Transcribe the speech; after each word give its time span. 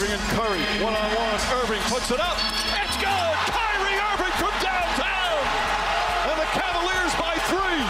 Irving 0.00 0.16
and 0.16 0.24
Curry, 0.32 0.64
one 0.82 0.94
on 0.94 1.14
one. 1.14 1.40
Irving 1.60 1.82
puts 1.92 2.10
it 2.10 2.20
up. 2.20 2.38
It's 2.72 2.96
good. 2.96 3.36
Kyrie 3.52 4.00
Irving 4.00 4.32
from 4.40 4.54
downtown. 4.64 5.44
And 6.24 6.40
the 6.40 6.48
Cavaliers 6.56 7.14
by 7.20 7.36
three. 7.52 7.84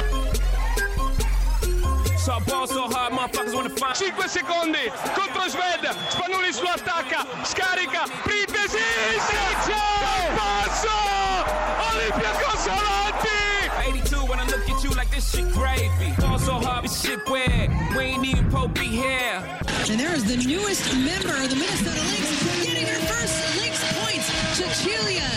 So 2.18 2.40
ball 2.50 2.66
so 2.66 2.88
hard, 2.88 3.12
motherfuckers 3.12 3.54
wanna 3.54 3.70
find 3.70 3.96
5 3.96 4.28
secondi 4.28 4.90
contro 5.14 5.48
Sved, 5.48 5.86
Spanulis 6.10 6.60
lo 6.60 6.70
attacca, 6.70 7.26
scarica, 7.44 8.08
Printesi, 8.24 8.82
segna! 9.28 9.78
Passo! 10.34 10.98
Olympiacos 11.92 12.66
avanti! 12.66 13.59
This 15.20 15.34
shit 15.34 15.52
gravy. 15.52 16.12
Ball 16.18 16.38
so 16.38 16.54
hard, 16.54 16.84
this 16.84 17.02
shit 17.02 17.20
weird. 17.28 17.70
We 17.94 18.04
ain't 18.04 18.24
even 18.24 18.50
Pope 18.50 18.74
be 18.74 18.86
here. 18.86 19.42
And 19.90 20.00
there 20.00 20.14
is 20.14 20.24
the 20.24 20.36
newest 20.36 20.94
member 20.94 21.34
of 21.42 21.50
the 21.50 21.56
Minnesota 21.56 22.00
Lynx 22.10 22.64
getting 22.64 22.86
her 22.86 23.00
first 23.06 23.60
Lynx 23.60 23.76
points, 24.00 24.26
Cecilia 24.56 25.28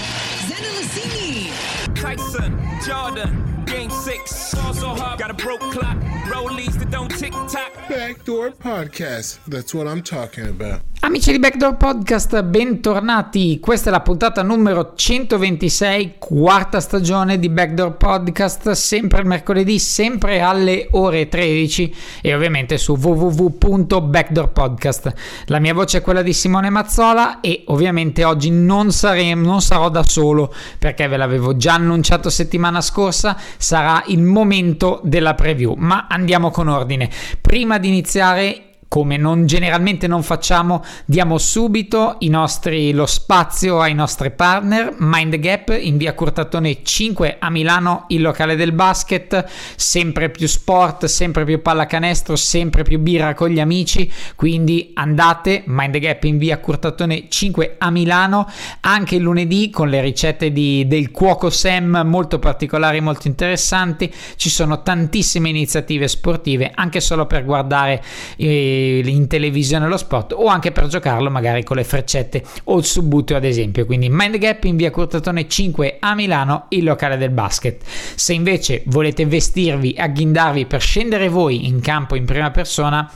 Zendelicini. 0.48 1.52
Tyson, 1.96 2.52
Jordan, 2.86 3.66
game 3.66 3.90
six. 3.90 4.54
Ball 4.54 4.74
so 4.74 4.90
hard, 4.90 5.20
got 5.20 5.32
a 5.32 5.34
broke 5.34 5.60
clock. 5.60 5.98
Rollies 6.32 6.80
that 6.80 6.90
don't 6.90 7.10
tick 7.10 7.34
tock. 7.50 7.74
Backdoor 7.90 8.52
Podcast. 8.52 9.40
That's 9.48 9.74
what 9.74 9.88
I'm 9.88 10.02
talking 10.02 10.48
about. 10.48 10.82
Amici 11.06 11.34
di 11.34 11.40
Backdoor 11.40 11.76
Podcast, 11.76 12.42
bentornati. 12.44 13.60
Questa 13.60 13.90
è 13.90 13.92
la 13.92 14.00
puntata 14.00 14.42
numero 14.42 14.94
126, 14.96 16.14
quarta 16.18 16.80
stagione 16.80 17.40
di 17.40 17.50
Backdoor 17.50 17.98
Podcast, 17.98 18.72
sempre 18.72 19.20
il 19.20 19.28
mercoledì, 19.28 19.80
sempre 19.80 20.40
alle 20.40 20.88
ore 20.92 21.28
13 21.28 21.94
e 22.22 22.34
ovviamente 22.34 22.78
su 22.78 22.96
www.backdoorpodcast. 22.96 25.14
La 25.48 25.60
mia 25.60 25.74
voce 25.74 25.98
è 25.98 26.02
quella 26.02 26.22
di 26.22 26.32
Simone 26.32 26.70
Mazzola 26.70 27.42
e 27.42 27.66
ovviamente 27.68 28.24
oggi 28.24 28.50
non, 28.50 28.94
saremo, 28.94 29.46
non 29.46 29.62
sarò 29.62 29.90
da 29.90 30.06
solo 30.08 30.54
perché 30.80 31.10
ve 31.10 31.18
l'avevo 31.18 31.58
già 31.58 31.74
annunciato 31.74 32.30
settimana 32.30 32.80
scorsa, 32.80 33.38
sarà 33.58 34.02
il 34.08 34.22
momento 34.22 35.02
della 35.04 35.34
preview. 35.34 35.74
Ma 35.76 36.08
andiamo 36.08 36.50
con 36.50 36.70
ordine. 36.70 37.10
Prima 37.42 37.78
di 37.78 37.90
iniziare 37.90 38.68
come 38.94 39.18
non, 39.18 39.48
generalmente 39.48 40.06
non 40.06 40.22
facciamo, 40.22 40.84
diamo 41.06 41.40
subito 41.40 42.20
nostri, 42.30 42.92
lo 42.92 43.08
spazio 43.08 43.80
ai 43.80 43.96
nostri 43.96 44.30
partner. 44.30 44.94
Mind 45.00 45.36
Gap 45.38 45.76
in 45.82 45.98
via 45.98 46.14
Curtatone 46.14 46.84
5 46.84 47.38
a 47.40 47.50
Milano, 47.50 48.06
il 48.10 48.22
locale 48.22 48.56
del 48.56 48.72
basket, 48.72 49.46
sempre 49.76 50.30
più 50.30 50.46
sport, 50.46 51.06
sempre 51.06 51.44
più 51.44 51.64
pallacanestro, 51.64 52.36
sempre 52.36 52.84
più 52.84 53.00
birra 53.00 53.34
con 53.34 53.50
gli 53.50 53.60
amici. 53.60 54.12
Quindi 54.36 54.92
andate, 54.94 55.64
Mind 55.66 55.98
Gap 55.98 56.26
in 56.26 56.38
via 56.38 56.60
Curtatone 56.60 57.30
5 57.30 57.78
a 57.80 57.90
Milano, 57.90 58.48
anche 58.82 59.16
il 59.16 59.24
lunedì 59.24 59.72
con 59.72 59.90
le 59.90 60.02
ricette 60.02 60.52
di, 60.52 60.86
del 60.86 61.10
cuoco 61.10 61.50
Sam 61.50 62.04
molto 62.06 62.38
particolari, 62.38 63.02
molto 63.02 63.28
interessanti. 63.28 64.14
Ci 64.36 64.52
sono 64.52 64.84
tantissime 64.84 65.50
iniziative 65.50 66.08
sportive 66.08 66.70
anche 66.76 67.00
solo 67.00 67.26
per 67.26 67.44
guardare. 67.44 68.04
Eh, 68.36 68.82
in 68.84 69.28
televisione 69.28 69.88
lo 69.88 69.98
sport 69.98 70.34
o 70.34 70.46
anche 70.48 70.72
per 70.72 70.88
giocarlo 70.88 71.30
magari 71.30 71.64
con 71.64 71.78
le 71.78 71.84
freccette 71.84 72.44
o 72.66 72.78
il 72.78 72.86
subbuteo 72.86 73.38
ad 73.38 73.44
esempio. 73.44 73.86
Quindi 73.86 74.10
Mind 74.10 74.38
Gap 74.38 74.64
in 74.66 74.76
via 74.76 74.92
Curtatone 74.92 75.48
5 75.48 75.98
a 76.00 76.16
Milano 76.16 76.66
il 76.70 76.84
locale 76.84 77.18
del 77.18 77.32
basket. 77.32 77.84
Se 77.86 78.34
invece 78.34 78.84
volete 78.88 79.26
vestirvi 79.26 79.96
agghindarvi 79.98 80.66
per 80.66 80.82
scendere 80.82 81.30
voi 81.30 81.68
in 81.68 81.80
campo 81.80 82.16
in 82.16 82.26
prima 82.26 82.52
persona 82.52 83.10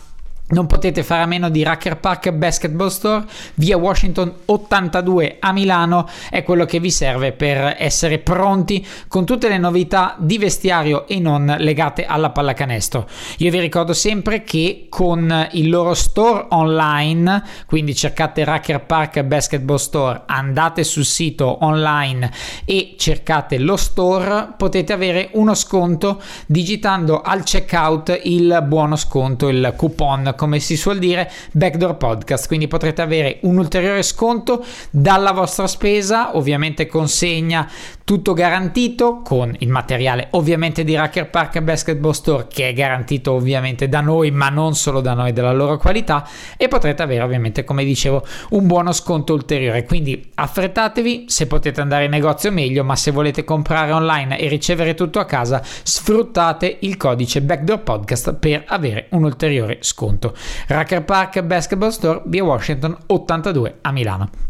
non 0.50 0.66
potete 0.66 1.03
fare 1.03 1.23
a 1.23 1.26
meno 1.26 1.50
di 1.50 1.64
Racker 1.64 1.98
Park 1.98 2.31
Basketball 2.31 2.88
Store, 2.88 3.26
via 3.56 3.78
Washington 3.78 4.34
82 4.45 5.38
a 5.39 5.52
Milano, 5.52 6.08
è 6.30 6.44
quello 6.44 6.66
che 6.66 6.80
vi 6.80 6.89
serve 6.92 7.34
per 7.34 7.76
essere 7.78 8.20
pronti 8.20 8.86
con 9.08 9.26
tutte 9.26 9.49
le 9.49 9.58
novità 9.58 10.16
di 10.17 10.38
vestiario 10.38 11.05
e 11.08 11.20
non 11.20 11.54
legate 11.60 12.05
alla 12.05 12.30
pallacanestro. 12.30 13.08
Io 13.39 13.52
vi 13.52 13.60
ricordo 13.60 13.94
sempre 13.94 14.44
che 14.44 14.86
con 14.89 15.49
il 15.52 15.70
loro 15.70 15.94
store 15.94 16.45
online, 16.50 17.44
quindi 17.66 17.94
cercate 17.94 18.45
Racker 18.45 18.86
Park 18.86 19.23
Basketball 19.23 19.77
Store, 19.77 20.21
andate 20.27 20.86
sul 20.86 21.05
sito 21.05 21.58
online 21.66 22.32
e 22.64 22.95
cercate 22.98 23.58
lo 23.58 23.76
store, 23.76 24.54
potete 24.55 24.94
avere 24.94 25.30
uno 25.33 25.54
sconto 25.55 26.21
digitando 26.45 27.21
al 27.21 27.44
checkout 27.44 28.21
il 28.23 28.64
buono 28.66 28.95
sconto, 28.95 29.50
il 29.50 29.73
coupon 29.76 30.36
come 30.37 30.61
si 30.61 30.77
suol 30.77 30.99
dire, 30.99 31.30
Backdoor 31.52 31.98
Podcast. 31.98 32.48
Quindi 32.48 32.70
potrete 32.70 33.02
avere 33.02 33.39
un 33.42 33.58
ulteriore 33.58 34.03
sconto 34.03 34.64
dalla 34.89 35.33
vostra 35.33 35.67
spesa, 35.67 36.37
ovviamente 36.37 36.86
consegna 36.87 37.70
tutto 38.08 38.32
garantito 38.32 39.20
con 39.22 39.54
il 39.60 39.68
materiale 39.68 40.30
ovviamente 40.32 40.86
di 40.86 40.95
Racker 40.95 41.30
Park 41.30 41.60
Basketball 41.60 42.12
Store 42.12 42.48
che 42.48 42.70
è 42.70 42.73
garantito 42.73 43.34
ovviamente 43.34 43.90
da 43.90 44.00
noi 44.00 44.32
ma 44.32 44.48
non 44.48 44.76
solo 44.76 45.02
da 45.02 45.14
noi 45.14 45.34
della 45.34 45.52
loro 45.52 45.76
qualità 45.76 46.26
e 46.56 46.70
potrete 46.70 47.04
avere 47.04 47.22
ovviamente 47.22 47.66
come 47.66 47.84
dicevo 47.84 48.26
un 48.52 48.66
buono 48.66 48.94
sconto 48.94 49.34
ulteriore. 49.34 49.84
Quindi 49.84 50.32
affrettatevi 50.36 51.26
se 51.28 51.48
potete 51.48 51.82
andare 51.82 52.06
in 52.06 52.12
negozio 52.12 52.50
meglio 52.50 52.86
ma 52.86 52.95
se 52.95 53.12
volete 53.12 53.44
comprare 53.44 53.92
online 53.92 54.39
e 54.39 54.48
ricevere 54.48 54.94
tutto 54.94 55.20
a 55.20 55.26
casa 55.26 55.62
sfruttate 55.62 56.78
il 56.80 56.95
codice 56.95 57.42
Backdoor 57.42 57.82
Podcast 57.82 58.36
per 58.36 58.64
avere 58.68 59.08
un 59.10 59.26
ulteriore 59.26 59.80
sconto. 59.82 60.34
Racker 60.68 61.04
Park 61.04 61.42
Basketball 61.42 61.89
Store 61.89 62.22
via 62.28 62.45
Washington 62.45 62.95
82 63.06 63.80
a 63.82 63.92
Milano 63.92 64.46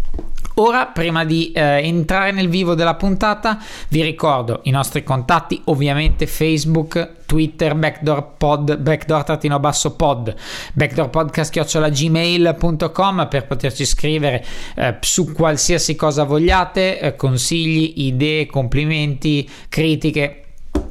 Ora, 0.60 0.88
prima 0.88 1.24
di 1.24 1.52
eh, 1.52 1.82
entrare 1.84 2.32
nel 2.32 2.50
vivo 2.50 2.74
della 2.74 2.96
puntata, 2.96 3.60
vi 3.90 4.02
ricordo 4.02 4.62
i 4.64 4.72
nostri 4.72 5.04
contatti, 5.04 5.62
ovviamente 5.66 6.26
Facebook, 6.26 7.18
Twitter, 7.28 7.76
backdoor 7.76 8.38
pod, 8.38 8.76
backdoor-basso 8.78 9.96
pod, 9.96 10.34
backdoorpodcast.gmail.com 10.74 13.28
per 13.30 13.46
poterci 13.46 13.86
scrivere 13.86 14.44
eh, 14.76 14.98
su 15.02 15.32
qualsiasi 15.32 15.96
cosa 15.96 16.24
vogliate, 16.24 17.02
eh, 17.02 17.16
consigli, 17.16 18.06
idee, 18.08 18.48
complimenti, 18.48 19.48
critiche 19.70 20.42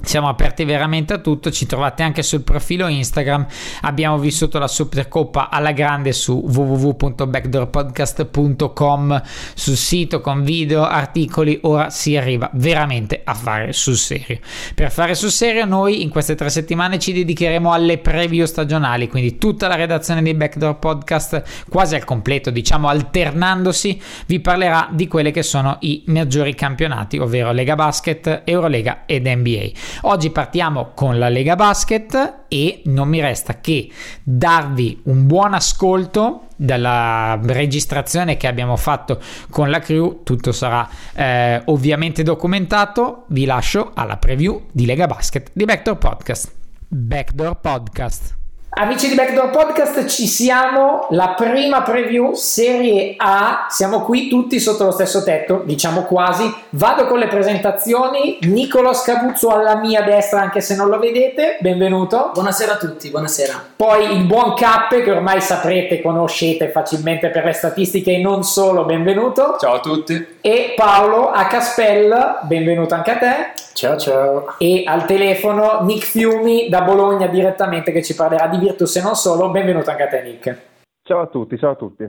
siamo 0.06 0.28
aperti 0.28 0.64
veramente 0.64 1.14
a 1.14 1.18
tutto, 1.18 1.50
ci 1.50 1.66
trovate 1.66 2.04
anche 2.04 2.22
sul 2.22 2.42
profilo 2.42 2.86
Instagram, 2.86 3.44
abbiamo 3.82 4.18
vissuto 4.18 4.60
la 4.60 4.68
Supercoppa 4.68 5.50
alla 5.50 5.72
grande 5.72 6.12
su 6.12 6.44
www.backdoorpodcast.com 6.46 9.22
sul 9.54 9.76
sito 9.76 10.20
con 10.20 10.44
video, 10.44 10.84
articoli, 10.84 11.58
ora 11.62 11.90
si 11.90 12.16
arriva 12.16 12.48
veramente 12.54 13.22
a 13.24 13.34
fare 13.34 13.72
sul 13.72 13.96
serio. 13.96 14.38
Per 14.74 14.92
fare 14.92 15.16
sul 15.16 15.30
serio 15.30 15.64
noi 15.64 16.02
in 16.02 16.08
queste 16.08 16.36
tre 16.36 16.50
settimane 16.50 17.00
ci 17.00 17.12
dedicheremo 17.12 17.72
alle 17.72 17.98
preview 17.98 18.46
stagionali, 18.46 19.08
quindi 19.08 19.38
tutta 19.38 19.66
la 19.66 19.74
redazione 19.74 20.22
di 20.22 20.34
Backdoor 20.34 20.78
Podcast 20.78 21.64
quasi 21.68 21.96
al 21.96 22.04
completo, 22.04 22.50
diciamo 22.50 22.86
alternandosi, 22.88 24.00
vi 24.26 24.38
parlerà 24.38 24.88
di 24.92 25.08
quelle 25.08 25.32
che 25.32 25.42
sono 25.42 25.78
i 25.80 26.04
maggiori 26.06 26.54
campionati, 26.54 27.18
ovvero 27.18 27.50
Lega 27.50 27.74
Basket, 27.74 28.42
Eurolega 28.44 29.02
ed 29.06 29.26
NBA. 29.26 29.70
Oggi 30.02 30.30
partiamo 30.30 30.92
con 30.94 31.18
la 31.18 31.28
Lega 31.28 31.56
Basket 31.56 32.44
e 32.48 32.82
non 32.86 33.08
mi 33.08 33.20
resta 33.20 33.60
che 33.60 33.90
darvi 34.22 35.00
un 35.04 35.26
buon 35.26 35.54
ascolto 35.54 36.46
dalla 36.56 37.38
registrazione 37.42 38.36
che 38.36 38.46
abbiamo 38.46 38.76
fatto 38.76 39.20
con 39.50 39.70
la 39.70 39.78
crew, 39.78 40.22
tutto 40.22 40.52
sarà 40.52 40.88
eh, 41.14 41.62
ovviamente 41.66 42.22
documentato. 42.22 43.24
Vi 43.28 43.44
lascio 43.44 43.92
alla 43.94 44.16
preview 44.16 44.66
di 44.72 44.86
Lega 44.86 45.06
Basket 45.06 45.50
di 45.52 45.64
Backdoor 45.64 45.98
Podcast. 45.98 46.52
Backdoor 46.88 47.60
Podcast. 47.60 48.45
Amici 48.78 49.08
di 49.08 49.14
Backdoor 49.14 49.48
Podcast, 49.48 50.04
ci 50.04 50.26
siamo, 50.26 51.06
la 51.12 51.28
prima 51.28 51.80
preview 51.80 52.34
Serie 52.34 53.14
A, 53.16 53.68
siamo 53.70 54.02
qui 54.02 54.28
tutti 54.28 54.60
sotto 54.60 54.84
lo 54.84 54.90
stesso 54.90 55.24
tetto, 55.24 55.62
diciamo 55.64 56.02
quasi. 56.02 56.54
Vado 56.70 57.06
con 57.06 57.18
le 57.18 57.26
presentazioni, 57.26 58.36
Nicolo 58.42 58.92
Scabuzzo 58.92 59.48
alla 59.48 59.76
mia 59.76 60.02
destra, 60.02 60.42
anche 60.42 60.60
se 60.60 60.76
non 60.76 60.90
lo 60.90 60.98
vedete, 60.98 61.56
benvenuto. 61.60 62.32
Buonasera 62.34 62.72
a 62.72 62.76
tutti, 62.76 63.08
buonasera. 63.08 63.64
Poi 63.76 64.14
il 64.14 64.24
buon 64.24 64.52
Cappe, 64.52 65.02
che 65.02 65.10
ormai 65.10 65.40
saprete, 65.40 66.02
conoscete 66.02 66.68
facilmente 66.68 67.30
per 67.30 67.46
le 67.46 67.54
statistiche 67.54 68.12
e 68.12 68.18
non 68.20 68.44
solo, 68.44 68.84
benvenuto. 68.84 69.56
Ciao 69.58 69.76
a 69.76 69.80
tutti. 69.80 70.36
E 70.42 70.74
Paolo 70.76 71.30
a 71.30 71.46
Caspel, 71.46 72.40
benvenuto 72.42 72.92
anche 72.92 73.10
a 73.10 73.16
te. 73.16 73.64
Ciao 73.76 73.98
ciao. 73.98 74.54
E 74.56 74.84
al 74.86 75.04
telefono 75.04 75.80
Nick 75.82 76.06
Fiumi 76.06 76.70
da 76.70 76.80
Bologna 76.80 77.26
direttamente 77.26 77.92
che 77.92 78.02
ci 78.02 78.14
parlerà 78.14 78.46
di 78.46 78.56
Virtus 78.66 78.96
e 78.96 79.00
non 79.00 79.14
solo. 79.14 79.50
Benvenuto 79.50 79.90
anche 79.90 80.02
a 80.02 80.08
te 80.08 80.22
Nick. 80.22 80.60
Ciao 81.06 81.20
a 81.20 81.26
tutti, 81.28 81.56
ciao 81.56 81.70
a 81.70 81.76
tutti. 81.76 82.04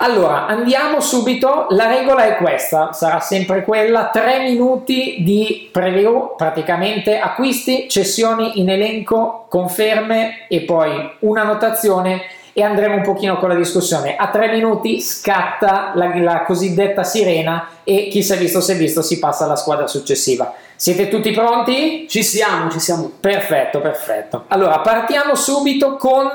Allora, 0.00 0.46
andiamo 0.46 1.00
subito. 1.00 1.68
La 1.70 1.86
regola 1.86 2.26
è 2.26 2.36
questa, 2.36 2.92
sarà 2.92 3.20
sempre 3.20 3.64
quella: 3.64 4.10
3 4.12 4.40
minuti 4.40 5.22
di 5.22 5.70
preview, 5.72 6.34
praticamente 6.36 7.18
acquisti, 7.18 7.88
cessioni 7.88 8.60
in 8.60 8.68
elenco, 8.68 9.46
conferme 9.48 10.46
e 10.48 10.60
poi 10.62 11.12
una 11.20 11.44
notazione 11.44 12.20
e 12.52 12.62
andremo 12.62 12.96
un 12.96 13.02
pochino 13.02 13.38
con 13.38 13.48
la 13.48 13.54
discussione. 13.54 14.16
A 14.16 14.28
tre 14.28 14.50
minuti 14.50 15.00
scatta 15.00 15.92
la, 15.94 16.14
la 16.18 16.42
cosiddetta 16.42 17.04
sirena 17.04 17.68
e 17.84 18.08
chi 18.08 18.22
si 18.22 18.32
è 18.32 18.36
visto 18.36 18.60
si 18.60 18.72
è 18.72 18.76
visto, 18.76 19.00
si 19.00 19.18
passa 19.18 19.44
alla 19.44 19.56
squadra 19.56 19.86
successiva. 19.86 20.52
Siete 20.80 21.08
tutti 21.08 21.32
pronti? 21.32 22.06
Ci 22.06 22.22
siamo, 22.22 22.70
ci 22.70 22.78
siamo. 22.78 23.10
Perfetto, 23.20 23.80
perfetto. 23.80 24.44
Allora, 24.46 24.78
partiamo 24.78 25.34
subito 25.34 25.96
con 25.96 26.28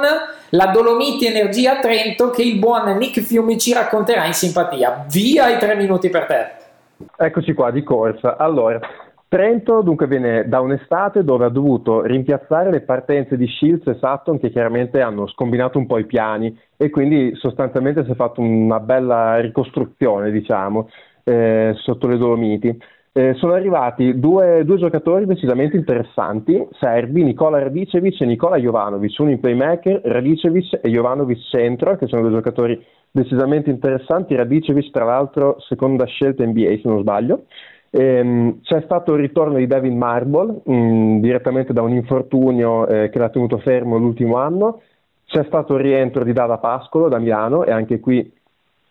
la 0.50 0.66
Dolomiti 0.66 1.26
Energia 1.26 1.80
Trento 1.80 2.30
che 2.30 2.44
il 2.44 2.60
buon 2.60 2.98
Nick 2.98 3.22
Fiumi 3.22 3.58
ci 3.58 3.72
racconterà 3.72 4.26
in 4.26 4.34
simpatia. 4.34 5.06
Via 5.10 5.48
i 5.48 5.58
tre 5.60 5.78
minuti 5.78 6.10
per 6.10 6.26
te. 6.26 7.06
Eccoci 7.16 7.54
qua 7.54 7.72
di 7.72 7.84
corsa. 7.84 8.36
Allora, 8.36 8.82
Trento 9.30 9.82
dunque 9.82 10.08
viene 10.08 10.46
da 10.50 10.60
un'estate 10.60 11.24
dove 11.24 11.46
ha 11.46 11.50
dovuto 11.50 12.02
rimpiazzare 12.02 12.70
le 12.70 12.82
partenze 12.82 13.38
di 13.38 13.48
Shields 13.48 13.88
e 13.88 13.94
Sutton 13.94 14.42
che 14.42 14.52
chiaramente 14.52 15.00
hanno 15.00 15.26
scombinato 15.26 15.78
un 15.78 15.88
po' 15.88 16.00
i 16.00 16.06
piani 16.06 16.54
e 16.76 16.90
quindi 16.90 17.34
sostanzialmente 17.36 18.04
si 18.04 18.12
è 18.12 18.16
fatto 18.16 18.42
una 18.42 18.82
bella 18.82 19.40
ricostruzione, 19.40 20.32
diciamo, 20.32 20.90
eh, 21.24 21.72
sotto 21.78 22.08
le 22.08 22.18
Dolomiti. 22.18 22.78
Eh, 23.16 23.36
sono 23.36 23.54
arrivati 23.54 24.18
due, 24.20 24.64
due, 24.66 24.78
giocatori 24.78 25.28
decisamente 25.28 25.78
interessanti, 25.78 26.68
serbi, 26.80 27.22
Nicola 27.22 27.60
Radicevic 27.60 28.20
e 28.20 28.26
Nicola 28.26 28.58
Jovanovic, 28.58 29.16
uno 29.20 29.30
in 29.30 29.40
playmaker, 29.40 30.02
Radicevic 30.04 30.80
e 30.82 30.90
Jovanovic 30.90 31.38
centro, 31.52 31.96
che 31.96 32.08
sono 32.08 32.24
due 32.24 32.32
giocatori 32.32 32.84
decisamente 33.12 33.70
interessanti, 33.70 34.34
Radicevic 34.34 34.90
tra 34.90 35.06
l'altro 35.06 35.60
seconda 35.60 36.06
scelta 36.06 36.44
NBA 36.44 36.80
se 36.82 36.82
non 36.86 37.02
sbaglio. 37.02 37.44
Ehm, 37.92 38.62
c'è 38.62 38.82
stato 38.82 39.14
il 39.14 39.20
ritorno 39.20 39.58
di 39.58 39.68
David 39.68 39.94
Marble 39.94 40.62
mh, 40.64 40.74
mm, 40.74 41.20
direttamente 41.20 41.72
da 41.72 41.84
un 41.84 41.92
infortunio 41.94 42.88
eh, 42.88 43.10
che 43.12 43.20
l'ha 43.20 43.30
tenuto 43.30 43.60
fermo 43.60 43.98
l'ultimo 43.98 44.38
anno, 44.38 44.82
c'è 45.28 45.44
stato 45.44 45.76
il 45.76 45.82
rientro 45.82 46.24
di 46.24 46.34
Dada 46.34 46.58
Pascolo 46.58 47.10
da 47.10 47.20
Milano 47.20 47.64
e 47.64 47.72
anche 47.72 48.00
qui 48.00 48.42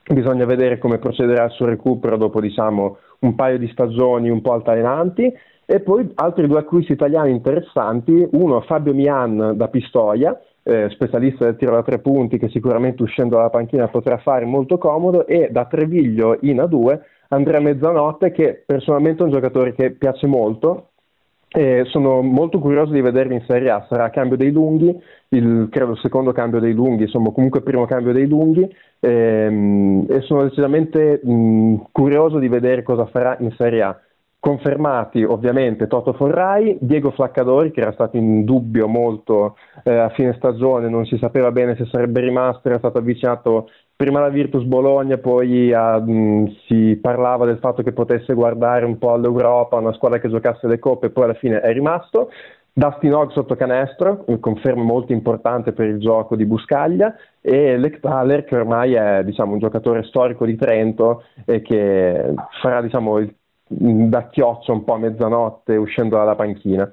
bisogna 0.07 0.45
vedere 0.45 0.79
come 0.79 0.99
procederà 0.99 1.45
il 1.45 1.51
suo 1.53 1.67
recupero 1.67 2.17
dopo 2.17 2.41
diciamo, 2.41 2.99
un 3.21 3.35
paio 3.35 3.59
di 3.59 3.69
stagioni 3.69 4.29
un 4.29 4.41
po' 4.41 4.53
altalenanti. 4.53 5.33
E 5.65 5.81
poi 5.81 6.11
altri 6.17 6.47
due 6.49 6.59
acquisti 6.59 6.93
italiani 6.93 7.31
interessanti, 7.31 8.29
uno 8.33 8.61
Fabio 8.63 8.93
Mian 8.93 9.53
da 9.57 9.69
Pistoia, 9.69 10.39
eh, 10.65 10.89
specialista 10.91 11.45
del 11.45 11.57
tiro 11.57 11.73
da 11.73 11.83
tre 11.83 11.99
punti 11.99 12.39
che 12.39 12.49
sicuramente 12.49 13.03
uscendo 13.03 13.37
dalla 13.37 13.51
panchina 13.51 13.89
potrà 13.89 14.19
fare 14.19 14.45
molto 14.45 14.77
comodo, 14.77 15.27
e 15.27 15.49
da 15.51 15.65
Treviglio 15.67 16.37
in 16.43 16.59
A2 16.59 17.01
Andrea 17.29 17.61
Mezzanotte 17.61 18.31
che 18.31 18.63
personalmente 18.65 19.23
è 19.23 19.25
un 19.27 19.33
giocatore 19.33 19.73
che 19.75 19.93
piace 19.93 20.27
molto, 20.27 20.91
e 21.53 21.85
sono 21.87 22.23
molto 22.23 22.59
curioso 22.59 22.93
di 22.93 23.03
vederlo 23.03 23.35
in 23.35 23.45
Serie 23.47 23.71
A, 23.71 23.85
sarà 23.89 24.09
cambio 24.09 24.39
dei 24.39 24.51
lunghi, 24.51 24.99
il, 25.29 25.69
credo 25.71 25.93
il 25.93 25.99
secondo 25.99 26.33
cambio 26.33 26.61
dei 26.61 26.73
lunghi, 26.73 27.03
insomma 27.03 27.31
comunque 27.31 27.59
il 27.59 27.65
primo 27.65 27.85
cambio 27.85 28.13
dei 28.13 28.27
lunghi 28.27 28.67
ehm, 29.01 30.07
e 30.09 30.21
sono 30.23 30.45
decisamente 30.45 31.21
mh, 31.23 31.89
curioso 31.93 32.39
di 32.39 32.49
vedere 32.49 32.83
cosa 32.83 33.05
farà 33.07 33.37
in 33.41 33.53
Serie 33.57 33.83
A. 33.83 34.01
Confermati 34.39 35.23
ovviamente 35.23 35.87
Toto 35.87 36.15
Forrai, 36.15 36.77
Diego 36.81 37.13
Flaccadori 37.13 37.71
che 37.71 37.81
era 37.81 37.93
stato 37.93 38.17
in 38.17 38.45
dubbio 38.45 38.89
molto 38.89 39.57
eh, 39.85 39.95
a 39.95 40.09
fine 40.09 40.33
stagione, 40.33 40.89
non 40.89 41.05
si 41.05 41.17
sapeva 41.19 41.53
bene 41.53 41.77
se 41.77 41.85
sarebbe 41.85 42.21
rimasto, 42.21 42.67
era 42.67 42.79
stato 42.79 42.99
avvicinato 42.99 43.69
prima 44.03 44.19
alla 44.19 44.31
Virtus 44.31 44.65
Bologna, 44.65 45.17
poi 45.17 45.71
mh, 45.71 46.57
si 46.67 46.99
parlava 47.01 47.47
del 47.47 47.59
fatto 47.59 47.85
che 47.85 47.93
potesse 47.93 48.35
guardare 48.35 48.85
un 48.85 48.99
po' 48.99 49.13
all'Europa, 49.13 49.77
una 49.77 49.93
squadra 49.93 50.19
che 50.19 50.29
giocasse 50.29 50.67
le 50.67 50.81
coppe, 50.81 51.11
poi 51.11 51.23
alla 51.23 51.35
fine 51.35 51.61
è 51.61 51.73
rimasto. 51.73 52.29
Dustin 52.73 53.15
Hogg 53.15 53.31
sotto 53.31 53.55
canestro, 53.55 54.25
conferma 54.41 54.83
molto 54.83 55.13
importante 55.13 55.71
per 55.71 55.87
il 55.87 56.01
gioco 56.01 56.35
di 56.35 56.45
Buscaglia, 56.45 57.15
e 57.41 57.77
Lectaler 57.77 58.43
che 58.43 58.57
ormai 58.57 58.95
è 58.95 59.23
diciamo, 59.23 59.53
un 59.53 59.61
giocatore 59.61 60.03
storico 60.03 60.47
di 60.47 60.57
Trento 60.57 61.23
e 61.45 61.63
che 61.63 62.35
farà 62.61 62.83
diciamo, 62.83 63.19
il, 63.19 63.33
da 63.69 64.27
chioccio 64.31 64.73
un 64.73 64.83
po' 64.83 64.95
a 64.95 64.99
mezzanotte 64.99 65.77
uscendo 65.77 66.17
dalla 66.17 66.35
panchina. 66.35 66.91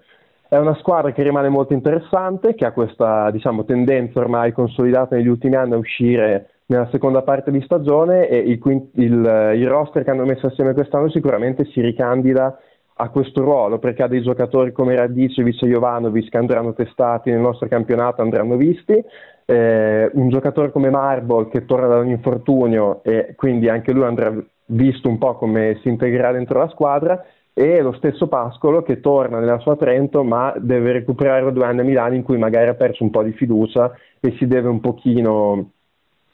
È 0.48 0.58
una 0.58 0.76
squadra 0.76 1.12
che 1.12 1.24
rimane 1.24 1.50
molto 1.50 1.74
interessante, 1.74 2.54
che 2.54 2.66
ha 2.66 2.72
questa 2.72 3.32
diciamo, 3.32 3.66
tendenza 3.66 4.20
ormai 4.20 4.52
consolidata 4.52 5.16
negli 5.16 5.28
ultimi 5.28 5.56
anni 5.56 5.74
a 5.74 5.78
uscire 5.78 6.50
nella 6.70 6.88
seconda 6.92 7.24
parte 7.24 7.52
di 7.52 7.62
stagione 7.62 8.28
e 8.28 8.38
il, 8.38 8.60
il, 8.64 9.52
il 9.56 9.68
roster 9.68 10.04
che 10.04 10.12
hanno 10.12 10.26
messo 10.26 10.48
assieme 10.48 10.74
quest'anno 10.74 11.10
sicuramente 11.10 11.66
si 11.66 11.82
ricandida 11.82 12.60
a 13.02 13.10
questo 13.10 13.42
ruolo 13.42 13.80
perché 13.80 14.04
ha 14.04 14.08
dei 14.08 14.22
giocatori 14.22 14.72
come 14.72 14.96
Radicevic 14.96 15.64
e 15.64 15.68
Jovanovic 15.68 16.30
che 16.30 16.38
andranno 16.38 16.74
testati 16.74 17.32
nel 17.32 17.40
nostro 17.40 17.68
campionato, 17.68 18.22
andranno 18.22 18.56
visti, 18.56 19.04
eh, 19.46 20.12
un 20.14 20.30
giocatore 20.30 20.72
come 20.72 20.90
Marble 20.90 21.48
che 21.50 21.66
torna 21.66 21.88
da 21.88 21.98
un 21.98 22.10
infortunio 22.10 23.02
e 23.04 23.34
quindi 23.36 23.70
anche 23.70 23.94
lui 23.94 24.04
andrà 24.04 24.32
visto 24.66 25.08
un 25.08 25.18
po' 25.18 25.36
come 25.36 25.80
si 25.82 25.88
integrerà 25.88 26.32
dentro 26.32 26.60
la 26.60 26.70
squadra. 26.70 27.26
E 27.52 27.82
lo 27.82 27.94
stesso 27.94 28.28
Pascolo 28.28 28.84
che 28.84 29.02
torna 29.02 29.40
nella 29.40 29.60
sua 29.60 29.76
Trento 29.76 30.24
ma 30.24 30.54
deve 30.58 30.94
recuperare 30.94 31.52
due 31.52 31.66
anni 31.66 31.80
a 31.82 31.84
Milano 31.84 32.16
in 32.16 32.24
cui 32.24 32.38
magari 32.38 32.70
ha 32.70 32.76
perso 32.76 33.04
un 33.04 33.10
po' 33.10 33.24
di 33.24 33.34
fiducia 33.34 33.92
e 34.20 34.36
si 34.38 34.46
deve 34.46 34.70
un 34.70 34.80
pochino 34.80 35.72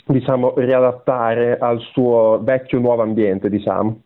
diciamo 0.06 0.54
riadattare 0.58 1.58
al 1.60 1.80
suo 1.92 2.40
vecchio 2.42 2.80
nuovo 2.80 3.02
ambiente 3.02 3.50
diciamo. 3.50 4.02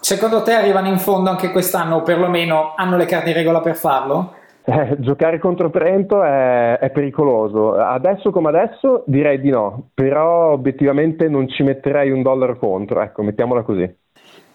Secondo 0.00 0.42
te 0.42 0.52
arrivano 0.52 0.88
in 0.88 0.98
fondo 0.98 1.30
anche 1.30 1.50
quest'anno, 1.50 1.96
o 1.96 2.02
perlomeno 2.02 2.74
hanno 2.76 2.96
le 2.96 3.06
carte 3.06 3.30
in 3.30 3.36
regola 3.36 3.60
per 3.60 3.76
farlo? 3.76 4.34
Eh, 4.64 4.96
giocare 4.98 5.38
contro 5.38 5.70
Trento 5.70 6.24
è, 6.24 6.78
è, 6.78 6.90
pericoloso. 6.90 7.74
Adesso 7.74 8.30
come 8.30 8.48
adesso 8.48 9.04
direi 9.06 9.40
di 9.40 9.50
no, 9.50 9.90
però 9.94 10.50
obiettivamente 10.52 11.28
non 11.28 11.48
ci 11.48 11.62
metterei 11.62 12.10
un 12.10 12.22
dollaro 12.22 12.58
contro, 12.58 13.00
ecco, 13.00 13.22
mettiamola 13.22 13.62
così. 13.62 13.88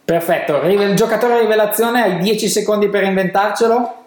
Perfetto, 0.03 0.61
il 0.63 0.95
giocatore 0.95 1.39
rivelazione, 1.39 2.01
hai 2.01 2.17
10 2.17 2.47
secondi 2.49 2.89
per 2.89 3.03
inventarcelo? 3.03 4.00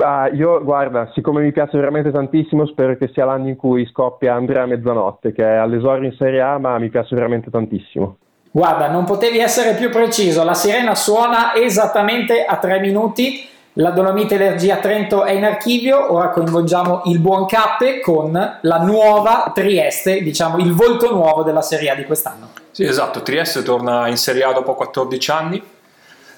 Ah, 0.00 0.28
io 0.28 0.62
guarda, 0.62 1.10
siccome 1.14 1.42
mi 1.42 1.52
piace 1.52 1.76
veramente 1.76 2.10
tantissimo, 2.10 2.66
spero 2.66 2.96
che 2.96 3.10
sia 3.12 3.24
l'anno 3.24 3.48
in 3.48 3.56
cui 3.56 3.86
scoppia 3.86 4.34
Andrea 4.34 4.66
Mezzanotte, 4.66 5.32
che 5.32 5.44
è 5.44 5.56
all'esordio 5.56 6.08
in 6.08 6.16
Serie 6.16 6.40
A, 6.40 6.58
ma 6.58 6.78
mi 6.78 6.88
piace 6.88 7.14
veramente 7.14 7.50
tantissimo. 7.50 8.16
Guarda, 8.50 8.88
non 8.88 9.04
potevi 9.04 9.38
essere 9.38 9.74
più 9.74 9.90
preciso. 9.90 10.42
La 10.42 10.54
sirena 10.54 10.94
suona 10.94 11.54
esattamente 11.54 12.44
a 12.44 12.56
tre 12.56 12.80
minuti. 12.80 13.46
La 13.74 13.90
Dolomite 13.90 14.34
Energia 14.34 14.78
Trento 14.78 15.22
è 15.22 15.32
in 15.32 15.44
archivio. 15.44 16.12
Ora 16.12 16.30
coinvolgiamo 16.30 17.02
il 17.04 17.20
buon 17.20 17.46
Cappe 17.46 18.00
con 18.00 18.32
la 18.60 18.78
nuova 18.78 19.52
Trieste, 19.54 20.22
diciamo 20.22 20.58
il 20.58 20.72
volto 20.72 21.12
nuovo 21.12 21.44
della 21.44 21.62
Serie 21.62 21.90
A 21.90 21.94
di 21.94 22.04
quest'anno. 22.04 22.48
Sì, 22.72 22.82
esatto. 22.82 23.22
Trieste 23.22 23.62
torna 23.62 24.08
in 24.08 24.16
Serie 24.16 24.42
A 24.42 24.52
dopo 24.52 24.74
14 24.74 25.30
anni. 25.30 25.62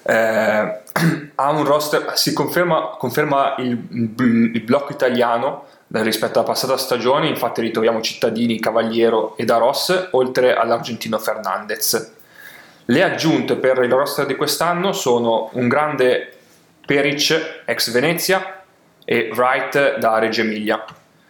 Eh, 0.03 0.79
ha 1.35 1.49
un 1.49 1.63
roster, 1.63 2.17
si 2.17 2.33
conferma, 2.33 2.95
conferma 2.97 3.55
il, 3.57 3.77
il 4.17 4.61
blocco 4.61 4.91
italiano 4.91 5.65
rispetto 5.93 6.39
alla 6.39 6.47
passata 6.47 6.77
stagione, 6.77 7.27
infatti 7.27 7.61
ritroviamo 7.61 8.01
Cittadini, 8.01 8.59
Cavaliero 8.59 9.35
e 9.35 9.43
Daros, 9.45 10.09
oltre 10.11 10.55
all'argentino 10.55 11.17
Fernandez. 11.17 12.13
Le 12.85 13.03
aggiunte 13.03 13.55
per 13.55 13.79
il 13.83 13.91
roster 13.91 14.25
di 14.25 14.35
quest'anno 14.35 14.93
sono 14.93 15.49
un 15.53 15.67
grande 15.67 16.33
Peric 16.85 17.63
ex 17.65 17.91
Venezia 17.91 18.63
e 19.05 19.31
Wright 19.33 19.97
da 19.97 20.19
Reggio 20.19 20.41
Emilia. 20.41 20.83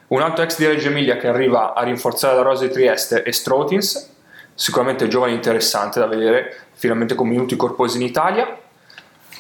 Un 0.08 0.22
altro 0.22 0.44
ex 0.44 0.58
di 0.58 0.66
Reggio 0.66 0.90
Emilia 0.90 1.18
che 1.18 1.28
arriva 1.28 1.74
a 1.74 1.84
rinforzare 1.84 2.36
la 2.36 2.42
rosa 2.42 2.66
di 2.66 2.72
Trieste 2.72 3.24
è 3.24 3.32
Strotins, 3.32 4.14
sicuramente 4.54 5.08
giovane 5.08 5.34
interessante 5.34 6.00
da 6.00 6.06
vedere, 6.06 6.56
finalmente 6.74 7.16
con 7.16 7.28
minuti 7.28 7.56
corposi 7.56 7.98
in 7.98 8.04
Italia. 8.04 8.58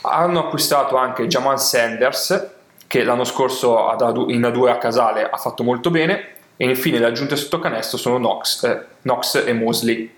Hanno 0.02 0.46
acquistato 0.46 0.96
anche 0.96 1.28
Jamal 1.28 1.60
Sanders, 1.60 2.50
che 2.88 3.04
l'anno 3.04 3.24
scorso 3.24 3.96
in 4.28 4.42
A2 4.42 4.70
a 4.70 4.78
Casale 4.78 5.30
ha 5.30 5.38
fatto 5.38 5.64
molto 5.64 5.90
bene 5.90 6.40
e 6.58 6.66
infine 6.66 7.00
le 7.00 7.06
aggiunte 7.06 7.36
sotto 7.36 7.60
canestro 7.60 7.98
sono 7.98 8.18
Knox, 8.18 8.64
eh, 8.64 8.86
Knox 9.02 9.44
e 9.46 9.54
Mosley. 9.54 10.14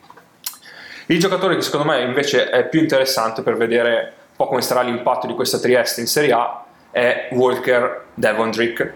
Il 1.05 1.19
giocatore 1.19 1.55
che 1.55 1.61
secondo 1.61 1.85
me 1.85 2.01
invece 2.01 2.49
è 2.49 2.67
più 2.67 2.79
interessante 2.79 3.41
per 3.43 3.55
vedere 3.55 4.13
un 4.29 4.35
po' 4.35 4.47
come 4.47 4.61
sarà 4.61 4.81
l'impatto 4.81 5.27
di 5.27 5.35
questa 5.35 5.59
Trieste 5.59 6.01
in 6.01 6.07
Serie 6.07 6.33
A 6.33 6.65
è 6.91 7.29
Walker 7.31 8.05
Devondrick, 8.13 8.93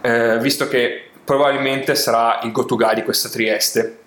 eh, 0.00 0.38
visto 0.38 0.68
che 0.68 1.10
probabilmente 1.24 1.94
sarà 1.94 2.40
il 2.42 2.52
go-to-guy 2.52 2.94
di 2.94 3.02
questa 3.02 3.28
Trieste. 3.28 3.98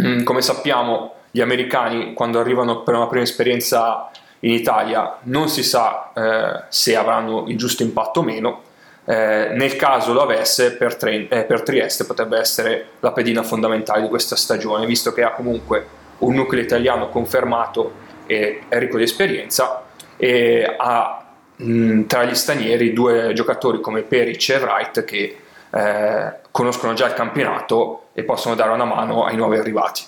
Mm, 0.00 0.22
come 0.22 0.42
sappiamo, 0.42 1.14
gli 1.30 1.40
americani 1.40 2.14
quando 2.14 2.38
arrivano 2.38 2.82
per 2.82 2.94
una 2.94 3.06
prima 3.06 3.24
esperienza 3.24 4.10
in 4.44 4.52
Italia 4.52 5.18
non 5.22 5.48
si 5.48 5.62
sa 5.62 6.12
eh, 6.14 6.64
se 6.68 6.96
avranno 6.96 7.44
il 7.48 7.56
giusto 7.56 7.82
impatto 7.82 8.20
o 8.20 8.22
meno. 8.22 8.62
Eh, 9.04 9.50
nel 9.54 9.76
caso 9.76 10.12
lo 10.12 10.22
avesse, 10.22 10.72
per, 10.72 10.96
Tre- 10.96 11.28
eh, 11.28 11.44
per, 11.44 11.62
Trieste 11.62 12.04
potrebbe 12.04 12.38
essere 12.38 12.86
la 13.00 13.12
pedina 13.12 13.42
fondamentale 13.42 14.02
di 14.02 14.08
questa 14.08 14.36
stagione, 14.36 14.86
visto 14.86 15.12
che 15.12 15.22
ha 15.22 15.32
comunque 15.32 15.86
un 16.18 16.34
nucleo 16.34 16.62
italiano 16.62 17.08
confermato 17.08 18.00
e 18.26 18.62
ricco 18.68 18.96
di 18.96 19.02
esperienza 19.02 19.82
e 20.16 20.74
ha 20.76 21.24
mh, 21.56 22.02
tra 22.02 22.24
gli 22.24 22.34
stranieri 22.34 22.92
due 22.92 23.32
giocatori 23.34 23.80
come 23.80 24.02
Peric 24.02 24.48
e 24.50 24.56
Wright 24.58 25.04
che 25.04 25.36
eh, 25.70 26.32
conoscono 26.50 26.92
già 26.92 27.06
il 27.06 27.14
campionato 27.14 28.06
e 28.12 28.22
possono 28.22 28.54
dare 28.54 28.70
una 28.70 28.84
mano 28.84 29.24
ai 29.24 29.36
nuovi 29.36 29.56
arrivati. 29.56 30.02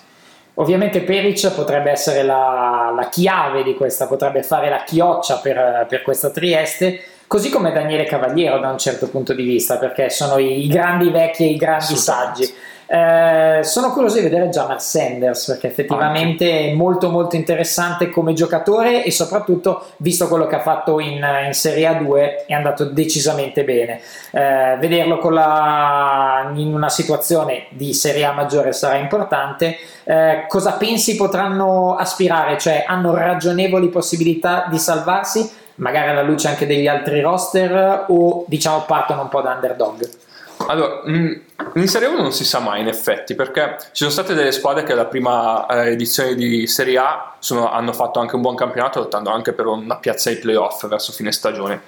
Ovviamente 0.55 1.01
Peric 1.01 1.53
potrebbe 1.53 1.91
essere 1.91 2.23
la, 2.23 2.93
la, 2.95 3.09
chiave 3.09 3.65
di 3.65 3.75
questa, 3.75 4.07
potrebbe 4.07 4.45
fare 4.45 4.69
la 4.69 4.85
chioccia 4.85 5.39
per, 5.39 5.87
per, 5.89 6.03
questa 6.03 6.31
Trieste, 6.31 7.03
così 7.27 7.51
come 7.51 7.73
Daniele 7.73 8.05
Cavaliero 8.05 8.61
da 8.61 8.71
un 8.71 8.79
certo 8.79 9.09
punto 9.09 9.33
di 9.33 9.43
vista, 9.43 9.79
perché 9.79 10.11
sono 10.11 10.39
i, 10.39 10.65
i 10.65 10.69
grandi 10.69 11.11
vecchi 11.11 11.43
e 11.43 11.51
i 11.51 11.57
grandi 11.57 11.97
saggi. 11.97 12.55
Eh, 12.87 13.61
sono 13.63 13.93
curioso 13.93 14.17
di 14.17 14.23
vedere 14.23 14.51
Jamar 14.51 14.81
Sanders 14.81 15.47
perché 15.47 15.69
effettivamente 15.69 16.45
Anche. 16.45 16.71
è 16.71 16.75
molto 16.75 17.09
molto 17.09 17.35
interessante 17.35 18.11
come 18.11 18.35
giocatore 18.35 19.05
e 19.05 19.11
soprattutto 19.11 19.87
visto 19.99 20.29
quello 20.29 20.47
che 20.47 20.57
ha 20.57 20.61
fatto 20.61 21.01
in, 21.01 21.25
in 21.47 21.55
Serie 21.55 21.91
A2 21.91 22.47
è 22.47 22.53
andato 22.53 22.85
decisamente 22.85 23.65
bene. 23.65 24.01
Eh, 24.31 24.77
vederlo 24.79 25.31
la, 25.31 26.53
in 26.55 26.75
una 26.75 26.91
situazione 26.91 27.67
di 27.71 27.95
Serie 27.95 28.25
A 28.25 28.33
maggiore 28.33 28.73
sarà 28.73 28.97
importante. 28.97 29.77
Eh, 30.05 30.45
cosa 30.47 30.73
pensi 30.73 31.17
potranno 31.17 31.97
aspirare? 31.97 32.59
Cioè 32.59 32.85
hanno 32.87 33.15
ragionevoli 33.15 33.89
possibilità 33.89 34.67
di 34.69 34.79
salvarsi 34.79 35.63
magari 35.77 36.11
alla 36.11 36.23
luce 36.23 36.47
anche 36.47 36.67
degli 36.67 36.87
altri 36.87 37.21
roster 37.21 38.05
o 38.07 38.45
diciamo 38.47 38.85
partono 38.87 39.23
un 39.23 39.29
po' 39.29 39.41
da 39.41 39.55
underdog 39.55 40.09
allora, 40.67 41.03
mm, 41.09 41.33
in 41.75 41.89
Serie 41.89 42.09
1 42.09 42.21
non 42.21 42.33
si 42.33 42.45
sa 42.45 42.59
mai 42.59 42.81
in 42.81 42.89
effetti, 42.89 43.35
perché 43.35 43.77
ci 43.79 44.05
sono 44.05 44.11
state 44.11 44.35
delle 44.35 44.53
squadre 44.53 44.83
che 44.83 44.93
alla 44.93 45.07
prima 45.07 45.67
eh, 45.67 45.91
edizione 45.91 46.35
di 46.35 46.67
Serie 46.67 46.99
A 46.99 47.35
sono, 47.39 47.71
hanno 47.71 47.93
fatto 47.93 48.21
anche 48.21 48.35
un 48.35 48.43
buon 48.43 48.55
campionato, 48.55 49.01
lottando 49.01 49.31
anche 49.31 49.53
per 49.53 49.67
una 49.67 49.97
piazza 49.97 50.31
ai 50.31 50.37
playoff 50.37 50.87
verso 50.87 51.13
fine 51.13 51.33
stagione. 51.33 51.83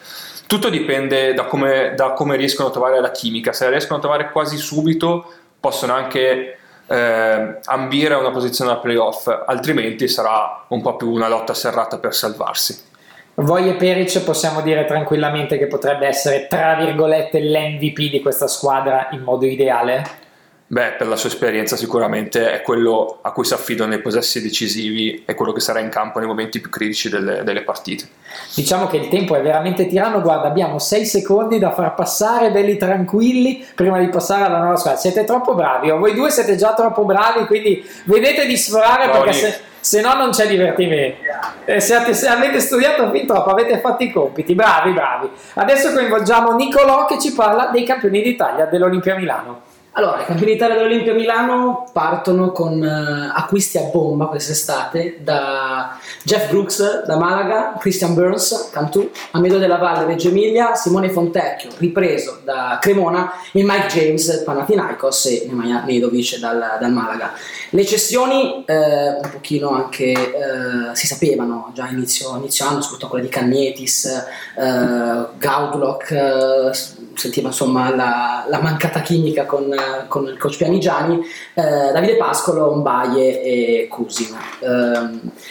Tutto 0.46 0.68
dipende 0.68 1.34
da 1.34 1.44
come, 1.44 1.94
da 1.96 2.12
come 2.12 2.36
riescono 2.36 2.68
a 2.68 2.70
trovare 2.70 3.00
la 3.00 3.10
chimica, 3.10 3.52
se 3.52 3.64
la 3.64 3.70
riescono 3.70 3.98
a 3.98 4.00
trovare 4.00 4.30
quasi 4.30 4.56
subito 4.56 5.32
possono 5.58 5.92
anche 5.94 6.58
eh, 6.86 7.58
ambire 7.64 8.14
a 8.14 8.18
una 8.18 8.30
posizione 8.30 8.72
da 8.72 8.78
playoff, 8.78 9.26
altrimenti 9.46 10.06
sarà 10.08 10.64
un 10.68 10.82
po' 10.82 10.96
più 10.96 11.10
una 11.10 11.28
lotta 11.28 11.54
serrata 11.54 11.98
per 11.98 12.14
salvarsi. 12.14 12.94
Voglio 13.38 13.76
Peric 13.76 14.22
possiamo 14.22 14.62
dire 14.62 14.86
tranquillamente 14.86 15.58
che 15.58 15.66
potrebbe 15.66 16.06
essere, 16.06 16.46
tra 16.46 16.74
virgolette, 16.76 17.38
l'MVP 17.38 18.10
di 18.10 18.22
questa 18.22 18.46
squadra 18.46 19.08
in 19.10 19.20
modo 19.20 19.44
ideale? 19.44 20.24
Beh, 20.68 20.92
per 20.92 21.06
la 21.06 21.16
sua 21.16 21.28
esperienza 21.28 21.76
sicuramente 21.76 22.50
è 22.50 22.62
quello 22.62 23.18
a 23.20 23.32
cui 23.32 23.44
si 23.44 23.52
affidano 23.52 23.90
nei 23.90 24.00
possessi 24.00 24.40
decisivi, 24.40 25.22
è 25.26 25.34
quello 25.34 25.52
che 25.52 25.60
sarà 25.60 25.80
in 25.80 25.90
campo 25.90 26.18
nei 26.18 26.26
momenti 26.26 26.60
più 26.60 26.70
critici 26.70 27.10
delle, 27.10 27.44
delle 27.44 27.62
partite. 27.62 28.08
Diciamo 28.54 28.86
che 28.86 28.96
il 28.96 29.08
tempo 29.08 29.36
è 29.36 29.42
veramente 29.42 29.86
tiranno, 29.86 30.22
guarda 30.22 30.48
abbiamo 30.48 30.78
6 30.78 31.04
secondi 31.04 31.58
da 31.58 31.72
far 31.72 31.94
passare 31.94 32.50
belli 32.50 32.78
tranquilli 32.78 33.64
prima 33.74 33.98
di 34.00 34.08
passare 34.08 34.44
alla 34.44 34.58
nuova 34.58 34.76
squadra, 34.76 34.98
siete 34.98 35.24
troppo 35.24 35.54
bravi, 35.54 35.90
o 35.90 35.98
voi 35.98 36.14
due 36.14 36.30
siete 36.30 36.56
già 36.56 36.72
troppo 36.72 37.04
bravi, 37.04 37.44
quindi 37.44 37.86
vedete 38.04 38.46
di 38.46 38.56
sforare 38.56 39.10
perché 39.10 39.32
se 39.34 39.60
se 39.86 40.00
no 40.00 40.14
non 40.14 40.30
c'è 40.30 40.48
divertimento. 40.48 41.20
Eh, 41.64 41.78
se, 41.78 42.12
se, 42.12 42.26
avete 42.26 42.58
studiato 42.58 43.08
fin 43.12 43.24
troppo, 43.24 43.50
avete 43.50 43.78
fatto 43.78 44.02
i 44.02 44.10
compiti, 44.10 44.52
bravi, 44.52 44.90
bravi. 44.90 45.30
Adesso 45.54 45.92
coinvolgiamo 45.92 46.56
Nicolò 46.56 47.06
che 47.06 47.20
ci 47.20 47.32
parla 47.32 47.66
dei 47.66 47.84
campioni 47.84 48.20
d'Italia 48.20 48.64
dell'Olimpia 48.64 49.14
Milano. 49.14 49.62
Allora, 49.98 50.20
i 50.20 50.26
campioni 50.26 50.52
d'Italia 50.52 50.76
dell'Olimpia 50.76 51.14
Milano 51.14 51.88
partono 51.90 52.52
con 52.52 52.82
uh, 52.82 53.32
acquisti 53.34 53.78
a 53.78 53.84
bomba 53.84 54.26
quest'estate 54.26 55.20
da 55.22 55.98
Jeff 56.22 56.50
Brooks 56.50 57.06
da 57.06 57.16
Malaga, 57.16 57.76
Christian 57.78 58.12
Burns, 58.12 58.68
Cantù, 58.70 59.10
Amedo 59.30 59.56
della 59.56 59.78
Valle, 59.78 60.04
Reggio 60.04 60.28
Emilia, 60.28 60.74
Simone 60.74 61.08
Fontecchio, 61.08 61.70
ripreso 61.78 62.40
da 62.44 62.76
Cremona 62.78 63.32
e 63.52 63.62
Mike 63.64 63.86
James, 63.86 64.42
Panathinaikos 64.44 65.24
e 65.24 65.44
Nemanja 65.46 65.84
Nedovic 65.84 66.40
dal, 66.40 66.76
dal 66.78 66.92
Malaga. 66.92 67.32
Le 67.70 67.86
cessioni 67.86 68.64
eh, 68.66 69.18
un 69.22 69.30
pochino 69.32 69.70
anche 69.70 70.12
eh, 70.12 70.94
si 70.94 71.06
sapevano 71.06 71.70
già 71.72 71.88
inizio, 71.88 72.36
inizio 72.36 72.66
anno, 72.66 72.82
soprattutto 72.82 73.08
quelle 73.08 73.24
di 73.24 73.30
Cagnetis, 73.30 74.04
eh, 74.04 75.26
Gaudlock, 75.38 76.10
eh, 76.10 76.70
sentiva 77.16 77.48
insomma 77.48 77.94
la, 77.94 78.44
la 78.48 78.60
mancata 78.60 79.00
chimica 79.00 79.44
con 79.44 79.74
con 80.08 80.26
il 80.26 80.36
coach 80.38 80.56
Pianigiani, 80.56 81.20
eh, 81.54 81.92
Davide 81.92 82.16
Pascolo, 82.16 82.74
Mbaye 82.74 83.42
e 83.42 83.88
Cusin. 83.88 84.36
Eh, 84.60 85.44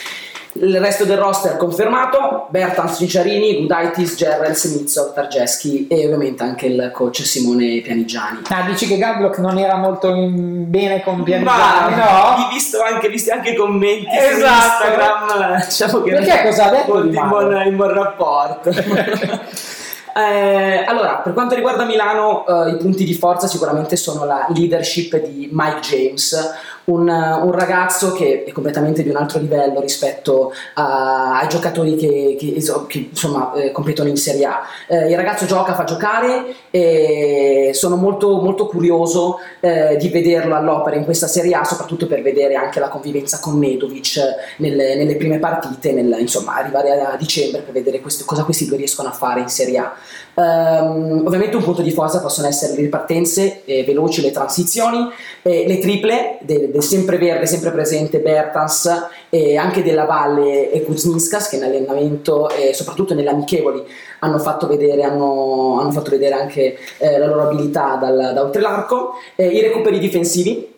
il 0.57 0.79
resto 0.79 1.03
del 1.03 1.17
roster 1.17 1.57
confermato, 1.57 2.47
Bertans 2.49 2.95
Cicciarini, 2.95 3.59
Gudaitis, 3.59 4.15
Gerrels, 4.15 4.63
Mizzo, 4.65 5.11
Targeschi 5.13 5.87
e 5.87 6.05
ovviamente 6.05 6.43
anche 6.43 6.67
il 6.67 6.91
coach 6.93 7.25
Simone 7.25 7.81
Pianigiani. 7.81 8.39
Ah, 8.47 8.65
dici 8.65 8.87
che 8.87 8.97
Gablock 8.97 9.39
non 9.39 9.57
era 9.57 9.75
molto 9.75 10.13
bene 10.13 11.03
con 11.03 11.23
Pianigiani, 11.23 11.95
Ma, 11.95 12.35
no? 12.37 12.49
Visto 12.53 12.81
anche, 12.81 13.09
visti 13.09 13.31
anche 13.31 13.49
i 13.49 13.55
commenti 13.55 14.07
esatto. 14.17 14.85
su 14.85 14.93
Instagram, 14.93 15.65
diciamo 15.65 16.01
che 16.03 16.11
Perché 16.11 16.43
cosa 16.43 16.65
ha 16.65 16.69
detto 16.69 17.03
in 17.03 17.27
buon, 17.27 17.63
in 17.65 17.75
buon 17.75 17.93
rapporto. 17.93 18.69
Eh, 20.17 20.85
allora, 20.85 21.17
per 21.17 21.33
quanto 21.33 21.55
riguarda 21.55 21.83
Milano, 21.83 22.45
eh, 22.47 22.69
i 22.69 22.77
punti 22.77 23.03
di 23.03 23.13
forza 23.13 23.47
sicuramente 23.47 23.97
sono 23.97 24.23
la 24.23 24.47
leadership 24.55 25.17
di 25.17 25.49
Mike 25.51 25.81
James, 25.81 26.53
un, 26.85 27.07
un, 27.07 27.51
ragazzo 27.51 28.11
che 28.11 28.43
è 28.43 28.51
completamente 28.51 29.03
di 29.03 29.09
un 29.09 29.15
altro 29.15 29.39
livello 29.39 29.79
rispetto 29.79 30.53
a, 30.75 31.39
ai 31.39 31.47
giocatori 31.47 31.95
che, 31.95 32.35
che, 32.39 32.61
che 32.87 33.09
insomma, 33.09 33.53
eh, 33.53 33.71
competono 33.71 34.09
in 34.09 34.17
Serie 34.17 34.45
A. 34.45 34.61
Eh, 34.87 35.09
il 35.09 35.15
ragazzo 35.15 35.45
gioca, 35.45 35.73
fa 35.73 35.83
giocare 35.83 36.45
e 36.69 37.71
sono 37.73 37.95
molto, 37.95 38.41
molto 38.41 38.67
curioso 38.67 39.39
eh, 39.59 39.97
di 39.97 40.09
vederlo 40.09 40.55
all'opera 40.55 40.95
in 40.95 41.05
questa 41.05 41.27
Serie 41.27 41.55
A, 41.55 41.63
soprattutto 41.63 42.07
per 42.07 42.21
vedere 42.21 42.55
anche 42.55 42.79
la 42.79 42.89
convivenza 42.89 43.39
con 43.39 43.57
Nedovic 43.57 44.19
nelle, 44.57 44.95
nelle 44.95 45.15
prime 45.15 45.39
partite, 45.39 45.91
nel, 45.91 46.15
insomma, 46.19 46.55
arrivare 46.55 46.91
a 46.91 47.15
dicembre 47.17 47.61
per 47.61 47.73
vedere 47.73 47.99
questo, 47.99 48.25
cosa 48.25 48.43
questi 48.43 48.65
due 48.67 48.77
riescono 48.77 49.09
a 49.09 49.13
fare 49.13 49.41
in 49.41 49.49
Serie 49.49 49.77
A. 49.79 49.93
Um, 50.37 51.23
ovviamente 51.25 51.55
un 51.55 51.63
punto 51.63 51.81
di 51.81 51.91
forza 51.91 52.19
possono 52.19 52.47
essere 52.47 52.73
le 52.73 52.81
ripartenze 52.81 53.61
eh, 53.63 53.85
veloci, 53.85 54.21
le 54.21 54.31
transizioni, 54.31 55.09
eh, 55.41 55.65
le 55.65 55.79
triple 55.79 56.39
del, 56.41 56.71
del 56.71 56.83
sempreverde, 56.83 57.45
sempre 57.45 57.71
presente 57.71 58.19
Bertans 58.19 59.07
e 59.29 59.55
anche 59.55 59.81
della 59.81 60.03
Valle 60.03 60.71
e 60.71 60.83
Kuzminskas 60.83 61.47
che 61.47 61.55
in 61.55 61.63
allenamento 61.63 62.49
e 62.49 62.73
soprattutto 62.73 63.13
nelle 63.13 63.29
amichevoli 63.29 63.81
hanno 64.19 64.39
fatto 64.39 64.67
vedere, 64.67 65.03
hanno, 65.03 65.79
hanno 65.79 65.91
fatto 65.91 66.09
vedere 66.09 66.35
anche 66.35 66.77
eh, 66.97 67.17
la 67.17 67.27
loro 67.27 67.43
abilità 67.43 67.95
dal, 67.95 68.31
da 68.33 68.43
oltre 68.43 68.59
l'arco, 68.59 69.13
eh, 69.37 69.47
i 69.47 69.61
recuperi 69.61 69.99
difensivi 69.99 70.73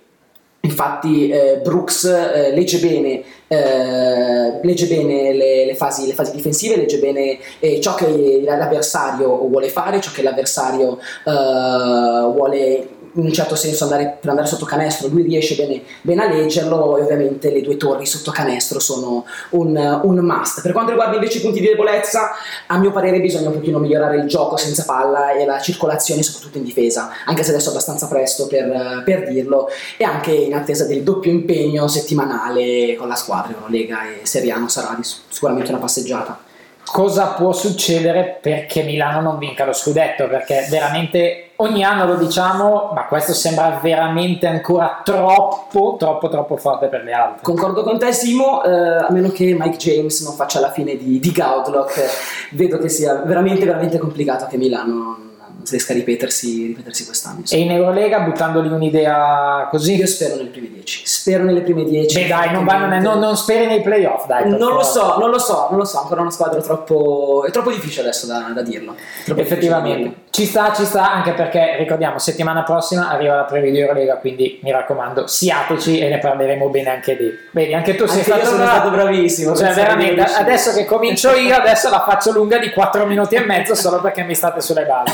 Infatti 0.67 1.29
eh, 1.29 1.59
Brooks 1.63 2.03
eh, 2.03 2.53
legge 2.53 2.79
bene, 2.79 3.23
eh, 3.47 4.59
legge 4.61 4.85
bene 4.87 5.33
le, 5.33 5.65
le, 5.65 5.75
fasi, 5.75 6.05
le, 6.07 6.13
fasi, 6.13 6.33
difensive, 6.33 6.75
legge 6.75 6.99
bene 6.99 7.37
eh, 7.59 7.79
ciò 7.79 7.95
che 7.95 8.41
l'avversario 8.43 9.47
vuole 9.47 9.69
fare, 9.69 10.01
ciò 10.01 10.11
che 10.11 10.21
l'avversario 10.21 10.99
eh, 11.25 12.31
vuole 12.33 12.87
in 13.17 13.25
un 13.25 13.33
certo 13.33 13.55
senso 13.55 13.83
andare, 13.83 14.17
per 14.19 14.29
andare 14.29 14.47
sotto 14.47 14.65
canestro, 14.65 15.07
lui 15.07 15.23
riesce 15.23 15.55
bene, 15.55 15.81
bene, 16.01 16.23
a 16.23 16.29
leggerlo 16.29 16.97
e 16.97 17.01
ovviamente 17.01 17.51
le 17.51 17.61
due 17.61 17.77
torri 17.77 18.05
sotto 18.05 18.31
canestro 18.31 18.79
sono 18.79 19.25
un, 19.51 19.99
un, 20.03 20.17
must. 20.19 20.61
Per 20.61 20.71
quanto 20.71 20.91
riguarda 20.91 21.15
invece 21.15 21.39
i 21.39 21.41
punti 21.41 21.59
di 21.59 21.67
debolezza, 21.67 22.31
a 22.67 22.77
mio 22.77 22.91
parere 22.91 23.19
bisogna 23.19 23.49
un 23.49 23.55
pochino 23.55 23.79
migliorare 23.79 24.17
il 24.17 24.27
gioco 24.27 24.55
senza 24.57 24.83
palla 24.83 25.31
e 25.31 25.45
la 25.45 25.59
circolazione 25.59 26.23
soprattutto 26.23 26.57
in 26.57 26.63
difesa, 26.63 27.09
anche 27.25 27.43
se 27.43 27.49
adesso 27.49 27.67
è 27.67 27.71
abbastanza 27.71 28.07
presto 28.07 28.47
per, 28.47 29.01
per 29.03 29.27
dirlo, 29.27 29.67
e 29.97 30.03
anche 30.03 30.31
in 30.31 30.53
attesa 30.53 30.85
del 30.85 31.03
doppio 31.03 31.31
impegno 31.31 31.87
settimanale 31.87 32.95
con 32.95 33.07
la 33.07 33.15
squadra 33.15 33.53
Eurolega 33.53 34.03
e 34.07 34.25
Seriano 34.25 34.67
sarà 34.67 34.97
sicuramente 35.29 35.69
una 35.69 35.79
passeggiata 35.79 36.45
cosa 36.91 37.27
può 37.27 37.51
succedere 37.51 38.37
perché 38.41 38.83
Milano 38.83 39.21
non 39.21 39.37
vinca 39.37 39.65
lo 39.65 39.73
scudetto 39.73 40.27
perché 40.27 40.67
veramente 40.69 41.49
ogni 41.57 41.83
anno 41.83 42.05
lo 42.05 42.15
diciamo 42.15 42.91
ma 42.93 43.05
questo 43.05 43.33
sembra 43.33 43.79
veramente 43.81 44.47
ancora 44.47 45.01
troppo 45.03 45.95
troppo 45.99 46.29
troppo 46.29 46.57
forte 46.57 46.87
per 46.87 47.03
le 47.03 47.13
altre. 47.13 47.43
Concordo 47.43 47.83
con 47.83 47.99
te 47.99 48.11
Simo 48.13 48.63
eh, 48.63 48.69
a 48.69 49.07
meno 49.09 49.29
che 49.29 49.55
Mike 49.57 49.77
James 49.77 50.21
non 50.23 50.33
faccia 50.33 50.59
la 50.59 50.71
fine 50.71 50.95
di, 50.95 51.19
di 51.19 51.31
Gaudlock 51.31 52.49
vedo 52.51 52.77
che 52.77 52.89
sia 52.89 53.15
veramente 53.15 53.65
veramente 53.65 53.97
complicato 53.97 54.47
che 54.47 54.57
Milano 54.57 55.26
riesca 55.71 55.93
a 55.93 55.95
ripetersi, 55.95 56.67
ripetersi 56.67 57.05
quest'anno. 57.05 57.43
E 57.49 57.59
in 57.59 57.71
Eurolega, 57.71 58.19
buttandoli 58.21 58.69
un'idea 58.69 59.67
così? 59.69 59.95
Io 59.95 60.07
spero 60.07 60.35
nelle 60.35 60.49
prime 60.49 60.69
10. 60.69 61.01
Spero 61.05 61.43
nelle 61.43 61.61
prime 61.61 61.83
10. 61.83 62.21
Beh, 62.21 62.27
dai, 62.27 62.51
non, 62.51 62.65
vanno, 62.65 62.99
non, 62.99 63.19
non 63.19 63.35
speri 63.35 63.65
nei 63.65 63.81
playoff, 63.81 64.27
dai. 64.27 64.49
Non 64.49 64.73
lo 64.73 64.83
so, 64.83 65.17
non 65.17 65.29
lo 65.29 65.39
so, 65.39 65.67
non 65.69 65.79
lo 65.79 65.85
so. 65.85 65.99
Ancora 65.99 66.21
una 66.21 66.31
squadra 66.31 66.61
troppo. 66.61 67.45
È 67.47 67.51
troppo 67.51 67.71
difficile 67.71 68.03
adesso 68.03 68.27
da, 68.27 68.51
da 68.53 68.61
dirlo. 68.61 68.95
Troppo 69.25 69.41
Effettivamente. 69.41 70.25
Ci 70.37 70.45
sta, 70.45 70.71
ci 70.71 70.85
sta, 70.85 71.11
anche 71.11 71.31
perché 71.31 71.77
ricordiamo, 71.79 72.19
settimana 72.19 72.61
prossima 72.61 73.09
arriva 73.09 73.37
la 73.37 73.45
preview 73.45 73.71
di 73.71 73.79
Eurolega, 73.79 74.17
quindi 74.17 74.59
mi 74.61 74.69
raccomando, 74.69 75.25
siateci 75.25 75.97
e 75.97 76.09
ne 76.09 76.19
parleremo 76.19 76.69
bene 76.69 76.91
anche 76.91 77.15
lì. 77.15 77.35
Vedi, 77.49 77.73
anche 77.73 77.95
tu 77.95 78.05
sei 78.05 78.17
anche 78.19 78.31
stato, 78.33 78.45
sono 78.45 78.63
stato 78.67 78.91
bravissimo. 78.91 79.55
Cioè, 79.55 79.73
veramente, 79.73 80.21
adesso 80.21 80.73
che 80.73 80.85
comincio 80.85 81.33
io, 81.33 81.55
adesso 81.55 81.89
la 81.89 82.03
faccio 82.07 82.31
lunga 82.31 82.59
di 82.59 82.69
4 82.69 83.07
minuti 83.07 83.33
e 83.33 83.39
mezzo 83.39 83.73
solo 83.73 83.99
perché 83.99 84.21
mi 84.21 84.35
state 84.35 84.61
sulle 84.61 84.85
balle. 84.85 85.09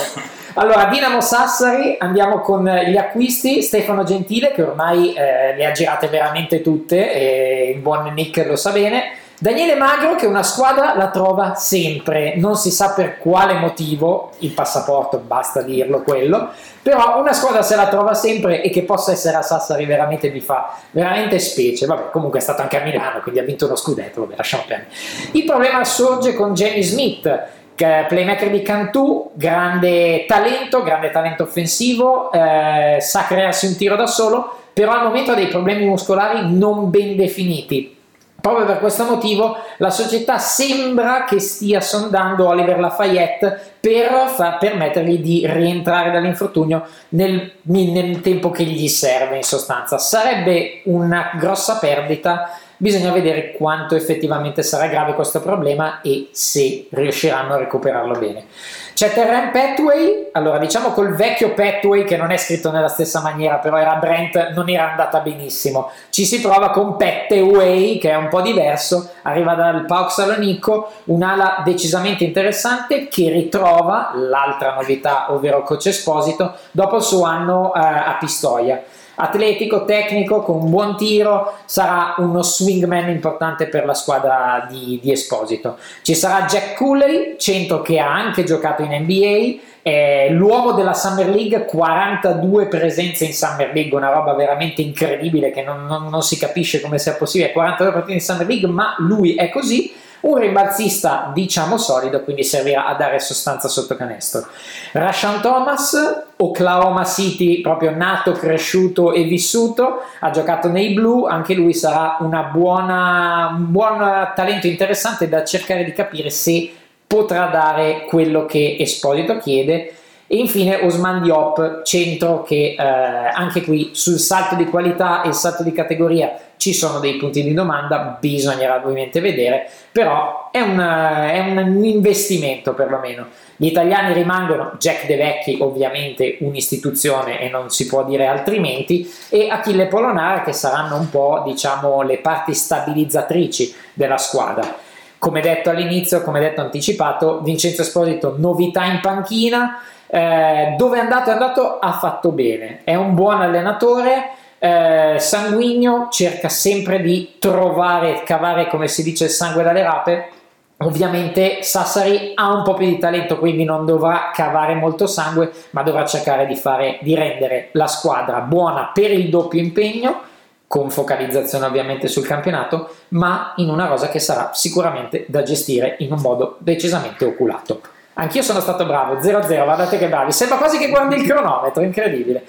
Allora, 0.55 0.87
Dinamo 0.87 1.21
Sassari, 1.21 1.95
andiamo 1.99 2.41
con 2.41 2.65
gli 2.65 2.97
acquisti. 2.97 3.61
Stefano 3.61 4.03
Gentile, 4.03 4.51
che 4.51 4.61
ormai 4.61 5.13
eh, 5.13 5.55
le 5.55 5.65
ha 5.65 5.71
girate 5.71 6.09
veramente 6.09 6.61
tutte, 6.61 7.13
e 7.13 7.71
il 7.73 7.79
buon 7.79 8.11
Nick 8.13 8.45
lo 8.45 8.57
sa 8.57 8.71
bene. 8.71 9.19
Daniele 9.39 9.75
Magro 9.75 10.15
che 10.15 10.25
una 10.25 10.43
squadra 10.43 10.95
la 10.95 11.09
trova 11.09 11.55
sempre, 11.55 12.35
non 12.37 12.55
si 12.55 12.71
sa 12.71 12.93
per 12.93 13.17
quale 13.17 13.55
motivo, 13.55 14.31
il 14.39 14.51
passaporto 14.51 15.17
basta 15.17 15.61
dirlo 15.61 16.01
quello, 16.01 16.49
però 16.81 17.19
una 17.19 17.33
squadra 17.33 17.61
se 17.61 17.75
la 17.75 17.87
trova 17.87 18.13
sempre 18.13 18.61
e 18.61 18.69
che 18.69 18.83
possa 18.83 19.11
essere 19.11 19.35
a 19.35 19.41
Sassari 19.41 19.85
veramente 19.85 20.29
mi 20.29 20.39
fa 20.39 20.77
veramente 20.91 21.39
specie, 21.39 21.85
vabbè 21.85 22.11
comunque 22.11 22.39
è 22.39 22.41
stato 22.41 22.61
anche 22.61 22.79
a 22.79 22.83
Milano 22.83 23.21
quindi 23.21 23.39
ha 23.39 23.43
vinto 23.43 23.65
uno 23.65 23.75
scudetto, 23.75 24.21
vabbè 24.21 24.35
lasciamo 24.37 24.63
perdere. 24.67 24.91
Il 25.31 25.43
problema 25.45 25.83
sorge 25.83 26.35
con 26.35 26.53
Jamie 26.53 26.83
Smith, 26.83 27.41
playmaker 27.75 28.51
di 28.51 28.61
Cantù, 28.61 29.31
grande 29.33 30.25
talento, 30.25 30.83
grande 30.83 31.09
talento 31.09 31.43
offensivo, 31.43 32.31
eh, 32.31 32.97
sa 33.01 33.25
crearsi 33.25 33.65
un 33.65 33.75
tiro 33.75 33.95
da 33.95 34.07
solo, 34.07 34.59
però 34.71 34.91
al 34.91 35.03
momento 35.03 35.31
ha 35.31 35.35
dei 35.35 35.47
problemi 35.47 35.85
muscolari 35.85 36.55
non 36.55 36.89
ben 36.89 37.15
definiti 37.15 38.01
Proprio 38.43 38.65
per 38.65 38.79
questo 38.79 39.05
motivo 39.05 39.55
la 39.77 39.89
società 39.89 40.37
sembra 40.37 41.23
che 41.23 41.39
stia 41.39 41.79
sondando 41.79 42.45
Oliver 42.45 42.77
Lafayette 42.77 43.75
per 43.79 44.27
far, 44.27 44.57
permettergli 44.57 45.19
di 45.19 45.47
rientrare 45.49 46.11
dall'infortunio 46.11 46.85
nel, 47.09 47.53
nel 47.61 48.19
tempo 48.19 48.49
che 48.49 48.65
gli 48.65 48.89
serve 48.89 49.37
in 49.37 49.43
sostanza. 49.43 49.97
Sarebbe 49.97 50.81
una 50.87 51.31
grossa 51.39 51.77
perdita 51.77 52.59
bisogna 52.77 53.11
vedere 53.11 53.51
quanto 53.51 53.95
effettivamente 53.95 54.63
sarà 54.63 54.87
grave 54.87 55.13
questo 55.13 55.41
problema 55.41 56.01
e 56.01 56.29
se 56.31 56.87
riusciranno 56.89 57.53
a 57.53 57.57
recuperarlo 57.57 58.17
bene. 58.17 58.45
C'è 58.93 59.11
Terran 59.11 59.49
Petway, 59.49 60.29
allora 60.33 60.59
diciamo 60.59 60.91
col 60.91 61.15
vecchio 61.15 61.55
Petway 61.55 62.03
che 62.03 62.15
non 62.15 62.29
è 62.29 62.37
scritto 62.37 62.69
nella 62.69 62.87
stessa 62.87 63.21
maniera, 63.21 63.57
però 63.57 63.77
era 63.77 63.95
Brent, 63.95 64.51
non 64.53 64.69
era 64.69 64.91
andata 64.91 65.19
benissimo. 65.19 65.89
Ci 66.11 66.25
si 66.25 66.39
prova 66.41 66.69
con 66.69 66.95
Petway 66.95 67.97
che 67.97 68.11
è 68.11 68.15
un 68.15 68.29
po' 68.29 68.41
diverso, 68.41 69.09
arriva 69.23 69.55
dal 69.55 69.85
Pauk 69.85 70.11
Salonico, 70.11 70.91
un'ala 71.05 71.63
decisamente 71.65 72.23
interessante 72.23 73.07
che 73.07 73.29
ritrova 73.31 74.11
l'altra 74.13 74.75
novità, 74.75 75.33
ovvero 75.33 75.63
Coach 75.63 75.87
Esposito, 75.87 76.53
dopo 76.69 76.97
il 76.97 77.03
suo 77.03 77.23
anno 77.23 77.73
eh, 77.73 77.79
a 77.79 78.15
Pistoia 78.19 78.83
atletico, 79.15 79.85
tecnico, 79.85 80.41
con 80.41 80.61
un 80.61 80.69
buon 80.69 80.97
tiro, 80.97 81.53
sarà 81.65 82.15
uno 82.17 82.41
swingman 82.41 83.09
importante 83.09 83.67
per 83.67 83.85
la 83.85 83.93
squadra 83.93 84.65
di, 84.69 84.99
di 85.01 85.11
Esposito. 85.11 85.77
Ci 86.01 86.15
sarà 86.15 86.45
Jack 86.45 86.75
Cooley, 86.75 87.35
centro 87.37 87.81
che 87.81 87.99
ha 87.99 88.11
anche 88.11 88.43
giocato 88.43 88.81
in 88.81 88.91
NBA, 88.91 89.71
è 89.81 90.29
l'uomo 90.31 90.71
della 90.71 90.93
Summer 90.93 91.27
League, 91.27 91.65
42 91.65 92.67
presenze 92.67 93.25
in 93.25 93.33
Summer 93.33 93.71
League, 93.73 93.95
una 93.95 94.11
roba 94.11 94.33
veramente 94.33 94.81
incredibile 94.81 95.51
che 95.51 95.61
non, 95.61 95.85
non, 95.85 96.07
non 96.09 96.21
si 96.23 96.37
capisce 96.37 96.79
come 96.79 96.97
sia 96.97 97.13
possibile, 97.15 97.51
42 97.51 97.93
partite 97.93 98.13
in 98.13 98.21
Summer 98.21 98.47
League, 98.47 98.69
ma 98.69 98.95
lui 98.99 99.35
è 99.35 99.49
così 99.49 99.93
un 100.23 100.37
rimbalzista 100.37 101.31
diciamo 101.33 101.77
solido, 101.77 102.23
quindi 102.23 102.43
servirà 102.43 102.85
a 102.85 102.95
dare 102.95 103.19
sostanza 103.19 103.67
sotto 103.67 103.95
canestro. 103.95 104.47
Rashan 104.93 105.41
Thomas, 105.41 106.23
Oklahoma 106.37 107.03
City, 107.03 107.59
proprio 107.61 107.91
nato, 107.95 108.31
cresciuto 108.31 109.11
e 109.11 109.23
vissuto, 109.23 110.01
ha 110.19 110.29
giocato 110.29 110.69
nei 110.69 110.93
blu, 110.93 111.25
anche 111.25 111.53
lui 111.53 111.73
sarà 111.73 112.17
buona, 112.51 113.53
un 113.53 113.71
buon 113.71 113.97
talento 114.33 114.67
interessante 114.67 115.27
da 115.27 115.43
cercare 115.43 115.83
di 115.83 115.91
capire 115.91 116.29
se 116.29 116.71
potrà 117.05 117.47
dare 117.47 118.05
quello 118.07 118.45
che 118.45 118.77
Esposito 118.79 119.37
chiede. 119.37 119.93
E 120.25 120.37
infine 120.37 120.77
Osman 120.77 121.21
Diop, 121.21 121.83
centro 121.83 122.43
che 122.43 122.75
eh, 122.79 122.83
anche 122.83 123.61
qui 123.61 123.89
sul 123.93 124.17
salto 124.17 124.55
di 124.55 124.65
qualità 124.65 125.21
e 125.21 125.27
il 125.27 125.33
salto 125.33 125.63
di 125.63 125.73
categoria 125.73 126.31
ci 126.63 126.73
sono 126.73 126.99
dei 126.99 127.17
punti 127.17 127.43
di 127.43 127.53
domanda, 127.53 128.17
bisognerà 128.17 128.77
ovviamente 128.77 129.19
vedere, 129.19 129.69
però 129.91 130.47
è 130.49 130.61
un, 130.61 130.79
è 130.79 131.39
un 131.39 131.83
investimento 131.83 132.73
perlomeno. 132.73 133.27
Gli 133.57 133.65
italiani 133.65 134.13
rimangono 134.13 134.71
Jack 134.79 135.05
De 135.05 135.17
Vecchi, 135.17 135.57
ovviamente 135.59 136.37
un'istituzione 136.39 137.41
e 137.41 137.49
non 137.49 137.69
si 137.69 137.85
può 137.85 138.05
dire 138.05 138.27
altrimenti, 138.27 139.13
e 139.27 139.49
Achille 139.49 139.87
Polonara 139.87 140.41
che 140.43 140.53
saranno 140.53 140.95
un 140.95 141.09
po' 141.09 141.43
diciamo 141.45 142.01
le 142.01 142.19
parti 142.19 142.53
stabilizzatrici 142.53 143.75
della 143.91 144.17
squadra. 144.17 144.73
Come 145.17 145.41
detto 145.41 145.69
all'inizio, 145.69 146.21
come 146.21 146.39
detto 146.39 146.61
anticipato, 146.61 147.41
Vincenzo 147.41 147.81
Esposito 147.81 148.35
novità 148.37 148.85
in 148.85 149.01
panchina, 149.01 149.81
eh, 150.07 150.75
dove 150.77 150.95
è 150.95 151.01
andato 151.01 151.29
è 151.29 151.33
andato 151.33 151.79
ha 151.79 151.91
fatto 151.91 152.29
bene, 152.29 152.83
è 152.85 152.95
un 152.95 153.15
buon 153.15 153.41
allenatore, 153.41 154.29
eh, 154.63 155.19
sanguigno, 155.19 156.07
cerca 156.09 156.47
sempre 156.47 157.01
di 157.01 157.33
trovare, 157.37 158.23
cavare 158.23 158.67
come 158.67 158.87
si 158.87 159.03
dice 159.03 159.25
il 159.25 159.29
sangue 159.29 159.61
dalle 159.61 159.83
rape. 159.83 160.29
Ovviamente 160.77 161.63
Sassari 161.63 162.31
ha 162.35 162.53
un 162.53 162.63
po' 162.63 162.73
più 162.73 162.85
di 162.85 162.97
talento, 162.97 163.39
quindi 163.39 163.65
non 163.65 163.85
dovrà 163.85 164.31
cavare 164.33 164.73
molto 164.73 165.05
sangue, 165.05 165.51
ma 165.71 165.83
dovrà 165.83 166.05
cercare 166.05 166.45
di, 166.45 166.55
fare, 166.55 166.99
di 167.01 167.13
rendere 167.13 167.69
la 167.73 167.87
squadra 167.87 168.39
buona 168.39 168.91
per 168.93 169.11
il 169.11 169.29
doppio 169.29 169.59
impegno, 169.59 170.21
con 170.65 170.89
focalizzazione 170.89 171.65
ovviamente 171.65 172.07
sul 172.07 172.25
campionato, 172.25 172.95
ma 173.09 173.51
in 173.57 173.67
una 173.67 173.87
rosa 173.87 174.07
che 174.07 174.19
sarà 174.19 174.51
sicuramente 174.53 175.25
da 175.27 175.43
gestire 175.43 175.97
in 175.99 176.13
un 176.13 176.21
modo 176.21 176.55
decisamente 176.59 177.25
oculato. 177.25 177.81
Anch'io 178.15 178.43
sono 178.43 178.59
stato 178.59 178.85
bravo, 178.85 179.15
0-0, 179.15 179.63
guardate 179.63 179.97
che 179.97 180.07
bravi. 180.07 180.31
Sembra 180.31 180.57
quasi 180.57 180.77
che 180.77 180.89
guardi 180.89 181.15
il 181.15 181.25
cronometro, 181.25 181.81
incredibile. 181.81 182.43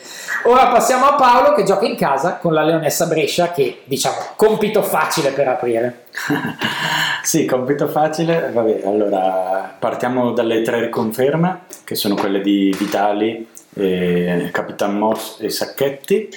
Ora 0.44 0.66
passiamo 0.68 1.06
a 1.06 1.14
Paolo 1.14 1.54
che 1.54 1.64
gioca 1.64 1.86
in 1.86 1.96
casa 1.96 2.36
con 2.36 2.52
la 2.52 2.62
Leonessa 2.62 3.06
Brescia 3.06 3.50
che, 3.50 3.82
diciamo, 3.84 4.16
compito 4.36 4.82
facile 4.82 5.30
per 5.30 5.48
aprire. 5.48 6.04
sì, 7.22 7.46
compito 7.46 7.88
facile. 7.88 8.50
Vabbè, 8.52 8.82
allora 8.84 9.74
partiamo 9.78 10.32
dalle 10.32 10.60
tre 10.60 10.80
riconferme, 10.80 11.60
che 11.84 11.94
sono 11.94 12.14
quelle 12.14 12.42
di 12.42 12.74
Vitali, 12.78 13.48
eh, 13.76 14.50
Capitan 14.52 14.98
Moss 14.98 15.40
e 15.40 15.48
Sacchetti. 15.48 16.28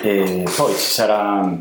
E 0.00 0.44
poi 0.56 0.72
ci 0.72 0.90
sarà 0.90 1.58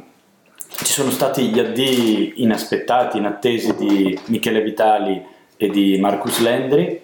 ci 0.77 0.91
sono 0.91 1.09
stati 1.09 1.47
gli 1.49 1.59
addii 1.59 2.33
inaspettati, 2.37 3.17
inattesi 3.17 3.75
di 3.75 4.19
Michele 4.25 4.61
Vitali 4.61 5.33
e 5.57 5.69
di 5.69 5.97
Marcus 5.99 6.39
Landry. 6.39 7.01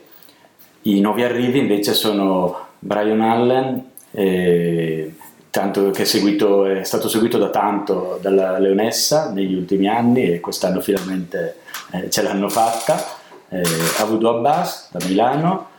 I 0.83 0.99
nuovi 0.99 1.23
arrivi 1.23 1.59
invece 1.59 1.93
sono 1.93 2.67
Brian 2.79 3.21
Allen, 3.21 3.89
eh, 4.11 5.13
che 5.49 5.91
è, 5.91 6.03
seguito, 6.05 6.65
è, 6.65 6.83
stato 6.83 7.09
seguito 7.09 7.37
da 7.37 7.49
tanto 7.49 8.17
dalla 8.21 8.57
Leonessa 8.57 9.31
negli 9.31 9.53
ultimi 9.53 9.87
anni 9.87 10.31
e 10.31 10.39
quest'anno 10.39 10.79
finalmente 10.81 11.57
eh, 11.91 12.09
ce 12.09 12.21
l'hanno 12.21 12.49
fatta. 12.49 13.19
Eh, 13.49 13.61
Avudo 13.99 14.37
Abbas 14.37 14.89
da 14.91 15.05
Milano, 15.05 15.71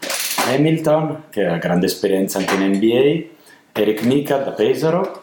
Hamilton 0.46 1.24
che 1.30 1.46
ha 1.46 1.56
grande 1.56 1.87
esperienza 1.87 2.38
anche 2.38 2.54
in 2.54 2.76
NBA, 2.76 3.30
Eric 3.72 4.02
Mika 4.02 4.37
da 4.37 4.50
Pesaro, 4.50 5.18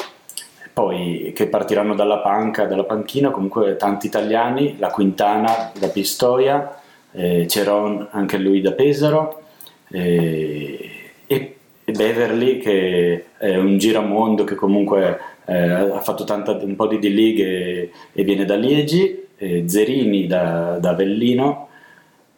poi 0.74 1.32
che 1.36 1.48
partiranno 1.48 1.94
dalla 1.94 2.18
panca, 2.18 2.66
dalla 2.66 2.86
panchina, 2.86 3.30
comunque 3.30 3.76
tanti 3.76 4.08
italiani, 4.08 4.78
la 4.80 4.90
Quintana 4.90 5.72
da 5.78 5.88
Pistoia, 5.90 6.82
eh, 7.12 7.48
Ceron 7.48 8.08
anche 8.12 8.38
lui 8.38 8.62
da 8.62 8.72
Pesaro 8.74 9.42
eh, 9.90 10.90
e, 11.26 11.56
Beverly 11.86 12.60
che 12.60 13.26
è 13.38 13.56
un 13.56 13.78
giramondo 13.78 14.44
che 14.44 14.56
comunque 14.56 15.20
eh, 15.46 15.58
ha 15.58 16.02
fatto 16.02 16.24
tanta, 16.24 16.52
un 16.52 16.76
po' 16.76 16.86
di 16.88 17.00
D-League 17.00 17.44
e, 17.44 17.92
e, 18.14 18.24
viene 18.24 18.46
da 18.46 18.56
Liegi, 18.56 19.28
Zerini 19.66 20.28
da, 20.28 20.78
da 20.80 20.90
Avellino 20.90 21.70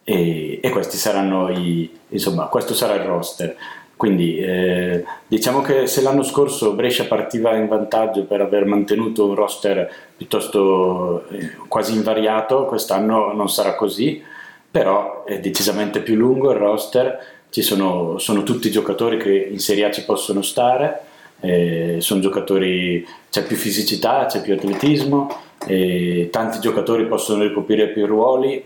e, 0.04 0.60
e, 0.62 0.70
questi 0.70 0.98
saranno 0.98 1.50
i, 1.50 1.90
insomma 2.10 2.46
questo 2.46 2.74
sarà 2.74 2.96
il 2.96 3.04
roster. 3.04 3.56
Quindi 4.02 4.40
eh, 4.40 5.04
diciamo 5.28 5.62
che 5.62 5.86
se 5.86 6.02
l'anno 6.02 6.24
scorso 6.24 6.74
Brescia 6.74 7.06
partiva 7.06 7.56
in 7.56 7.68
vantaggio 7.68 8.24
per 8.24 8.42
aver 8.42 8.66
mantenuto 8.66 9.28
un 9.28 9.36
roster 9.36 9.88
piuttosto 10.18 11.28
eh, 11.30 11.52
quasi 11.68 11.94
invariato, 11.94 12.66
quest'anno 12.66 13.32
non 13.34 13.48
sarà 13.48 13.76
così 13.76 14.30
però 14.72 15.26
è 15.26 15.40
decisamente 15.40 16.02
più 16.02 16.16
lungo 16.16 16.52
il 16.52 16.58
roster, 16.58 17.20
ci 17.50 17.62
sono, 17.62 18.18
sono 18.18 18.44
tutti 18.44 18.72
giocatori 18.72 19.18
che 19.18 19.50
in 19.52 19.60
Serie 19.60 19.86
A 19.86 19.92
ci 19.92 20.06
possono 20.06 20.42
stare, 20.42 21.02
eh, 21.42 21.98
sono 22.00 22.22
giocatori, 22.22 23.06
c'è 23.30 23.44
più 23.44 23.58
fisicità, 23.58 24.26
c'è 24.28 24.42
più 24.42 24.54
atletismo, 24.54 25.30
eh, 25.68 26.30
tanti 26.32 26.60
giocatori 26.60 27.06
possono 27.08 27.44
ricoprire 27.44 27.90
più 27.90 28.06
ruoli, 28.06 28.64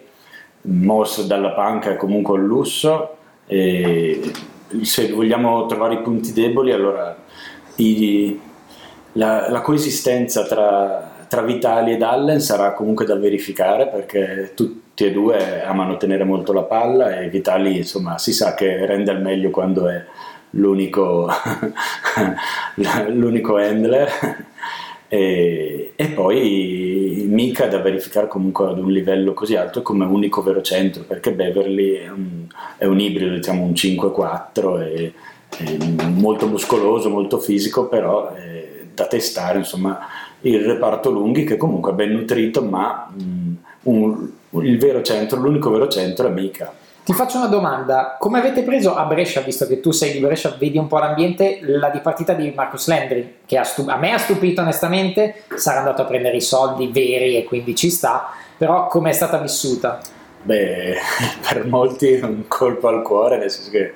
Moss 0.67 1.25
dalla 1.25 1.51
panca 1.51 1.91
è 1.91 1.97
comunque 1.97 2.37
un 2.37 2.45
lusso, 2.45 3.17
eh, 3.47 4.31
se 4.81 5.11
vogliamo 5.11 5.65
trovare 5.65 5.95
i 5.95 6.01
punti 6.01 6.33
deboli 6.33 6.71
allora 6.71 7.17
i, 7.77 8.39
la, 9.13 9.49
la, 9.49 9.61
coesistenza 9.61 10.43
tra 10.43 11.13
tra 11.27 11.41
Vitali 11.41 11.93
ed 11.93 12.01
Allen 12.01 12.39
sarà 12.39 12.73
comunque 12.73 13.05
da 13.05 13.15
verificare 13.15 13.87
perché 13.87 14.51
tutti 14.55 14.84
e 15.03 15.11
due 15.11 15.63
amano 15.63 15.97
tenere 15.97 16.23
molto 16.23 16.53
la 16.53 16.63
palla 16.63 17.19
e 17.19 17.29
Vitali 17.29 17.77
insomma 17.77 18.17
si 18.17 18.31
sa 18.31 18.53
che 18.53 18.85
rende 18.85 19.11
al 19.11 19.21
meglio 19.21 19.49
quando 19.49 19.89
è 19.89 20.03
l'unico, 20.51 21.27
l'unico 23.09 23.57
handler. 23.57 24.09
E, 25.07 25.93
e, 25.95 26.07
poi 26.07 27.25
Mika 27.29 27.67
da 27.67 27.79
verificare 27.79 28.27
comunque 28.27 28.67
ad 28.67 28.79
un 28.79 28.91
livello 28.91 29.33
così 29.33 29.55
alto 29.55 29.83
come 29.83 30.03
unico 30.03 30.41
vero 30.41 30.61
centro 30.61 31.03
perché 31.03 31.31
Beverly 31.31 31.93
è 31.93 32.09
un, 32.09 32.47
è 32.77 32.85
un 32.85 32.99
ibrido 32.99 33.35
diciamo 33.35 33.63
un 33.63 33.71
5-4 33.73 34.81
e, 34.81 35.13
e 35.59 35.77
molto 36.07 36.47
muscoloso 36.47 37.11
molto 37.11 37.37
fisico 37.37 37.87
però 37.87 38.33
è 38.33 38.67
da 38.95 39.05
testare 39.05 39.59
insomma 39.59 39.99
il 40.41 40.65
reparto 40.65 41.11
lunghi 41.11 41.43
che 41.43 41.55
comunque 41.55 41.91
è 41.91 41.95
ben 41.95 42.11
nutrito 42.11 42.63
ma 42.63 43.07
mh, 43.15 43.53
un, 43.83 44.29
il 44.61 44.77
vero 44.77 45.01
centro 45.01 45.39
l'unico 45.39 45.69
vero 45.69 45.87
centro 45.87 46.27
è 46.27 46.31
Mika. 46.31 46.73
Ti 47.05 47.13
faccio 47.13 47.37
una 47.37 47.47
domanda, 47.47 48.17
come 48.19 48.39
avete 48.39 48.63
preso 48.63 48.95
a 48.95 49.05
Brescia, 49.05 49.41
visto 49.41 49.67
che 49.67 49.79
tu 49.79 49.91
sei 49.91 50.11
di 50.11 50.19
Brescia, 50.19 50.55
vedi 50.57 50.79
un 50.79 50.87
po' 50.87 50.97
l'ambiente, 50.97 51.59
la 51.61 51.89
dipartita 51.89 52.33
di 52.33 52.51
Marcus 52.55 52.87
Landry, 52.87 53.35
che 53.45 53.63
stu- 53.63 53.87
a 53.87 53.97
me 53.97 54.11
ha 54.11 54.17
stupito 54.17 54.61
onestamente, 54.61 55.43
sarà 55.53 55.79
andato 55.79 56.01
a 56.01 56.05
prendere 56.05 56.37
i 56.37 56.41
soldi 56.41 56.87
veri 56.87 57.37
e 57.37 57.43
quindi 57.43 57.75
ci 57.75 57.91
sta, 57.91 58.31
però 58.57 58.87
come 58.87 59.11
è 59.11 59.13
stata 59.13 59.37
vissuta? 59.37 60.01
Beh, 60.41 60.95
per 61.47 61.67
molti 61.67 62.13
è 62.13 62.23
un 62.23 62.47
colpo 62.47 62.87
al 62.87 63.03
cuore, 63.03 63.37
nel 63.37 63.51
senso 63.51 63.69
che 63.69 63.93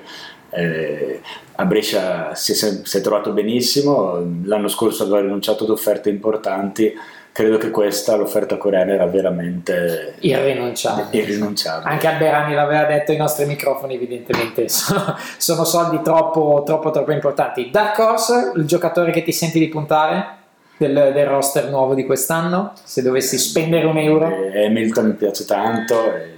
eh, 0.50 1.20
a 1.56 1.64
Brescia 1.64 2.34
si 2.36 2.52
è, 2.52 2.56
si 2.56 2.96
è 2.96 3.00
trovato 3.00 3.32
benissimo, 3.32 4.24
l'anno 4.44 4.68
scorso 4.68 5.02
aveva 5.02 5.20
rinunciato 5.20 5.64
ad 5.64 5.70
offerte 5.70 6.10
importanti, 6.10 6.92
credo 7.32 7.58
che 7.58 7.70
questa, 7.70 8.16
l'offerta 8.16 8.56
coreana, 8.56 8.92
era 8.92 9.06
veramente 9.06 10.14
irrinunciabile. 10.20 11.22
irrinunciabile. 11.22 11.90
Anche 11.90 12.06
Alberani 12.06 12.54
l'aveva 12.54 12.84
detto 12.84 13.12
ai 13.12 13.16
nostri 13.16 13.46
microfoni, 13.46 13.94
evidentemente 13.94 14.68
sono, 14.70 15.16
sono 15.36 15.64
soldi 15.64 16.00
troppo, 16.02 16.62
troppo, 16.64 16.90
troppo 16.90 17.12
importanti. 17.12 17.70
Dark 17.70 17.98
Horse, 17.98 18.52
il 18.56 18.64
giocatore 18.66 19.12
che 19.12 19.22
ti 19.22 19.32
senti 19.32 19.58
di 19.58 19.68
puntare? 19.68 20.38
Del, 20.76 21.10
del 21.12 21.26
roster 21.26 21.68
nuovo 21.68 21.92
di 21.94 22.06
quest'anno? 22.06 22.72
Se 22.82 23.02
dovessi 23.02 23.36
spendere 23.36 23.84
un 23.84 23.98
euro? 23.98 24.34
E 24.50 24.64
Hamilton 24.64 25.08
mi 25.08 25.12
piace 25.12 25.44
tanto 25.44 26.10
e, 26.14 26.30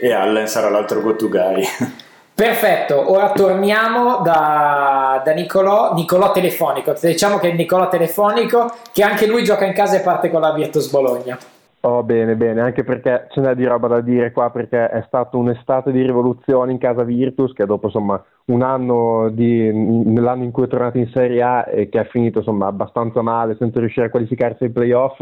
e 0.00 0.12
Allen 0.12 0.46
sarà 0.46 0.70
l'altro 0.70 1.02
go 1.02 1.14
to 1.14 1.28
guy. 1.28 1.62
Perfetto, 2.34 3.12
ora 3.12 3.30
torniamo 3.32 4.20
da, 4.22 5.20
da 5.22 5.32
Nicolò, 5.32 5.92
Nicolò 5.94 6.32
Telefonico, 6.32 6.94
diciamo 6.98 7.38
che 7.38 7.50
è 7.50 7.52
Nicolò 7.52 7.88
Telefonico, 7.88 8.72
che 8.90 9.02
anche 9.02 9.26
lui 9.26 9.44
gioca 9.44 9.66
in 9.66 9.74
casa 9.74 9.98
e 9.98 10.02
parte 10.02 10.30
con 10.30 10.40
la 10.40 10.52
Virtus 10.52 10.90
Bologna. 10.90 11.38
Oh 11.84 12.04
bene, 12.04 12.36
bene, 12.36 12.60
anche 12.60 12.84
perché 12.84 13.26
ce 13.30 13.40
n'è 13.40 13.56
di 13.56 13.64
roba 13.64 13.88
da 13.88 14.00
dire 14.00 14.30
qua 14.30 14.50
perché 14.50 14.88
è 14.88 15.02
stato 15.08 15.36
un'estate 15.36 15.90
di 15.90 16.00
rivoluzione 16.00 16.70
in 16.70 16.78
casa 16.78 17.02
Virtus 17.02 17.52
che 17.52 17.66
dopo 17.66 17.86
insomma 17.86 18.22
un 18.46 18.62
anno 18.62 19.28
di, 19.30 19.68
nell'anno 19.72 20.44
in 20.44 20.52
cui 20.52 20.64
è 20.64 20.68
tornato 20.68 20.98
in 20.98 21.10
Serie 21.12 21.42
A 21.42 21.66
e 21.68 21.88
che 21.88 22.00
è 22.00 22.04
finito 22.04 22.38
insomma 22.38 22.68
abbastanza 22.68 23.20
male 23.20 23.56
senza 23.58 23.80
riuscire 23.80 24.06
a 24.06 24.10
qualificarsi 24.10 24.62
ai 24.62 24.70
playoff 24.70 25.20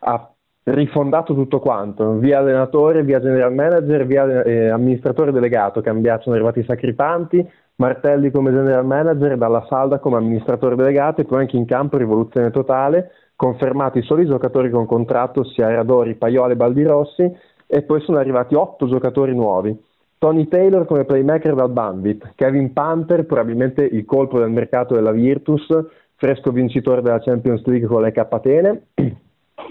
ha 0.00 0.32
rifondato 0.74 1.34
tutto 1.34 1.58
quanto, 1.58 2.18
via 2.18 2.38
allenatore, 2.38 3.02
via 3.02 3.20
general 3.20 3.54
manager, 3.54 4.06
via 4.06 4.42
eh, 4.42 4.68
amministratore 4.68 5.32
delegato, 5.32 5.80
cambiato, 5.80 6.22
sono 6.22 6.34
arrivati 6.34 6.60
i 6.60 6.64
sacripanti, 6.64 7.46
Martelli 7.76 8.30
come 8.30 8.50
general 8.50 8.84
manager, 8.84 9.36
dalla 9.36 9.64
Salda 9.68 9.98
come 9.98 10.16
amministratore 10.16 10.74
delegato 10.76 11.20
e 11.20 11.24
poi 11.24 11.40
anche 11.40 11.56
in 11.56 11.64
campo 11.64 11.96
rivoluzione 11.96 12.50
totale, 12.50 13.10
confermati 13.36 14.02
solo 14.02 14.22
i 14.22 14.26
giocatori 14.26 14.70
con 14.70 14.84
contratto, 14.84 15.40
ossia 15.40 15.72
Radori, 15.72 16.16
Paiole 16.16 16.56
Baldirossi 16.56 17.36
e 17.66 17.82
poi 17.82 18.00
sono 18.00 18.18
arrivati 18.18 18.54
otto 18.54 18.88
giocatori 18.88 19.34
nuovi. 19.34 19.76
Tony 20.18 20.48
Taylor 20.48 20.84
come 20.86 21.04
playmaker 21.04 21.54
dal 21.54 21.70
Banvit, 21.70 22.32
Kevin 22.34 22.72
Panther, 22.72 23.24
probabilmente 23.24 23.84
il 23.84 24.04
colpo 24.04 24.40
del 24.40 24.50
mercato 24.50 24.94
della 24.94 25.12
Virtus, 25.12 25.68
fresco 26.16 26.50
vincitore 26.50 27.02
della 27.02 27.20
Champions 27.20 27.64
League 27.66 27.86
con 27.86 28.02
le 28.02 28.10
K-Atene, 28.10 28.86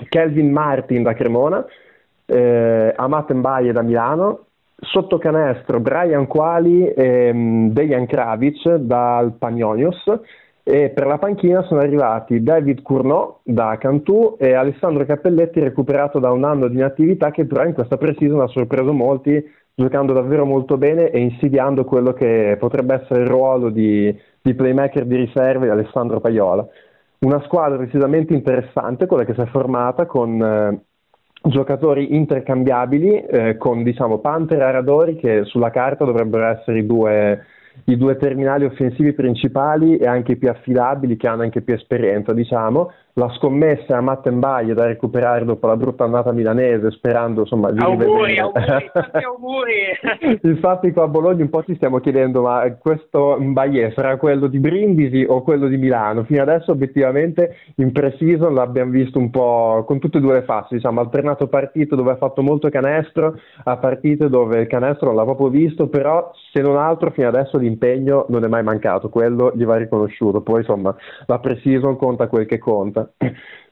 Kelvin 0.09 0.51
Martin 0.51 1.03
da 1.03 1.13
Cremona, 1.13 1.65
eh, 2.25 2.93
Amat 2.95 3.33
Mbaye 3.33 3.71
da 3.71 3.81
Milano, 3.81 4.47
sotto 4.79 5.17
canestro 5.17 5.79
Brian 5.79 6.27
Quali 6.27 6.87
e 6.87 7.29
um, 7.31 7.71
Dejan 7.71 8.05
Kravic 8.05 8.75
dal 8.75 9.33
Pagnonios 9.33 10.03
e 10.63 10.89
per 10.89 11.07
la 11.07 11.17
panchina 11.17 11.63
sono 11.63 11.79
arrivati 11.79 12.43
David 12.43 12.81
Cournot 12.81 13.39
da 13.43 13.77
Cantù 13.79 14.35
e 14.37 14.53
Alessandro 14.53 15.05
Cappelletti 15.05 15.61
recuperato 15.61 16.19
da 16.19 16.31
un 16.31 16.43
anno 16.43 16.67
di 16.67 16.75
inattività 16.75 17.31
che 17.31 17.45
però 17.45 17.63
in 17.63 17.73
questa 17.73 17.97
pre-season 17.97 18.41
ha 18.41 18.47
sorpreso 18.47 18.91
molti 18.93 19.43
giocando 19.73 20.11
davvero 20.11 20.45
molto 20.45 20.77
bene 20.77 21.09
e 21.09 21.19
insidiando 21.19 21.85
quello 21.85 22.11
che 22.13 22.57
potrebbe 22.59 22.95
essere 22.95 23.21
il 23.21 23.27
ruolo 23.27 23.69
di, 23.69 24.13
di 24.41 24.53
playmaker 24.53 25.05
di 25.05 25.15
riserva 25.15 25.65
di 25.65 25.71
Alessandro 25.71 26.19
Paiola 26.19 26.67
una 27.19 27.41
squadra 27.43 27.77
decisamente 27.77 28.33
interessante, 28.33 29.05
quella 29.07 29.25
che 29.25 29.33
si 29.33 29.41
è 29.41 29.45
formata 29.47 30.05
con 30.05 30.41
eh, 30.41 30.81
giocatori 31.43 32.15
intercambiabili, 32.15 33.25
eh, 33.25 33.57
con 33.57 33.83
diciamo 33.83 34.19
Panther 34.19 34.59
e 34.59 34.63
Aradori 34.63 35.15
che 35.15 35.43
sulla 35.45 35.69
carta 35.69 36.05
dovrebbero 36.05 36.45
essere 36.45 36.79
i 36.79 36.85
due, 36.85 37.45
i 37.85 37.97
due 37.97 38.17
terminali 38.17 38.65
offensivi 38.65 39.13
principali 39.13 39.97
e 39.97 40.05
anche 40.07 40.33
i 40.33 40.37
più 40.37 40.49
affidabili, 40.49 41.17
che 41.17 41.27
hanno 41.27 41.43
anche 41.43 41.61
più 41.61 41.73
esperienza, 41.73 42.33
diciamo, 42.33 42.91
la 43.17 43.29
scommessa 43.35 43.97
a 43.97 44.01
Mattenbaie 44.01 44.73
da 44.73 44.85
recuperare 44.85 45.43
dopo 45.43 45.65
la 45.65 45.75
brutta 45.75 46.03
annata 46.03 46.31
milanese, 46.31 46.91
sperando 46.91 47.41
insomma 47.41 47.71
di 47.71 47.79
auguri, 47.79 48.35
rivedere. 48.35 48.39
auguri, 48.41 48.91
auguri. 49.25 50.39
Infatti 50.43 50.91
qua 50.91 51.03
a 51.03 51.07
Bologna 51.07 51.41
un 51.41 51.49
po' 51.49 51.63
ci 51.63 51.75
stiamo 51.75 51.99
chiedendo 51.99 52.43
ma 52.43 52.71
questo 52.79 53.37
Mbaye 53.39 53.91
sarà 53.95 54.17
quello 54.17 54.45
di 54.45 54.59
Brindisi 54.59 55.25
o 55.27 55.41
quello 55.41 55.67
di 55.67 55.77
Milano? 55.77 56.25
Fino 56.25 56.43
adesso 56.43 56.71
obiettivamente 56.71 57.55
in 57.77 57.91
pre-season 57.91 58.53
l'abbiamo 58.53 58.91
visto 58.91 59.17
un 59.17 59.31
po' 59.31 59.83
con 59.87 59.97
tutte 59.97 60.19
e 60.19 60.21
due 60.21 60.33
le 60.33 60.43
facce, 60.43 60.75
diciamo 60.75 60.99
alternato 60.99 61.47
partito 61.47 61.95
dove 61.95 62.11
ha 62.11 62.17
fatto 62.17 62.43
molto 62.43 62.69
canestro 62.69 63.39
a 63.63 63.77
partite 63.77 64.29
dove 64.29 64.61
il 64.61 64.67
canestro 64.67 65.07
non 65.07 65.15
l'ha 65.15 65.23
proprio 65.23 65.49
visto, 65.49 65.87
però 65.87 66.31
se 66.53 66.61
non 66.61 66.77
altro 66.77 67.09
fino 67.09 67.27
adesso 67.27 67.57
l'impegno 67.67 68.25
non 68.29 68.43
è 68.43 68.47
mai 68.47 68.63
mancato, 68.63 69.09
quello 69.09 69.51
gli 69.55 69.65
va 69.65 69.75
riconosciuto, 69.75 70.41
poi 70.41 70.59
insomma 70.59 70.95
la 71.25 71.39
pre-season 71.39 71.97
conta 71.97 72.27
quel 72.27 72.45
che 72.45 72.57
conta. 72.57 73.09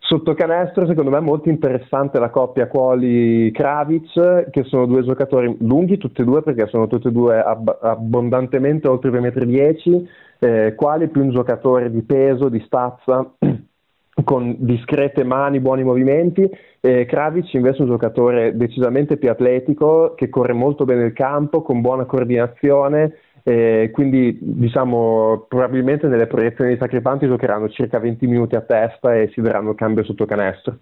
Sotto 0.07 0.35
canestro, 0.35 0.85
secondo 0.85 1.09
me, 1.09 1.17
è 1.17 1.21
molto 1.21 1.49
interessante 1.49 2.19
la 2.19 2.29
coppia 2.29 2.67
Quali-Kravic, 2.67 4.51
che 4.51 4.63
sono 4.65 4.85
due 4.85 5.03
giocatori 5.03 5.57
lunghi, 5.61 5.97
tutti 5.97 6.21
e 6.21 6.23
due, 6.23 6.43
perché 6.43 6.67
sono 6.67 6.85
tutti 6.85 7.07
e 7.07 7.11
due 7.11 7.41
ab- 7.41 7.79
abbondantemente 7.81 8.87
oltre 8.87 9.09
2,10 9.09 9.89
m. 9.89 10.05
Eh, 10.37 10.75
Quali 10.75 11.07
più 11.07 11.23
un 11.23 11.31
giocatore 11.31 11.89
di 11.89 12.03
peso, 12.03 12.49
di 12.49 12.61
stazza, 12.67 13.33
con 14.23 14.55
discrete 14.59 15.23
mani, 15.23 15.59
buoni 15.59 15.83
movimenti. 15.83 16.47
Eh, 16.81 17.05
Kravic 17.05 17.51
invece 17.53 17.79
è 17.79 17.81
un 17.81 17.87
giocatore 17.87 18.55
decisamente 18.55 19.17
più 19.17 19.31
atletico, 19.31 20.13
che 20.15 20.29
corre 20.29 20.53
molto 20.53 20.85
bene 20.85 21.05
il 21.05 21.13
campo, 21.13 21.63
con 21.63 21.81
buona 21.81 22.05
coordinazione 22.05 23.11
eh, 23.47 23.91
quindi 23.93 24.39
diciamo 24.41 25.45
probabilmente 25.47 26.07
nelle 26.07 26.25
proiezioni 26.25 26.71
dei 26.71 26.79
sacripanti 26.79 27.27
giocheranno 27.27 27.69
circa 27.69 27.99
20 27.99 28.25
minuti 28.25 28.55
a 28.55 28.61
testa 28.61 29.15
e 29.15 29.29
si 29.33 29.41
daranno 29.41 29.69
il 29.69 29.75
cambio 29.75 30.03
sotto 30.03 30.25
canestro. 30.25 30.77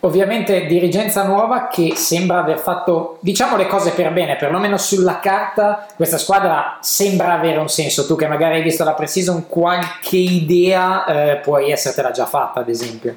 Ovviamente 0.00 0.66
dirigenza 0.66 1.26
nuova 1.26 1.68
che 1.68 1.94
sembra 1.94 2.40
aver 2.40 2.58
fatto, 2.58 3.16
diciamo 3.20 3.56
le 3.56 3.66
cose 3.66 3.92
per 3.92 4.12
bene, 4.12 4.36
perlomeno 4.36 4.76
sulla 4.76 5.20
carta 5.20 5.86
questa 5.96 6.18
squadra 6.18 6.76
sembra 6.80 7.32
avere 7.32 7.56
un 7.58 7.68
senso. 7.68 8.06
Tu 8.06 8.14
che 8.14 8.28
magari 8.28 8.56
hai 8.56 8.62
visto 8.62 8.84
la 8.84 8.92
pre-season, 8.92 9.48
qualche 9.48 10.18
idea 10.18 11.06
eh, 11.06 11.36
puoi 11.38 11.70
essertela 11.70 12.10
già 12.10 12.26
fatta, 12.26 12.60
ad 12.60 12.68
esempio. 12.68 13.16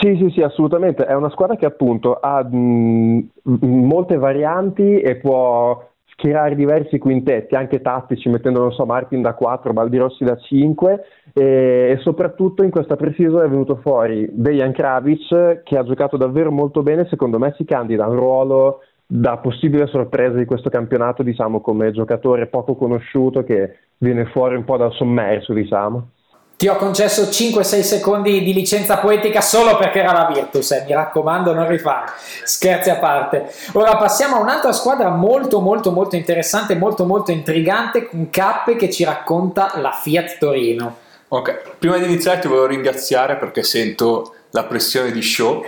Sì, 0.00 0.16
sì, 0.16 0.30
sì, 0.32 0.40
assolutamente. 0.40 1.04
È 1.04 1.12
una 1.12 1.30
squadra 1.30 1.56
che 1.56 1.66
appunto 1.66 2.18
ha 2.18 2.42
mh, 2.42 3.28
molte 3.42 4.16
varianti 4.16 4.98
e 5.00 5.16
può 5.16 5.90
schierare 6.12 6.54
diversi 6.54 6.98
quintetti, 6.98 7.54
anche 7.54 7.80
tattici, 7.80 8.28
mettendo, 8.28 8.60
non 8.60 8.72
so, 8.72 8.84
Martin 8.84 9.22
da 9.22 9.34
4, 9.34 9.72
Baldirossi 9.72 10.24
da 10.24 10.36
5 10.36 11.04
e, 11.32 11.42
e 11.90 11.96
soprattutto 12.00 12.62
in 12.62 12.70
questa 12.70 12.96
precisione 12.96 13.46
è 13.46 13.48
venuto 13.48 13.76
fuori 13.76 14.28
Dejan 14.30 14.72
Kravic 14.72 15.62
che 15.62 15.76
ha 15.76 15.84
giocato 15.84 16.16
davvero 16.16 16.50
molto 16.50 16.82
bene, 16.82 17.06
secondo 17.08 17.38
me 17.38 17.54
si 17.56 17.64
candida 17.64 18.06
un 18.06 18.16
ruolo 18.16 18.80
da 19.06 19.36
possibile 19.38 19.86
sorpresa 19.88 20.36
di 20.36 20.44
questo 20.44 20.70
campionato, 20.70 21.22
diciamo, 21.22 21.60
come 21.60 21.92
giocatore 21.92 22.46
poco 22.46 22.76
conosciuto 22.76 23.42
che 23.44 23.76
viene 23.98 24.24
fuori 24.26 24.56
un 24.56 24.64
po' 24.64 24.76
dal 24.76 24.92
sommerso, 24.92 25.52
diciamo. 25.52 26.08
Ti 26.62 26.68
ho 26.68 26.76
concesso 26.76 27.22
5-6 27.24 27.80
secondi 27.80 28.40
di 28.44 28.52
licenza 28.52 28.98
poetica 28.98 29.40
solo 29.40 29.76
perché 29.76 29.98
era 29.98 30.12
la 30.12 30.30
Virtus, 30.32 30.70
eh. 30.70 30.84
mi 30.86 30.92
raccomando 30.92 31.52
non 31.52 31.66
rifare, 31.66 32.12
scherzi 32.44 32.88
a 32.88 32.98
parte. 32.98 33.52
Ora 33.72 33.96
passiamo 33.96 34.36
a 34.36 34.38
un'altra 34.38 34.70
squadra 34.70 35.08
molto 35.08 35.58
molto 35.58 35.90
molto 35.90 36.14
interessante, 36.14 36.76
molto 36.76 37.04
molto 37.04 37.32
intrigante, 37.32 38.06
con 38.06 38.30
Cappe 38.30 38.76
che 38.76 38.90
ci 38.90 39.02
racconta 39.02 39.72
la 39.78 39.90
Fiat 39.90 40.38
Torino. 40.38 40.98
Ok, 41.26 41.78
prima 41.80 41.96
di 41.98 42.04
iniziare 42.04 42.38
ti 42.38 42.46
volevo 42.46 42.66
ringraziare 42.66 43.34
perché 43.34 43.64
sento 43.64 44.32
la 44.50 44.62
pressione 44.62 45.10
di 45.10 45.20
show 45.20 45.64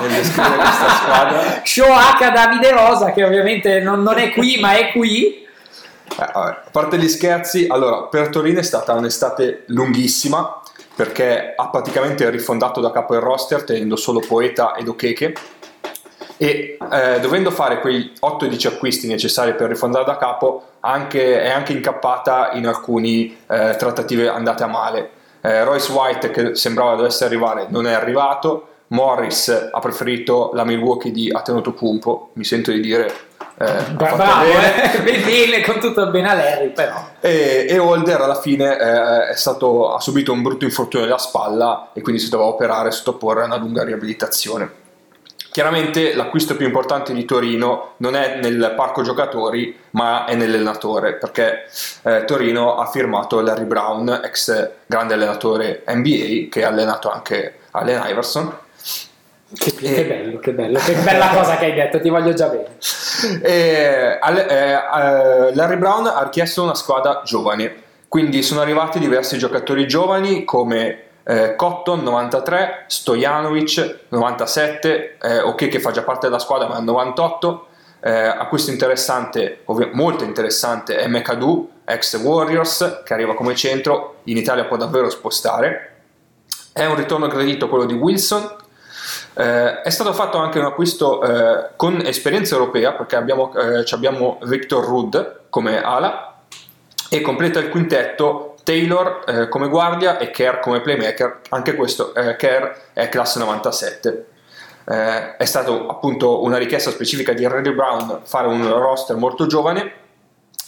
nel 0.00 0.10
descrivere 0.10 0.56
questa 0.56 0.88
squadra. 1.02 1.60
Show 1.62 1.86
H 1.86 2.32
Davide 2.32 2.72
Rosa, 2.72 3.12
che 3.12 3.22
ovviamente 3.22 3.78
non, 3.78 4.02
non 4.02 4.18
è 4.18 4.32
qui, 4.32 4.58
ma 4.58 4.72
è 4.72 4.90
qui. 4.90 5.41
Eh, 6.18 6.30
a 6.32 6.62
parte 6.70 6.98
gli 6.98 7.08
scherzi, 7.08 7.66
allora 7.68 8.02
per 8.04 8.28
Torino 8.28 8.60
è 8.60 8.62
stata 8.62 8.92
un'estate 8.92 9.64
lunghissima 9.66 10.60
perché 10.94 11.54
ha 11.56 11.68
praticamente 11.68 12.28
rifondato 12.30 12.80
da 12.80 12.90
capo 12.90 13.14
il 13.14 13.20
roster 13.20 13.64
tenendo 13.64 13.96
solo 13.96 14.20
Poeta 14.20 14.74
ed 14.74 14.88
Okeke. 14.88 15.34
E 16.36 16.76
eh, 16.90 17.20
dovendo 17.20 17.50
fare 17.50 17.80
quei 17.80 18.12
8-10 18.20 18.66
acquisti 18.66 19.06
necessari 19.06 19.54
per 19.54 19.68
rifondare 19.68 20.04
da 20.04 20.16
capo 20.16 20.64
anche, 20.80 21.40
è 21.40 21.50
anche 21.50 21.72
incappata 21.72 22.50
in 22.52 22.66
alcune 22.66 23.10
eh, 23.46 23.76
trattative 23.78 24.28
andate 24.28 24.64
a 24.64 24.66
male. 24.66 25.10
Eh, 25.40 25.64
Royce 25.64 25.92
White 25.92 26.30
che 26.30 26.54
sembrava 26.54 26.96
dovesse 26.96 27.24
arrivare 27.24 27.66
non 27.68 27.86
è 27.86 27.92
arrivato, 27.92 28.68
Morris 28.88 29.70
ha 29.72 29.78
preferito 29.78 30.50
la 30.54 30.64
Milwaukee 30.64 31.10
di 31.10 31.30
Atenuto 31.30 31.72
Pumpo, 31.72 32.30
mi 32.34 32.44
sento 32.44 32.70
di 32.70 32.80
dire 32.80 33.12
eh, 33.58 33.82
bravo, 33.92 34.44
eh, 34.44 35.00
bene, 35.02 35.60
con 35.64 35.78
tutto 35.78 36.10
bene 36.10 36.30
a 36.30 36.34
Larry 36.34 36.72
però. 36.72 37.10
E, 37.20 37.66
e 37.68 37.78
Holder 37.78 38.20
alla 38.20 38.40
fine 38.40 39.30
eh, 39.30 39.36
stato, 39.36 39.94
ha 39.94 40.00
subito 40.00 40.32
un 40.32 40.42
brutto 40.42 40.64
infortunio 40.64 41.06
alla 41.06 41.18
spalla 41.18 41.90
e 41.92 42.00
quindi 42.00 42.20
si 42.20 42.30
doveva 42.30 42.48
operare 42.48 42.88
e 42.88 42.92
sottoporre 42.92 43.42
a 43.42 43.46
una 43.46 43.56
lunga 43.56 43.84
riabilitazione. 43.84 44.80
Chiaramente 45.52 46.14
l'acquisto 46.14 46.56
più 46.56 46.64
importante 46.64 47.12
di 47.12 47.26
Torino 47.26 47.92
non 47.98 48.16
è 48.16 48.38
nel 48.40 48.72
parco 48.74 49.02
giocatori, 49.02 49.76
ma 49.90 50.24
è 50.24 50.34
nell'allenatore, 50.34 51.12
perché 51.12 51.66
eh, 52.04 52.24
Torino 52.24 52.76
ha 52.76 52.86
firmato 52.86 53.38
Larry 53.42 53.64
Brown, 53.64 54.22
ex 54.24 54.70
grande 54.86 55.12
allenatore 55.12 55.84
NBA, 55.86 56.48
che 56.50 56.64
ha 56.64 56.68
allenato 56.68 57.10
anche 57.10 57.58
Allen 57.72 58.02
Iverson. 58.08 58.50
Che, 59.54 59.74
che 59.74 60.04
bello, 60.06 60.38
che 60.38 60.52
bello, 60.52 60.78
che 60.78 60.94
bella 60.94 61.28
cosa 61.34 61.56
che 61.56 61.66
hai 61.66 61.74
detto, 61.74 62.00
ti 62.00 62.08
voglio 62.08 62.32
già 62.32 62.48
bene. 62.48 62.76
E, 63.42 64.18
eh, 64.20 65.54
Larry 65.54 65.76
Brown 65.76 66.06
ha 66.06 66.28
chiesto 66.30 66.62
una 66.62 66.74
squadra 66.74 67.22
giovane, 67.24 67.74
quindi 68.08 68.42
sono 68.42 68.60
arrivati 68.60 68.98
diversi 68.98 69.38
giocatori 69.38 69.86
giovani 69.86 70.44
come 70.44 71.02
eh, 71.24 71.54
Cotton 71.56 72.02
93, 72.02 72.84
Stojanovic 72.88 74.00
97, 74.08 75.18
eh, 75.20 75.40
ok 75.40 75.68
che 75.68 75.80
fa 75.80 75.90
già 75.90 76.02
parte 76.02 76.26
della 76.26 76.38
squadra 76.38 76.68
ma 76.68 76.78
è 76.78 76.80
98, 76.80 77.66
eh, 78.00 78.10
acquisto 78.10 78.70
interessante, 78.70 79.60
ovvio, 79.66 79.90
molto 79.92 80.24
interessante 80.24 80.96
è 80.96 81.06
McAdoo, 81.06 81.68
ex 81.84 82.20
Warriors, 82.20 83.02
che 83.04 83.12
arriva 83.12 83.34
come 83.34 83.54
centro, 83.54 84.16
in 84.24 84.36
Italia 84.36 84.64
può 84.64 84.76
davvero 84.76 85.08
spostare. 85.08 85.88
È 86.72 86.84
un 86.84 86.96
ritorno 86.96 87.28
gradito 87.28 87.68
quello 87.68 87.84
di 87.84 87.94
Wilson. 87.94 88.56
Eh, 89.34 89.80
è 89.82 89.90
stato 89.90 90.12
fatto 90.12 90.38
anche 90.38 90.58
un 90.58 90.66
acquisto 90.66 91.22
eh, 91.22 91.70
con 91.76 92.00
esperienza 92.04 92.54
europea 92.54 92.92
perché 92.92 93.16
abbiamo, 93.16 93.52
eh, 93.54 93.84
abbiamo 93.90 94.38
Victor 94.42 94.84
Rudd 94.84 95.16
come 95.48 95.82
ala 95.82 96.40
e 97.08 97.20
completa 97.20 97.58
il 97.58 97.68
quintetto 97.68 98.56
Taylor 98.62 99.24
eh, 99.26 99.48
come 99.48 99.68
guardia 99.68 100.18
e 100.18 100.30
Kerr 100.30 100.60
come 100.60 100.80
playmaker, 100.80 101.40
anche 101.50 101.74
questo 101.74 102.14
eh, 102.14 102.36
Kerr 102.36 102.70
è 102.92 103.08
classe 103.08 103.38
97. 103.38 104.26
Eh, 104.84 105.36
è 105.36 105.44
stata 105.44 105.70
appunto 105.70 106.42
una 106.42 106.58
richiesta 106.58 106.90
specifica 106.90 107.32
di 107.32 107.44
Harry 107.44 107.72
Brown 107.72 108.20
fare 108.24 108.48
un 108.48 108.68
roster 108.68 109.16
molto 109.16 109.46
giovane 109.46 110.00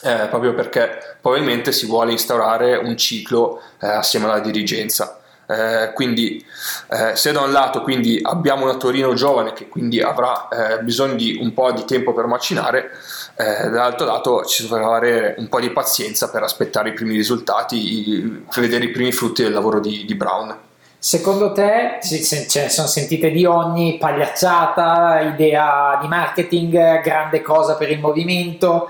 eh, 0.04 0.26
proprio 0.28 0.52
perché 0.54 1.16
probabilmente 1.20 1.72
si 1.72 1.86
vuole 1.86 2.12
instaurare 2.12 2.76
un 2.76 2.96
ciclo 2.96 3.60
eh, 3.80 3.86
assieme 3.86 4.26
alla 4.26 4.40
dirigenza. 4.40 5.20
Eh, 5.46 5.92
quindi 5.92 6.42
eh, 6.88 7.16
se 7.16 7.30
da 7.30 7.42
un 7.42 7.52
lato 7.52 7.82
quindi 7.82 8.18
abbiamo 8.22 8.64
una 8.64 8.76
Torino 8.76 9.12
giovane 9.12 9.52
che 9.52 9.68
quindi 9.68 10.00
avrà 10.00 10.48
eh, 10.48 10.78
bisogno 10.82 11.16
di 11.16 11.38
un 11.38 11.52
po' 11.52 11.70
di 11.70 11.84
tempo 11.84 12.14
per 12.14 12.24
macinare 12.24 12.90
eh, 13.36 13.68
dall'altro 13.68 14.06
lato 14.06 14.44
ci 14.44 14.66
dovrà 14.66 14.86
avere 14.96 15.34
un 15.38 15.48
po' 15.48 15.60
di 15.60 15.70
pazienza 15.70 16.30
per 16.30 16.42
aspettare 16.44 16.90
i 16.90 16.92
primi 16.92 17.16
risultati, 17.16 18.44
per 18.48 18.62
vedere 18.62 18.84
i 18.84 18.90
primi 18.90 19.10
frutti 19.12 19.42
del 19.42 19.52
lavoro 19.52 19.80
di, 19.80 20.04
di 20.04 20.14
Brown. 20.14 20.56
Secondo 20.98 21.52
te 21.52 21.98
ce 22.00 22.62
ne 22.62 22.68
sono 22.70 22.86
sentite 22.86 23.30
di 23.30 23.44
ogni 23.44 23.98
pagliacciata, 23.98 25.20
idea 25.20 25.98
di 26.00 26.08
marketing, 26.08 27.02
grande 27.02 27.42
cosa 27.42 27.74
per 27.74 27.90
il 27.90 27.98
movimento? 27.98 28.88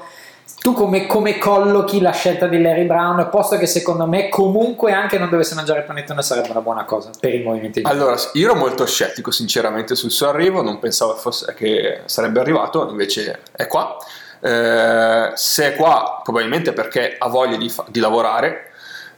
Tu 0.60 0.72
come, 0.72 1.06
come, 1.06 1.36
collochi 1.36 2.00
la 2.00 2.12
scelta 2.12 2.46
di 2.46 2.60
Larry 2.60 2.86
Brown, 2.86 3.28
posto 3.30 3.58
che 3.58 3.66
secondo 3.66 4.06
me 4.06 4.30
comunque 4.30 4.92
anche 4.92 5.18
non 5.18 5.28
dovesse 5.28 5.54
mangiare 5.54 5.82
panettone 5.82 6.22
sarebbe 6.22 6.50
una 6.50 6.60
buona 6.60 6.84
cosa 6.84 7.10
per 7.18 7.34
il 7.34 7.42
movimento 7.42 7.80
Allora, 7.84 8.16
io 8.32 8.44
ero 8.46 8.54
molto 8.54 8.86
scettico 8.86 9.30
sinceramente 9.30 9.94
sul 9.94 10.10
suo 10.10 10.28
arrivo, 10.28 10.62
non 10.62 10.78
pensavo 10.78 11.16
fosse, 11.16 11.52
che 11.54 12.00
sarebbe 12.06 12.40
arrivato, 12.40 12.88
invece 12.88 13.40
è 13.52 13.66
qua. 13.66 13.96
Eh, 14.40 15.32
se 15.34 15.72
è 15.72 15.74
qua 15.74 16.20
probabilmente 16.22 16.72
perché 16.72 17.16
ha 17.18 17.28
voglia 17.28 17.56
di, 17.56 17.72
di 17.88 18.00
lavorare 18.00 18.72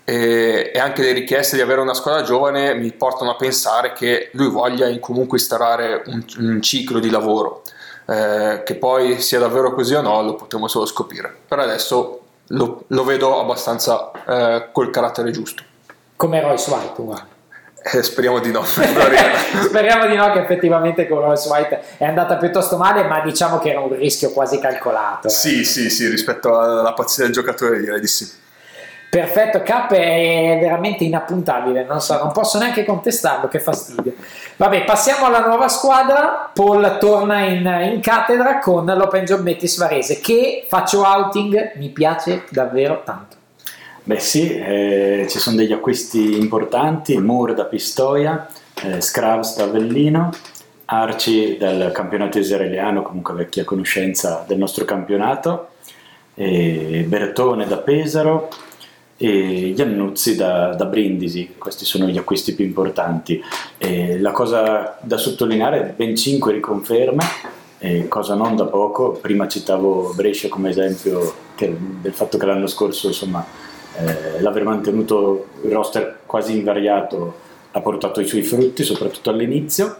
e, 0.09 0.71
e, 0.73 0.79
anche 0.79 1.03
le 1.03 1.11
richieste 1.11 1.57
di 1.57 1.62
avere 1.62 1.81
una 1.81 1.93
squadra 1.93 2.23
giovane 2.23 2.75
mi 2.75 2.93
portano 2.93 3.33
a 3.33 3.35
pensare 3.35 3.93
che 3.93 4.31
lui 4.35 4.49
voglia 4.49 4.97
comunque 5.01 5.39
instaurare 5.39 6.05
un, 6.07 6.25
un 6.39 6.62
ciclo 6.62 7.01
di 7.01 7.11
lavoro. 7.11 7.62
Eh, 8.09 8.62
che 8.64 8.77
poi 8.77 9.21
sia 9.21 9.40
davvero 9.40 9.75
così 9.75 9.95
o 9.95 10.01
no 10.01 10.23
lo 10.23 10.35
potremo 10.35 10.69
solo 10.69 10.87
scoprire. 10.87 11.35
Per 11.47 11.59
adesso 11.59 12.21
lo, 12.49 12.85
lo 12.87 13.05
vedo 13.05 13.40
abbastanza 13.40 14.11
eh, 14.27 14.69
col 14.73 14.90
carattere 14.90 15.31
giusto. 15.31 15.62
Come 16.14 16.40
Royce 16.40 16.71
White, 16.71 17.01
uguale. 17.01 17.35
Eh, 17.92 18.03
speriamo 18.03 18.40
di 18.40 18.51
no. 18.51 18.64
speriamo 18.66 20.07
di 20.07 20.16
no 20.16 20.33
che 20.33 20.40
effettivamente 20.40 21.07
con 21.07 21.21
Rolls 21.21 21.47
White 21.47 21.83
è 21.99 22.05
andata 22.05 22.37
piuttosto 22.37 22.77
male, 22.77 23.05
ma 23.05 23.21
diciamo 23.21 23.59
che 23.59 23.71
era 23.71 23.81
un 23.81 23.95
rischio 23.97 24.31
quasi 24.31 24.59
calcolato. 24.59 25.29
Sì, 25.29 25.61
eh. 25.61 25.64
sì, 25.64 25.90
sì, 25.90 26.09
rispetto 26.09 26.59
alla 26.59 26.92
pazzia 26.95 27.25
del 27.25 27.33
giocatore 27.33 27.79
direi 27.79 28.01
di 28.01 28.09
sì. 28.09 28.29
Perfetto, 29.09 29.62
K 29.62 29.87
è 29.88 30.59
veramente 30.61 31.05
inappuntabile, 31.05 31.85
non 31.85 32.01
so, 32.01 32.19
non 32.19 32.33
posso 32.33 32.59
neanche 32.59 32.85
contestarlo, 32.85 33.49
che 33.49 33.61
fastidio. 33.61 34.14
Vabbè, 34.57 34.85
passiamo 34.85 35.27
alla 35.27 35.47
nuova 35.47 35.69
squadra. 35.69 36.51
Paul 36.53 36.99
torna 36.99 37.40
in, 37.45 37.64
in 37.92 38.01
cattedra 38.01 38.59
con 38.59 38.85
l'Open 38.85 39.25
Job 39.25 39.40
Metis 39.40 39.79
Varese, 39.79 40.21
che 40.21 40.66
faccio 40.69 41.03
outing, 41.03 41.77
mi 41.77 41.88
piace 41.90 42.45
davvero 42.51 43.03
tanto. 43.05 43.37
Beh 44.03 44.19
sì, 44.19 44.55
eh, 44.55 45.27
ci 45.31 45.38
sono 45.38 45.57
degli 45.57 45.73
acquisti 45.73 46.38
importanti, 46.38 47.16
Moore 47.16 47.55
da 47.55 47.64
Pistoia, 47.64 48.47
eh, 48.83 49.01
Scrubs 49.01 49.57
da 49.57 49.64
Avellino, 49.64 50.31
Arci 50.85 51.57
dal 51.57 51.90
campionato 51.92 52.38
israeliano, 52.38 53.03
comunque 53.03 53.35
vecchia 53.35 53.64
conoscenza 53.64 54.45
del 54.47 54.59
nostro 54.59 54.85
campionato, 54.85 55.71
Bertone 56.35 57.66
da 57.66 57.79
Pesaro 57.79 58.51
e 59.16 59.74
Iannuzzi 59.76 60.37
da, 60.37 60.74
da, 60.74 60.85
Brindisi, 60.85 61.55
questi 61.57 61.85
sono 61.85 62.07
gli 62.07 62.18
acquisti 62.18 62.55
più 62.55 62.64
importanti. 62.64 63.42
E 63.79 64.18
la 64.20 64.33
cosa 64.33 64.98
da 65.00 65.16
sottolineare 65.16 65.81
è 65.81 65.92
ben 65.96 66.14
5 66.14 66.52
riconferme, 66.52 67.24
cosa 68.09 68.35
non 68.35 68.57
da 68.57 68.66
poco, 68.66 69.12
prima 69.12 69.48
citavo 69.48 70.12
Brescia 70.14 70.48
come 70.48 70.70
esempio 70.70 71.35
che, 71.55 71.74
del 72.00 72.12
fatto 72.12 72.37
che 72.37 72.46
l'anno 72.46 72.66
scorso 72.66 73.07
insomma 73.07 73.44
eh, 73.98 74.40
l'aver 74.40 74.64
mantenuto 74.64 75.46
il 75.62 75.70
roster 75.70 76.20
quasi 76.26 76.57
invariato 76.57 77.44
ha 77.72 77.81
portato 77.81 78.20
i 78.20 78.26
suoi 78.26 78.42
frutti, 78.42 78.83
soprattutto 78.85 79.31
all'inizio. 79.31 79.98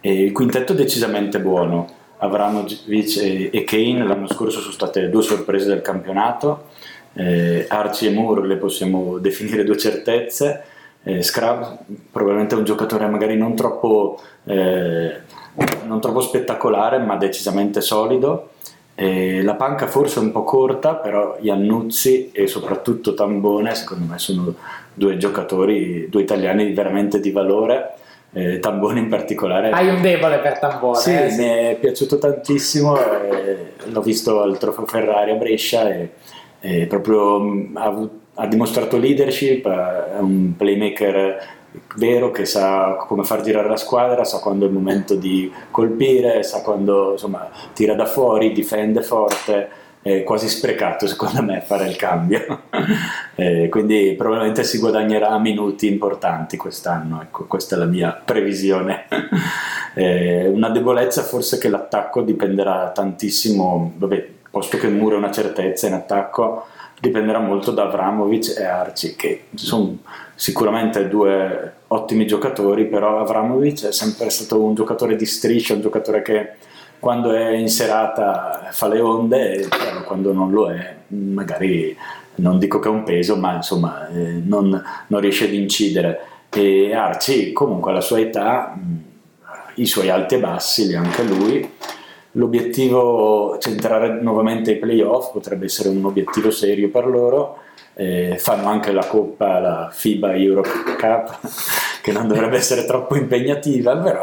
E 0.00 0.24
il 0.24 0.32
quintetto 0.32 0.72
è 0.72 0.74
decisamente 0.74 1.38
buono. 1.40 1.98
Avranovic 2.18 3.16
e, 3.16 3.50
e 3.52 3.64
Kane 3.64 4.04
l'anno 4.06 4.26
scorso 4.26 4.60
sono 4.60 4.72
state 4.72 5.08
due 5.10 5.22
sorprese 5.22 5.68
del 5.68 5.82
campionato. 5.82 6.68
Eh, 7.14 7.66
Archie 7.68 8.10
e 8.10 8.12
Moore 8.12 8.46
le 8.46 8.56
possiamo 8.56 9.18
definire 9.18 9.64
due 9.64 9.76
certezze. 9.76 10.62
Eh, 11.02 11.22
Scrub 11.22 11.78
probabilmente 12.10 12.54
è 12.54 12.58
un 12.58 12.64
giocatore 12.64 13.06
magari 13.06 13.36
non 13.36 13.56
troppo, 13.56 14.20
eh, 14.44 15.12
non 15.86 16.00
troppo 16.00 16.20
spettacolare, 16.20 16.98
ma 16.98 17.16
decisamente 17.16 17.80
solido. 17.80 18.50
Eh, 18.94 19.42
la 19.42 19.54
panca 19.54 19.86
forse 19.86 20.20
è 20.20 20.22
un 20.22 20.30
po' 20.30 20.44
corta, 20.44 20.94
però 20.94 21.38
Iannuzzi 21.40 22.32
e 22.32 22.46
soprattutto 22.46 23.14
Tambone, 23.14 23.74
secondo 23.74 24.04
me, 24.04 24.18
sono 24.18 24.54
due 24.92 25.16
giocatori, 25.16 26.08
due 26.10 26.20
italiani 26.22 26.72
veramente 26.72 27.18
di 27.18 27.30
valore. 27.30 27.94
Eh, 28.32 28.58
Tambone 28.58 29.00
in 29.00 29.08
particolare. 29.08 29.70
Hai 29.70 29.88
un 29.88 30.02
debole 30.02 30.38
per 30.38 30.58
Tambone. 30.58 30.98
Sì, 30.98 31.12
eh? 31.12 31.34
mi 31.36 31.44
è 31.44 31.78
piaciuto 31.80 32.18
tantissimo. 32.18 32.96
l'ho 33.84 34.02
visto 34.02 34.42
al 34.42 34.58
Trofeo 34.58 34.86
Ferrari 34.86 35.30
a 35.30 35.34
Brescia 35.34 35.88
e, 35.88 36.10
e 36.60 36.86
proprio 36.86 37.40
mm, 37.40 37.76
ha, 37.76 38.08
ha 38.34 38.46
dimostrato 38.46 38.96
leadership, 38.96 39.66
è 39.66 40.18
un 40.18 40.54
playmaker 40.56 41.58
vero 41.96 42.30
che 42.30 42.44
sa 42.46 42.96
come 43.06 43.22
far 43.22 43.42
girare 43.42 43.68
la 43.68 43.76
squadra, 43.76 44.24
sa 44.24 44.38
quando 44.38 44.64
è 44.64 44.68
il 44.68 44.74
momento 44.74 45.14
di 45.14 45.50
colpire, 45.70 46.42
sa 46.42 46.62
quando 46.62 47.12
insomma, 47.12 47.48
tira 47.72 47.94
da 47.94 48.06
fuori, 48.06 48.52
difende 48.52 49.02
forte, 49.02 49.68
è 50.02 50.22
quasi 50.22 50.48
sprecato 50.48 51.06
secondo 51.06 51.42
me 51.42 51.60
fare 51.60 51.86
il 51.86 51.96
cambio. 51.96 52.62
eh, 53.36 53.68
quindi 53.68 54.14
probabilmente 54.16 54.64
si 54.64 54.78
guadagnerà 54.78 55.38
minuti 55.38 55.86
importanti 55.86 56.56
quest'anno, 56.56 57.22
ecco, 57.22 57.44
questa 57.44 57.76
è 57.76 57.78
la 57.78 57.84
mia 57.84 58.20
previsione. 58.24 59.06
eh, 59.94 60.48
una 60.48 60.70
debolezza 60.70 61.22
forse 61.22 61.58
che 61.58 61.68
l'attacco 61.68 62.22
dipenderà 62.22 62.90
tantissimo, 62.90 63.92
vabbè, 63.96 64.28
posto 64.50 64.76
che 64.76 64.86
il 64.86 64.94
muro 64.94 65.14
è 65.14 65.18
una 65.18 65.30
certezza 65.30 65.86
in 65.86 65.94
attacco, 65.94 66.66
dipenderà 67.00 67.38
molto 67.38 67.70
da 67.70 67.84
Avramovic 67.84 68.56
e 68.58 68.64
Arci, 68.64 69.16
che 69.16 69.44
sono 69.54 69.98
sicuramente 70.34 71.08
due 71.08 71.72
ottimi 71.88 72.26
giocatori, 72.26 72.86
però 72.86 73.20
Avramovic 73.20 73.86
è 73.86 73.92
sempre 73.92 74.28
stato 74.30 74.60
un 74.60 74.74
giocatore 74.74 75.16
di 75.16 75.24
striscia, 75.24 75.74
un 75.74 75.80
giocatore 75.80 76.22
che 76.22 76.52
quando 76.98 77.32
è 77.32 77.52
in 77.52 77.68
serata 77.68 78.68
fa 78.70 78.86
le 78.86 79.00
onde 79.00 79.52
e 79.54 79.68
quando 80.04 80.34
non 80.34 80.50
lo 80.50 80.70
è 80.70 80.96
magari 81.08 81.96
non 82.36 82.58
dico 82.58 82.78
che 82.78 82.88
è 82.88 82.90
un 82.90 83.04
peso 83.04 83.36
ma 83.36 83.54
insomma 83.54 84.06
eh, 84.08 84.40
non, 84.44 84.82
non, 85.06 85.20
riesce 85.20 85.46
ad 85.46 85.52
incidere. 85.54 86.20
E 86.50 86.92
Arci 86.94 87.52
comunque 87.52 87.90
alla 87.90 88.00
sua 88.00 88.20
età 88.20 88.76
i 89.74 89.86
suoi 89.86 90.10
alti 90.10 90.34
e 90.34 90.38
bassi 90.40 90.86
li 90.86 90.94
ha 90.94 91.00
anche 91.00 91.22
lui 91.22 91.70
l'obiettivo 92.32 93.58
centrare 93.58 94.20
nuovamente 94.20 94.72
i 94.72 94.78
playoff 94.78 95.32
potrebbe 95.32 95.64
essere 95.64 95.88
un 95.88 96.04
obiettivo 96.04 96.50
serio 96.50 96.88
per 96.88 97.06
loro 97.06 97.58
eh, 97.94 98.36
fanno 98.38 98.68
anche 98.68 98.92
la 98.92 99.04
coppa 99.04 99.58
la 99.58 99.90
FIBA 99.92 100.36
Europe 100.36 100.70
Cup 100.98 101.40
che 102.02 102.12
non 102.12 102.26
dovrebbe 102.26 102.56
essere 102.56 102.84
troppo 102.84 103.16
impegnativa, 103.16 103.96
però 103.96 104.22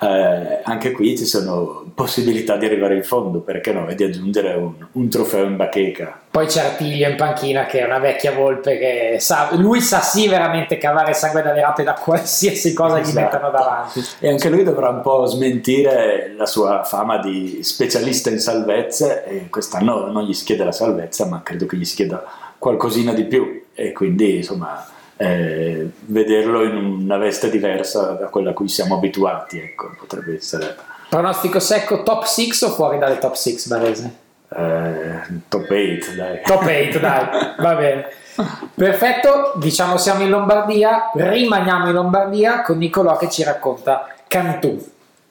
eh, 0.00 0.60
anche 0.62 0.92
qui 0.92 1.16
ci 1.16 1.24
sono 1.24 1.84
possibilità 1.94 2.56
di 2.56 2.66
arrivare 2.66 2.96
in 2.96 3.02
fondo, 3.02 3.40
perché 3.40 3.72
no, 3.72 3.88
e 3.88 3.94
di 3.94 4.04
aggiungere 4.04 4.54
un, 4.54 4.72
un 4.92 5.08
trofeo 5.08 5.44
in 5.44 5.56
bacheca. 5.56 6.20
Poi 6.30 6.46
c'è 6.46 6.60
Artiglio 6.60 7.08
in 7.08 7.16
panchina 7.16 7.66
che 7.66 7.80
è 7.80 7.84
una 7.84 7.98
vecchia 7.98 8.32
volpe 8.32 8.78
che 8.78 9.16
sa, 9.18 9.48
lui 9.54 9.80
sa 9.80 10.00
sì 10.00 10.28
veramente 10.28 10.78
cavare 10.78 11.12
sangue 11.14 11.42
dalle 11.42 11.60
rape 11.60 11.82
da 11.82 11.94
qualsiasi 11.94 12.72
cosa 12.74 13.00
esatto. 13.00 13.18
gli 13.18 13.22
mettano 13.22 13.50
davanti. 13.50 14.04
E 14.20 14.28
anche 14.28 14.48
lui 14.48 14.62
dovrà 14.62 14.90
un 14.90 15.00
po' 15.00 15.24
smentire 15.24 16.34
la 16.36 16.46
sua 16.46 16.84
fama 16.84 17.18
di 17.18 17.60
specialista 17.62 18.30
in 18.30 18.38
salvezze 18.38 19.24
e 19.24 19.48
quest'anno 19.48 20.10
non 20.10 20.24
gli 20.24 20.34
si 20.34 20.44
chiede 20.44 20.64
la 20.64 20.72
salvezza, 20.72 21.26
ma 21.26 21.42
credo 21.42 21.66
che 21.66 21.76
gli 21.76 21.84
si 21.84 21.96
chieda 21.96 22.22
qualcosina 22.58 23.12
di 23.12 23.24
più 23.24 23.64
e 23.74 23.92
quindi 23.92 24.36
insomma 24.36 24.86
eh, 25.18 25.90
vederlo 26.06 26.62
in 26.62 26.76
una 26.76 27.16
veste 27.16 27.50
diversa 27.50 28.12
da 28.12 28.26
quella 28.28 28.50
a 28.50 28.52
cui 28.54 28.68
siamo 28.68 28.94
abituati, 28.94 29.58
ecco, 29.58 29.90
potrebbe 29.98 30.36
essere. 30.36 30.76
Pronostico 31.08 31.58
secco 31.58 32.02
top 32.04 32.24
6 32.24 32.50
o 32.62 32.68
fuori 32.70 32.98
dalle 32.98 33.18
top 33.18 33.34
6 33.34 33.62
Barese? 33.66 34.16
Eh, 34.48 35.20
top 35.48 35.62
8 35.62 36.14
dai. 36.16 36.40
Top 36.44 36.62
8 36.62 36.98
dai, 37.00 37.54
va 37.58 37.74
bene. 37.74 38.06
Perfetto, 38.72 39.54
diciamo 39.56 39.96
siamo 39.96 40.22
in 40.22 40.30
Lombardia, 40.30 41.10
rimaniamo 41.12 41.88
in 41.88 41.94
Lombardia 41.94 42.62
con 42.62 42.78
Nicolò 42.78 43.16
che 43.16 43.28
ci 43.28 43.42
racconta 43.42 44.14
Cantù. 44.28 44.80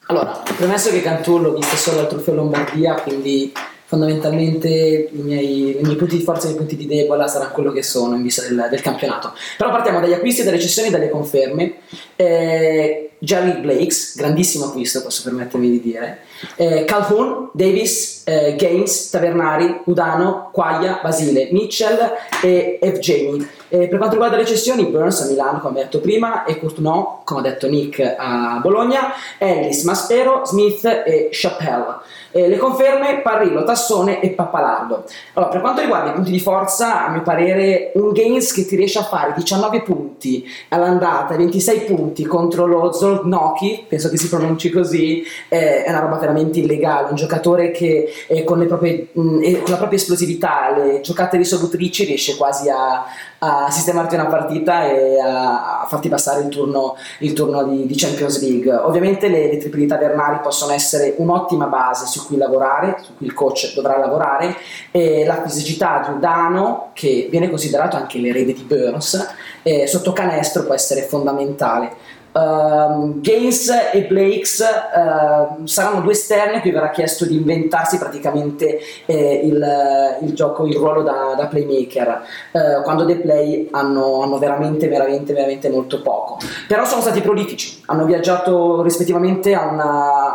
Allora, 0.07 0.41
premesso 0.57 0.89
che 0.89 1.01
Cantù 1.01 1.37
l'ho 1.37 1.53
visto 1.53 1.77
solo 1.77 2.01
al 2.01 2.07
Trofeo 2.07 2.35
Lombardia, 2.35 2.95
quindi 2.95 3.53
fondamentalmente 3.87 4.67
i 4.67 5.17
miei, 5.21 5.79
i 5.79 5.81
miei, 5.81 5.95
punti 5.95 6.17
di 6.17 6.23
forza 6.23 6.49
e 6.49 6.51
i 6.51 6.55
punti 6.55 6.75
di 6.75 6.85
debole 6.85 7.25
saranno 7.29 7.53
quello 7.53 7.71
che 7.71 7.83
sono 7.83 8.15
in 8.15 8.21
vista 8.21 8.41
del, 8.41 8.67
del 8.69 8.81
campionato. 8.81 9.33
Però 9.57 9.71
partiamo 9.71 10.01
dagli 10.01 10.13
acquisti, 10.13 10.43
dalle 10.43 10.59
cessioni 10.59 10.89
dalle 10.89 11.09
conferme. 11.09 11.75
Eh, 12.17 13.11
Jerry 13.19 13.59
Blakes, 13.61 14.15
grandissimo 14.15 14.65
acquisto, 14.65 15.01
posso 15.01 15.23
permettermi 15.23 15.69
di 15.69 15.81
dire. 15.81 16.19
Eh, 16.55 16.83
Calhoun, 16.83 17.49
Davis, 17.53 18.23
eh, 18.25 18.55
Gaines, 18.55 19.09
Tavernari, 19.09 19.81
Udano, 19.85 20.49
Quaglia, 20.51 20.99
Basile, 21.01 21.47
Mitchell 21.51 21.97
e 22.43 22.77
Evgeny. 22.79 23.47
Eh, 23.69 23.87
per 23.87 23.97
quanto 23.97 24.13
riguarda 24.13 24.37
le 24.37 24.45
cessioni, 24.45 24.85
Burns 24.85 25.21
a 25.21 25.27
Milano, 25.27 25.59
come 25.59 25.81
detto 25.81 25.99
prima, 25.99 26.43
e 26.43 26.59
Courtenau, 26.59 27.21
come 27.23 27.39
ha 27.39 27.43
detto 27.43 27.67
Nick, 27.67 28.15
a 28.17 28.59
Bologna, 28.61 29.13
Ellis, 29.39 29.83
Maspero, 29.83 30.45
Smith 30.45 30.85
e 30.85 31.29
Chappelle. 31.31 31.95
Eh, 32.37 32.47
le 32.47 32.57
conferme 32.57 33.21
Parrillo, 33.21 33.63
Tassone 33.63 34.21
e 34.21 34.29
Pappalardo. 34.29 35.05
Allora, 35.33 35.51
per 35.51 35.61
quanto 35.61 35.81
riguarda 35.81 36.11
i 36.11 36.13
punti 36.13 36.29
di 36.29 36.39
forza, 36.39 37.07
a 37.07 37.09
mio 37.09 37.23
parere 37.23 37.91
un 37.95 38.11
Gaines 38.11 38.53
che 38.53 38.63
ti 38.63 38.75
riesce 38.75 38.99
a 38.99 39.03
fare 39.03 39.33
19 39.35 39.81
punti 39.81 40.47
all'andata 40.69 41.33
e 41.33 41.37
26 41.37 41.79
punti 41.79 42.25
contro 42.25 42.67
lo 42.67 42.91
Zolnoki, 42.91 43.85
penso 43.87 44.09
che 44.09 44.17
si 44.17 44.29
pronunci 44.29 44.69
così, 44.69 45.23
eh, 45.49 45.83
è 45.83 45.89
una 45.89 46.01
roba 46.01 46.17
veramente 46.17 46.59
illegale, 46.59 47.09
un 47.09 47.15
giocatore 47.15 47.71
che 47.71 48.07
eh, 48.27 48.43
con, 48.43 48.63
proprie, 48.67 49.07
mh, 49.13 49.63
con, 49.63 49.71
la 49.71 49.77
propria 49.77 49.97
esplosività, 49.97 50.75
le 50.77 51.01
giocate 51.01 51.37
risolutrici 51.37 52.05
riesce 52.05 52.37
quasi 52.37 52.69
a, 52.69 53.03
a 53.39 53.69
sistemarti 53.69 54.15
una 54.15 54.25
partita 54.25 54.85
e 54.85 55.19
a, 55.19 55.85
farti 55.87 56.09
passare 56.09 56.41
il 56.41 56.49
turno, 56.49 56.95
il 57.19 57.33
turno 57.33 57.63
di, 57.63 57.85
di, 57.85 57.95
Champions 57.95 58.41
League. 58.41 58.73
Ovviamente 58.73 59.27
le, 59.27 59.47
le 59.47 59.57
triplità 59.57 59.97
Bernari 59.97 60.39
possono 60.41 60.73
essere 60.73 61.13
un'ottima 61.17 61.65
base 61.65 62.05
su 62.07 62.25
cui 62.25 62.37
lavorare, 62.37 62.97
su 63.01 63.15
cui 63.15 63.27
il 63.27 63.33
coach 63.33 63.73
dovrà 63.73 63.97
lavorare, 63.97 64.55
e 64.91 65.25
la 65.25 65.41
fisicità 65.43 66.03
di 66.05 66.15
Udano, 66.15 66.89
che 66.93 67.27
viene 67.29 67.49
considerato 67.49 67.95
anche 67.95 68.19
l'erede 68.19 68.53
di 68.53 68.63
Burns, 68.63 69.33
eh, 69.63 69.87
sotto 69.87 70.13
canestro 70.13 70.63
può 70.63 70.73
essere 70.73 71.03
fondamentale. 71.03 72.15
Uh, 72.37 73.19
Gaines 73.19 73.67
e 73.91 74.03
Blakes 74.03 74.59
uh, 74.59 75.65
saranno 75.65 76.01
due 76.01 76.11
esterni 76.11 76.57
a 76.57 76.61
cui 76.61 76.69
verrà 76.69 76.91
chiesto 76.91 77.25
di 77.25 77.35
inventarsi 77.35 77.97
praticamente 77.97 78.79
eh, 79.07 79.41
il, 79.43 80.17
il, 80.21 80.33
gioco, 80.33 80.67
il 80.67 80.75
ruolo 80.75 81.01
da, 81.01 81.33
da 81.35 81.47
playmaker. 81.47 82.21
Uh, 82.51 82.83
quando 82.83 83.05
dei 83.05 83.17
play 83.17 83.69
hanno, 83.71 84.21
hanno, 84.21 84.37
veramente, 84.37 84.87
veramente, 84.87 85.33
veramente 85.33 85.69
molto 85.69 86.03
poco. 86.03 86.37
Però 86.67 86.85
sono 86.85 87.01
stati 87.01 87.21
prolifici. 87.21 87.81
Hanno 87.87 88.05
viaggiato 88.05 88.83
rispettivamente 88.83 89.55
a 89.55 89.65
una 89.65 90.26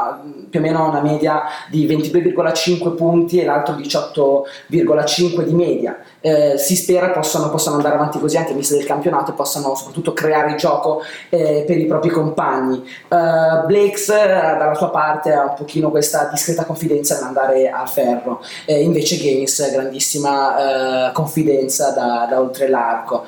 più 0.51 0.61
o 0.61 0.63
meno 0.63 0.89
una 0.89 1.01
media 1.01 1.43
di 1.71 1.87
22,5 1.87 2.95
punti 2.95 3.39
e 3.39 3.45
l'altro 3.45 3.75
18,5 3.75 5.43
di 5.43 5.55
media 5.55 5.99
eh, 6.23 6.57
si 6.57 6.77
spera 6.77 7.11
possano, 7.11 7.51
possano, 7.51 7.77
andare 7.77 7.97
avanti 7.97 8.19
così 8.19 8.37
anche 8.37 8.53
in 8.53 8.57
vista 8.57 8.77
del 8.77 8.87
campionato 8.87 9.33
e 9.33 9.35
possano 9.35 9.75
soprattutto 9.75 10.13
creare 10.13 10.55
gioco 10.55 11.03
eh, 11.29 11.65
per 11.67 11.77
i 11.77 11.87
propri 11.87 12.11
compagni. 12.11 12.83
Uh, 13.09 13.67
Blakes 13.67 14.09
uh, 14.09 14.59
dalla 14.59 14.75
sua 14.75 14.91
parte 14.91 15.33
ha 15.33 15.43
un 15.43 15.55
pochino 15.57 15.91
questa 15.91 16.29
discreta 16.31 16.65
confidenza 16.65 17.17
nell'andare 17.17 17.69
al 17.69 17.89
ferro, 17.89 18.41
eh, 18.67 18.83
invece 18.83 19.19
Gaines 19.19 19.71
grandissima 19.73 21.09
uh, 21.09 21.13
confidenza 21.13 21.91
da, 21.91 22.27
da, 22.31 22.41
oltre 22.41 22.69
l'arco. 22.69 23.25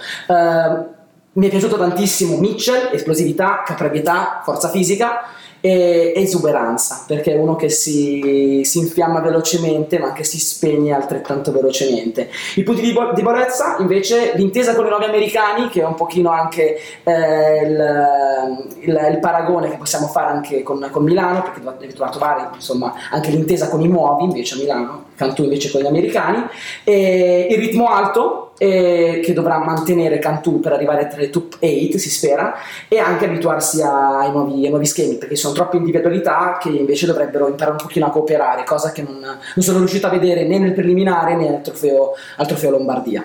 mi 1.32 1.46
è 1.46 1.50
piaciuto 1.50 1.76
tantissimo 1.76 2.36
Mitchell, 2.38 2.90
esplosività, 2.92 3.62
caparbietà, 3.66 4.40
forza 4.44 4.68
fisica 4.68 5.22
e 5.66 6.12
esuberanza, 6.14 7.04
perché 7.06 7.32
è 7.32 7.38
uno 7.38 7.56
che 7.56 7.70
si, 7.70 8.60
si, 8.64 8.80
infiamma 8.80 9.20
velocemente 9.20 9.98
ma 9.98 10.12
che 10.12 10.22
si 10.22 10.38
spegne 10.38 10.92
altrettanto 10.92 11.52
velocemente. 11.52 12.28
I 12.56 12.62
punti 12.62 12.82
di 12.82 12.94
debolezza 13.14 13.76
invece 13.78 14.32
l'intesa 14.34 14.74
con 14.74 14.84
i 14.84 14.90
nuovi 14.90 15.06
americani, 15.06 15.70
che 15.70 15.80
è 15.80 15.86
un 15.86 15.94
pochino 15.94 16.28
anche 16.28 16.78
eh, 17.02 17.62
il, 17.62 18.78
il, 18.80 19.08
il, 19.12 19.18
paragone 19.20 19.70
che 19.70 19.78
possiamo 19.78 20.06
fare 20.08 20.32
anche 20.32 20.62
con, 20.62 20.86
con 20.90 21.02
Milano, 21.02 21.40
perché 21.40 21.62
devi 21.78 21.94
trovare 21.94 22.50
insomma, 22.52 22.92
anche 23.10 23.30
l'intesa 23.30 23.70
con 23.70 23.80
i 23.80 23.88
nuovi 23.88 24.24
invece 24.24 24.56
a 24.56 24.58
Milano, 24.58 25.04
Cantù 25.16 25.44
invece 25.44 25.70
con 25.70 25.80
gli 25.80 25.86
americani, 25.86 26.44
e 26.82 27.46
il 27.50 27.58
ritmo 27.58 27.88
alto 27.88 28.52
eh, 28.58 29.20
che 29.22 29.32
dovrà 29.32 29.58
mantenere 29.58 30.18
Cantù 30.18 30.60
per 30.60 30.72
arrivare 30.72 31.08
tra 31.08 31.18
le 31.18 31.30
top 31.30 31.56
8, 31.60 31.98
si 31.98 32.10
spera, 32.10 32.54
e 32.88 32.98
anche 32.98 33.26
abituarsi 33.26 33.82
ai 33.82 34.30
nuovi, 34.30 34.64
ai 34.64 34.70
nuovi 34.70 34.86
schemi, 34.86 35.16
perché 35.16 35.36
sono 35.36 35.54
troppe 35.54 35.76
individualità 35.76 36.58
che 36.60 36.68
invece 36.68 37.06
dovrebbero 37.06 37.48
imparare 37.48 37.76
un 37.76 37.82
pochino 37.82 38.06
a 38.06 38.10
cooperare, 38.10 38.64
cosa 38.64 38.92
che 38.92 39.02
non, 39.02 39.18
non 39.20 39.64
sono 39.64 39.78
riuscito 39.78 40.06
a 40.06 40.10
vedere 40.10 40.44
né 40.44 40.58
nel 40.58 40.72
preliminare 40.72 41.36
né 41.36 41.48
al 41.48 41.62
trofeo, 41.62 42.12
al 42.36 42.46
trofeo 42.46 42.70
Lombardia. 42.70 43.24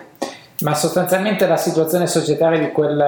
Ma 0.61 0.75
sostanzialmente 0.75 1.47
la 1.47 1.55
situazione 1.55 2.05
societaria 2.05 2.59
di 2.59 2.71
quel 2.71 2.99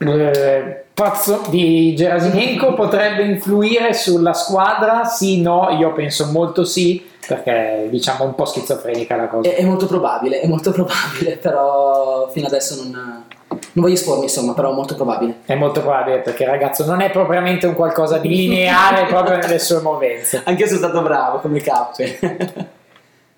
eh, 0.00 0.84
pazzo 0.92 1.42
di 1.50 1.94
Gerasinenko 1.94 2.74
potrebbe 2.74 3.22
influire 3.22 3.94
sulla 3.94 4.32
squadra? 4.32 5.04
Sì, 5.04 5.40
no, 5.40 5.68
io 5.78 5.92
penso 5.92 6.26
molto 6.32 6.64
sì 6.64 7.16
perché 7.28 7.88
diciamo 7.90 8.24
un 8.24 8.34
po' 8.34 8.46
schizofrenica 8.46 9.14
la 9.14 9.28
cosa. 9.28 9.50
È, 9.50 9.56
è 9.56 9.64
molto 9.64 9.86
probabile, 9.86 10.40
è 10.40 10.46
molto 10.46 10.72
probabile, 10.72 11.36
però 11.36 12.28
fino 12.30 12.46
adesso 12.46 12.82
non, 12.82 12.90
non 12.90 13.68
voglio 13.74 13.92
espormi, 13.92 14.24
insomma, 14.24 14.54
però 14.54 14.70
è 14.70 14.74
molto 14.74 14.94
probabile. 14.94 15.40
È 15.44 15.54
molto 15.54 15.80
probabile 15.80 16.20
perché 16.20 16.44
il 16.44 16.48
ragazzo 16.48 16.86
non 16.86 17.02
è 17.02 17.10
propriamente 17.10 17.66
un 17.66 17.74
qualcosa 17.74 18.16
di 18.16 18.28
lineare 18.28 19.04
proprio 19.04 19.36
nelle 19.36 19.58
sue 19.58 19.80
movenze. 19.82 20.40
Anche 20.46 20.62
io 20.62 20.68
sono 20.68 20.78
stato 20.78 21.02
bravo 21.02 21.38
come 21.40 21.60
cappe. 21.60 22.76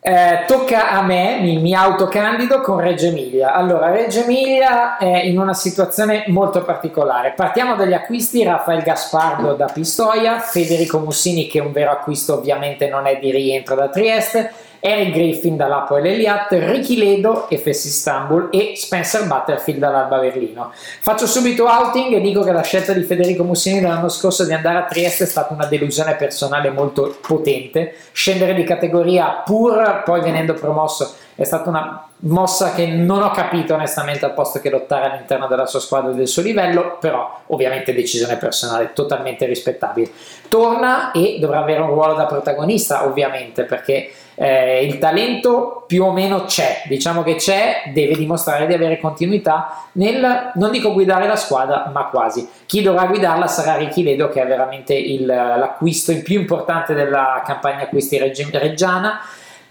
Eh, 0.03 0.45
tocca 0.47 0.89
a 0.93 1.03
me, 1.03 1.41
mi, 1.43 1.59
mi, 1.59 1.75
autocandido 1.75 2.63
con 2.63 2.81
Reggio 2.81 3.09
Emilia. 3.09 3.53
Allora, 3.53 3.91
Reggio 3.91 4.21
Emilia 4.21 4.97
è 4.97 5.25
in 5.25 5.39
una 5.39 5.53
situazione 5.53 6.25
molto 6.29 6.65
particolare. 6.65 7.35
Partiamo 7.37 7.75
dagli 7.75 7.93
acquisti: 7.93 8.43
Rafael 8.43 8.81
Gaspardo 8.81 9.53
da 9.53 9.67
Pistoia, 9.67 10.39
Federico 10.39 11.01
Mussini, 11.01 11.47
che 11.47 11.61
un 11.61 11.73
vero 11.73 11.91
acquisto 11.91 12.33
ovviamente 12.33 12.89
non 12.89 13.07
è 13.07 13.19
di 13.19 13.31
rientro 13.31 13.75
da 13.75 13.91
Trieste, 13.91 14.51
Eric 14.81 15.13
Griffin 15.13 15.57
dall'Apoel 15.57 16.07
Eliat, 16.07 16.49
Ricky 16.53 16.97
Ledo 16.97 17.47
FS 17.51 17.85
Istanbul 17.85 18.49
e 18.51 18.73
Spencer 18.77 19.27
Butterfield 19.27 19.79
dall'Alba 19.79 20.19
Berlino. 20.19 20.73
Faccio 21.01 21.27
subito 21.27 21.67
outing 21.67 22.15
e 22.15 22.21
dico 22.21 22.43
che 22.43 22.53
la 22.53 22.63
scelta 22.63 22.95
di 22.95 23.03
Federico 23.03 23.45
Mussini 23.45 23.81
dell'anno 23.81 24.09
scorso 24.09 24.45
di 24.45 24.55
andare 24.55 24.79
a 24.79 24.85
Trieste 24.85 25.25
è 25.25 25.27
stata 25.27 25.53
una 25.53 25.67
delusione 25.67 26.17
personale 26.17 26.71
molto 26.71 27.19
potente, 27.21 27.95
scendere 28.13 28.55
di 28.55 28.65
categoria 28.65 29.43
pur 29.45 30.03
poi 30.05 30.23
venendo 30.23 30.55
promosso 30.55 31.15
è 31.41 31.45
stata 31.45 31.71
una 31.71 32.07
mossa 32.19 32.75
che 32.75 32.87
non 32.87 33.23
ho 33.23 33.31
capito 33.31 33.73
onestamente 33.73 34.27
al 34.27 34.35
posto 34.35 34.61
che 34.61 34.69
lottare 34.69 35.11
all'interno 35.11 35.47
della 35.47 35.65
sua 35.65 35.81
squadra 35.81 36.11
e 36.11 36.15
del 36.15 36.29
suo 36.29 36.43
livello, 36.43 36.99
però 37.01 37.41
ovviamente 37.47 37.95
decisione 37.95 38.37
personale 38.37 38.93
totalmente 38.93 39.47
rispettabile. 39.47 40.11
Torna 40.51 41.13
e 41.13 41.39
dovrà 41.41 41.61
avere 41.61 41.81
un 41.81 41.89
ruolo 41.89 42.13
da 42.13 42.27
protagonista 42.27 43.07
ovviamente 43.07 43.65
perché 43.65 44.13
eh, 44.43 44.87
il 44.87 44.97
talento 44.97 45.85
più 45.87 46.03
o 46.03 46.13
meno 46.13 46.45
c'è, 46.45 46.85
diciamo 46.87 47.23
che 47.23 47.35
c'è, 47.35 47.91
deve 47.93 48.15
dimostrare 48.17 48.67
di 48.67 48.73
avere 48.73 48.99
continuità 48.99 49.85
nel, 49.93 50.53
non 50.55 50.71
dico 50.71 50.95
guidare 50.95 51.27
la 51.27 51.37
squadra, 51.37 51.91
ma 51.93 52.05
quasi. 52.07 52.49
Chi 52.65 52.81
dovrà 52.81 53.05
guidarla 53.05 53.47
sarà 53.47 53.77
Ricky 53.77 54.03
Ledo 54.03 54.31
che 54.31 54.41
è 54.41 54.47
veramente 54.47 54.95
il, 54.95 55.27
l'acquisto 55.27 56.11
il 56.11 56.23
più 56.23 56.41
importante 56.41 56.95
della 56.95 57.43
campagna 57.45 57.83
acquisti 57.83 58.19
reggiana 58.19 59.21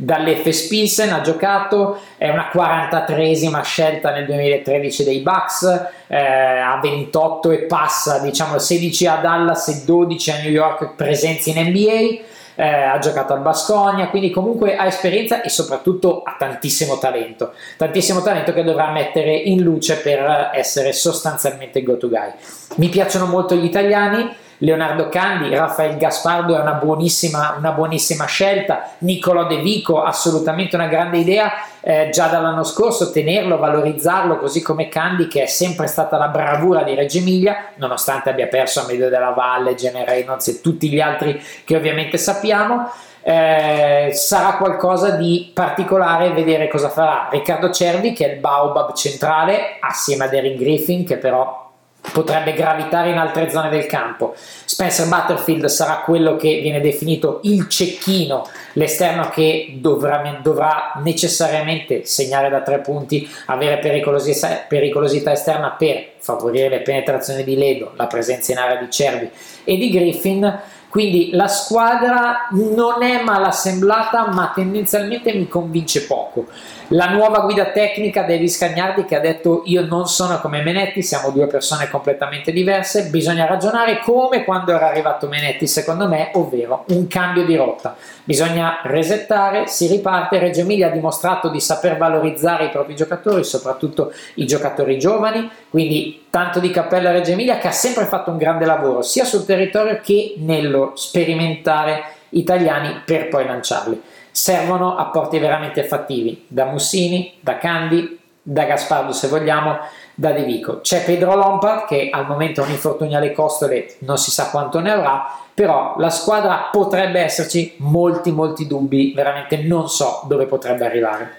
dall'F 0.02 0.70
Pilsen 0.70 1.12
ha 1.12 1.20
giocato, 1.20 2.00
è 2.16 2.30
una 2.30 2.50
43esima 2.54 3.62
scelta 3.64 4.12
nel 4.12 4.26
2013 4.28 5.04
dei 5.04 5.20
Bucks, 5.20 5.64
eh, 6.08 6.18
ha 6.18 6.80
28 6.82 7.52
e 7.52 7.58
passa, 7.64 8.20
diciamo 8.20 8.60
16 8.60 9.08
a 9.08 9.16
Dallas 9.16 9.68
e 9.68 9.82
12 9.84 10.32
a 10.32 10.42
New 10.42 10.52
York 10.52 10.96
presenze 10.96 11.50
in 11.50 11.68
NBA. 11.68 12.28
Eh, 12.62 12.66
ha 12.66 13.00
giocato 13.00 13.32
al 13.32 13.40
Basconia, 13.40 14.10
quindi 14.10 14.32
comunque 14.32 14.76
ha 14.76 14.86
esperienza 14.86 15.42
e 15.42 15.48
soprattutto 15.48 16.24
ha 16.24 16.36
tantissimo 16.38 16.98
talento, 16.98 17.54
tantissimo 17.78 18.22
talento 18.22 18.52
che 18.52 18.66
dovrà 18.66 18.92
mettere 18.92 19.34
in 19.34 19.62
luce 19.62 19.96
per 19.96 20.50
essere 20.54 20.92
sostanzialmente 20.92 21.82
go 21.84 21.96
to 21.96 22.10
guy. 22.10 22.30
Mi 22.76 22.90
piacciono 22.90 23.28
molto 23.28 23.56
gli 23.56 23.64
italiani, 23.64 24.30
Leonardo 24.60 25.08
Candi, 25.10 25.56
Rafael 25.56 25.98
Gaspardo 25.98 26.56
è 26.56 26.60
una 26.60 26.74
buonissima, 26.74 27.56
una 27.58 27.72
buonissima 27.72 28.26
scelta, 28.26 28.92
Niccolò 29.00 29.48
De 29.48 29.58
Vico 29.58 30.04
assolutamente 30.04 30.76
una 30.76 30.88
grande 30.88 31.18
idea 31.18 31.52
eh, 31.82 32.10
già 32.12 32.28
dall'anno 32.28 32.64
scorso, 32.64 33.12
tenerlo, 33.12 33.58
valorizzarlo 33.58 34.38
così 34.38 34.62
come 34.62 34.90
Candi 34.90 35.28
che 35.28 35.44
è 35.44 35.46
sempre 35.46 35.88
stata 35.88 36.18
la 36.18 36.28
bravura 36.28 36.84
di 36.84 36.94
Reggio 36.94 37.20
Emilia 37.20 37.72
nonostante 37.76 38.30
abbia 38.30 38.48
perso 38.48 38.82
a 38.82 38.86
Medio 38.86 39.10
della 39.10 39.32
Valle, 39.32 39.76
Gene 39.76 40.04
Reynolds 40.04 40.48
e 40.50 40.62
tutti 40.62 40.90
gli 40.90 41.00
altri 41.00 41.42
che 41.64 41.76
ovviamente 41.76 42.18
sappiamo. 42.18 42.92
Eh, 43.22 44.12
sarà 44.14 44.56
qualcosa 44.56 45.12
di 45.12 45.52
particolare 45.54 46.32
vedere 46.32 46.70
cosa 46.70 46.88
farà 46.88 47.28
Riccardo 47.30 47.70
Cervi 47.70 48.14
che 48.14 48.26
è 48.26 48.34
il 48.34 48.40
baobab 48.40 48.94
centrale 48.94 49.78
assieme 49.82 50.24
ad 50.24 50.34
Erin 50.34 50.56
Griffin 50.56 51.06
che 51.06 51.18
però 51.18 51.69
potrebbe 52.12 52.54
gravitare 52.54 53.10
in 53.12 53.18
altre 53.18 53.50
zone 53.50 53.70
del 53.70 53.86
campo. 53.86 54.34
Spencer 54.36 55.08
Butterfield 55.08 55.66
sarà 55.66 56.00
quello 56.00 56.36
che 56.36 56.60
viene 56.62 56.82
definito 56.82 57.40
il 57.44 57.68
cecchino, 57.68 58.48
l'esterno 58.74 59.30
che 59.30 59.78
dovrà, 59.80 60.40
dovrà 60.42 60.94
necessariamente 61.04 62.06
segnare 62.06 62.50
da 62.50 62.62
tre 62.62 62.80
punti, 62.80 63.30
avere 63.46 63.80
pericolosità, 63.80 64.66
pericolosità, 64.68 65.32
esterna 65.32 65.72
per 65.72 66.14
favorire 66.18 66.70
le 66.70 66.82
penetrazioni 66.82 67.44
di 67.44 67.56
Ledo, 67.56 67.92
la 67.96 68.08
presenza 68.08 68.52
in 68.52 68.58
area 68.58 68.80
di 68.80 68.90
Cervi 68.90 69.30
e 69.64 69.78
di 69.78 69.90
Griffin. 69.90 70.60
Quindi 70.90 71.30
la 71.34 71.48
squadra 71.48 72.48
non 72.52 73.04
è 73.04 73.22
mal 73.22 73.44
assemblata, 73.44 74.26
ma 74.32 74.52
tendenzialmente 74.56 75.32
mi 75.34 75.48
convince 75.48 76.08
poco 76.08 76.48
la 76.90 77.10
nuova 77.10 77.42
guida 77.42 77.66
tecnica 77.66 78.24
Davis 78.24 78.58
Cagnardi 78.58 79.06
che 79.06 79.16
ha 79.16 79.20
detto 79.20 79.62
io 79.66 79.86
non 79.86 80.08
sono 80.08 80.40
come 80.40 80.64
Menetti, 80.64 81.04
siamo 81.04 81.30
due 81.30 81.46
persone 81.46 81.88
completamente 81.88 82.52
diverse, 82.52 83.10
bisogna 83.10 83.46
ragionare 83.46 84.00
come 84.00 84.44
quando 84.44 84.72
era 84.72 84.90
arrivato 84.90 85.28
Menetti 85.28 85.68
secondo 85.68 86.08
me, 86.08 86.32
ovvero 86.34 86.86
un 86.88 87.08
cambio 87.08 87.46
di 87.46 87.56
rotta. 87.56 87.96
Bisogna 88.24 88.80
resettare, 88.84 89.68
si 89.68 89.88
riparte, 89.88 90.40
Reggio 90.40 90.62
Emilia 90.62 90.88
ha 90.88 90.92
dimostrato 90.92 91.50
di 91.50 91.60
saper 91.60 91.98
valorizzare 91.98 92.66
i 92.66 92.70
propri 92.70 92.96
giocatori, 92.96 93.44
soprattutto 93.44 94.12
i 94.36 94.48
giocatori 94.48 94.98
giovani, 94.98 95.50
quindi 95.70 96.26
tanto 96.32 96.60
di 96.60 96.72
cappello 96.72 97.10
a 97.10 97.12
Reggio 97.12 97.32
Emilia 97.32 97.60
che 97.60 97.68
ha 97.68 97.72
sempre 97.72 98.06
fatto 98.06 98.32
un 98.32 98.38
grande 98.38 98.66
lavoro 98.66 99.04
sia 99.04 99.26
sul 99.26 99.46
territorio 99.46 100.00
che 100.02 100.36
nello 100.38 100.94
sperimentare 100.96 102.18
italiani 102.30 103.02
per 103.06 103.28
poi 103.28 103.46
lanciarli 103.46 104.02
servono 104.40 104.96
apporti 104.96 105.38
veramente 105.38 105.84
fattivi 105.84 106.46
da 106.48 106.64
Mussini, 106.64 107.34
da 107.42 107.58
Candi, 107.58 108.18
da 108.42 108.64
Gaspardo 108.64 109.12
se 109.12 109.28
vogliamo, 109.28 109.78
da 110.16 110.32
De 110.32 110.44
Vico. 110.44 110.80
C'è 110.80 111.04
Pedro 111.04 111.36
Lompa 111.36 111.84
che 111.84 112.10
al 112.10 112.26
momento 112.26 112.62
ha 112.62 112.64
un 112.64 112.72
infortunio 112.72 113.18
alle 113.18 113.34
costole, 113.34 113.96
non 114.00 114.18
si 114.18 114.32
sa 114.32 114.50
quanto 114.50 114.80
ne 114.80 114.92
avrà, 114.92 115.30
però 115.54 115.96
la 115.98 116.10
squadra 116.10 116.70
potrebbe 116.72 117.20
esserci 117.20 117.76
molti 117.80 118.32
molti 118.32 118.66
dubbi, 118.66 119.12
veramente 119.14 119.58
non 119.58 119.90
so 119.90 120.22
dove 120.26 120.46
potrebbe 120.46 120.86
arrivare. 120.86 121.38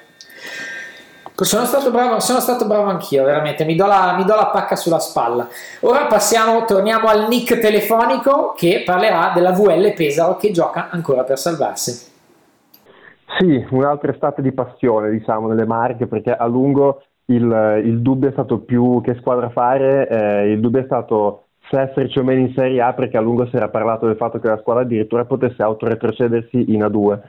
Sono 1.34 1.64
stato 1.64 1.90
bravo, 1.90 2.20
sono 2.20 2.38
stato 2.38 2.66
bravo 2.66 2.90
anch'io, 2.90 3.24
veramente, 3.24 3.64
mi 3.64 3.76
do, 3.76 3.86
la, 3.86 4.12
mi 4.14 4.26
do 4.26 4.34
la 4.34 4.48
pacca 4.48 4.76
sulla 4.76 4.98
spalla. 4.98 5.48
Ora 5.80 6.04
passiamo, 6.04 6.66
torniamo 6.66 7.08
al 7.08 7.28
nick 7.28 7.58
telefonico 7.60 8.52
che 8.54 8.82
parlerà 8.84 9.32
della 9.34 9.52
VL 9.52 9.94
Pesaro 9.94 10.36
che 10.36 10.50
gioca 10.50 10.90
ancora 10.90 11.24
per 11.24 11.38
salvarsi. 11.38 12.09
Sì, 13.38 13.64
un'altra 13.70 14.12
estate 14.12 14.42
di 14.42 14.52
passione, 14.52 15.10
diciamo, 15.10 15.48
nelle 15.48 15.66
Marche, 15.66 16.06
perché 16.06 16.32
a 16.32 16.46
lungo 16.46 17.02
il, 17.26 17.80
il 17.84 18.00
dubbio 18.00 18.28
è 18.28 18.32
stato 18.32 18.60
più 18.60 19.00
che 19.02 19.14
squadra 19.14 19.48
fare, 19.50 20.08
eh, 20.08 20.50
il 20.52 20.60
dubbio 20.60 20.80
è 20.80 20.84
stato 20.84 21.44
se 21.70 21.80
esserci 21.80 22.18
o 22.18 22.24
meno 22.24 22.40
in 22.40 22.52
Serie 22.54 22.80
A, 22.82 22.92
perché 22.92 23.16
a 23.16 23.20
lungo 23.20 23.46
si 23.46 23.56
era 23.56 23.68
parlato 23.68 24.06
del 24.06 24.16
fatto 24.16 24.38
che 24.40 24.48
la 24.48 24.58
squadra 24.58 24.82
addirittura 24.82 25.24
potesse 25.24 25.62
autoretrocedersi 25.62 26.72
in 26.72 26.82
A2. 26.82 27.20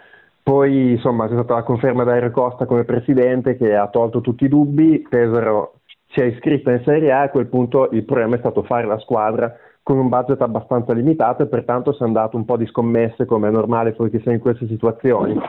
Poi, 0.44 0.92
insomma, 0.92 1.28
c'è 1.28 1.34
stata 1.34 1.54
la 1.54 1.64
conferma 1.64 2.04
da 2.04 2.14
Aero 2.14 2.32
Costa 2.32 2.66
come 2.66 2.84
presidente 2.84 3.56
che 3.56 3.76
ha 3.76 3.88
tolto 3.88 4.22
tutti 4.22 4.46
i 4.46 4.50
dubbi, 4.50 5.06
Pesaro 5.08 5.76
si 6.14 6.20
è 6.20 6.26
iscritta 6.26 6.72
in 6.72 6.82
Serie 6.84 7.12
A 7.12 7.22
e 7.22 7.26
a 7.26 7.30
quel 7.30 7.48
punto 7.48 7.90
il 7.92 8.04
problema 8.04 8.36
è 8.36 8.40
stato 8.40 8.64
fare 8.64 8.86
la 8.86 8.98
squadra 9.00 9.56
con 9.84 9.98
un 9.98 10.10
budget 10.10 10.42
abbastanza 10.42 10.94
limitato 10.94 11.44
e 11.44 11.48
pertanto 11.48 11.94
si 11.94 12.04
è 12.04 12.06
andato 12.06 12.38
un 12.38 12.46
po' 12.46 12.58
di 12.58 12.68
scommesse 12.68 13.26
come 13.26 13.48
è 13.48 13.52
normale 13.52 13.94
poi 13.94 14.10
che 14.10 14.20
sia 14.20 14.32
in 14.32 14.40
queste 14.40 14.68
situazioni 14.68 15.40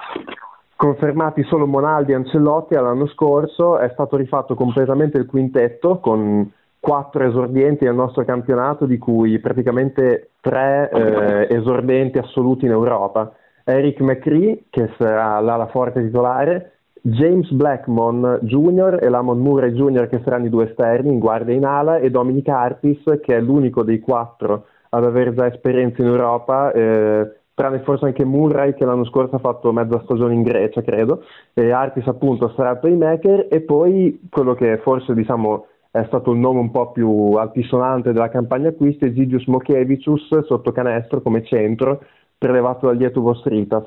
confermati 0.82 1.44
solo 1.44 1.64
Monaldi 1.64 2.10
e 2.10 2.16
Ancellotti 2.16 2.74
all'anno 2.74 3.06
scorso, 3.06 3.78
è 3.78 3.88
stato 3.92 4.16
rifatto 4.16 4.56
completamente 4.56 5.16
il 5.16 5.26
quintetto 5.26 6.00
con 6.00 6.50
quattro 6.80 7.22
esordienti 7.22 7.84
nel 7.84 7.94
nostro 7.94 8.24
campionato, 8.24 8.84
di 8.84 8.98
cui 8.98 9.38
praticamente 9.38 10.30
tre 10.40 10.90
eh, 10.92 11.54
esordenti 11.54 12.18
assoluti 12.18 12.64
in 12.64 12.72
Europa. 12.72 13.32
Eric 13.62 14.00
McCree, 14.00 14.64
che 14.70 14.90
sarà 14.98 15.38
l'ala 15.38 15.68
forte 15.68 16.02
titolare, 16.02 16.71
James 17.04 17.50
Blackmon 17.50 18.38
Jr. 18.42 18.98
e 19.02 19.08
Lamon 19.08 19.40
Murray 19.40 19.72
Jr. 19.72 20.08
che 20.08 20.20
saranno 20.22 20.46
i 20.46 20.50
due 20.50 20.68
esterni 20.68 21.12
in 21.12 21.18
guardia 21.18 21.54
in 21.54 21.64
ala 21.64 21.96
e 21.96 22.10
Dominic 22.10 22.48
Artis 22.48 23.02
che 23.22 23.36
è 23.36 23.40
l'unico 23.40 23.82
dei 23.82 23.98
quattro 23.98 24.66
ad 24.90 25.04
avere 25.04 25.34
già 25.34 25.46
esperienza 25.46 26.00
in 26.00 26.08
Europa 26.08 26.70
eh, 26.70 27.40
tranne 27.54 27.80
forse 27.80 28.04
anche 28.04 28.24
Murray 28.24 28.74
che 28.74 28.84
l'anno 28.84 29.04
scorso 29.04 29.34
ha 29.34 29.40
fatto 29.40 29.72
mezza 29.72 30.00
stagione 30.04 30.34
in 30.34 30.42
Grecia, 30.42 30.82
credo, 30.82 31.24
e 31.54 31.70
Artis 31.70 32.06
appunto 32.06 32.52
sarà 32.54 32.70
il 32.70 32.78
playmaker 32.78 33.48
e 33.50 33.60
poi 33.62 34.20
quello 34.30 34.54
che 34.54 34.78
forse 34.78 35.12
diciamo 35.12 35.66
è 35.90 36.04
stato 36.06 36.32
il 36.32 36.38
nome 36.38 36.60
un 36.60 36.70
po' 36.70 36.92
più 36.92 37.32
altisonante 37.32 38.12
della 38.12 38.30
campagna 38.30 38.68
acquisti 38.68 39.06
è 39.06 39.12
Gigius 39.12 39.46
Mokevicius 39.46 40.44
sotto 40.46 40.72
canestro 40.72 41.20
come 41.20 41.44
centro 41.44 42.00
prelevato 42.38 42.86
dal 42.86 42.96
Lietuvo 42.96 43.34
Stritas. 43.34 43.86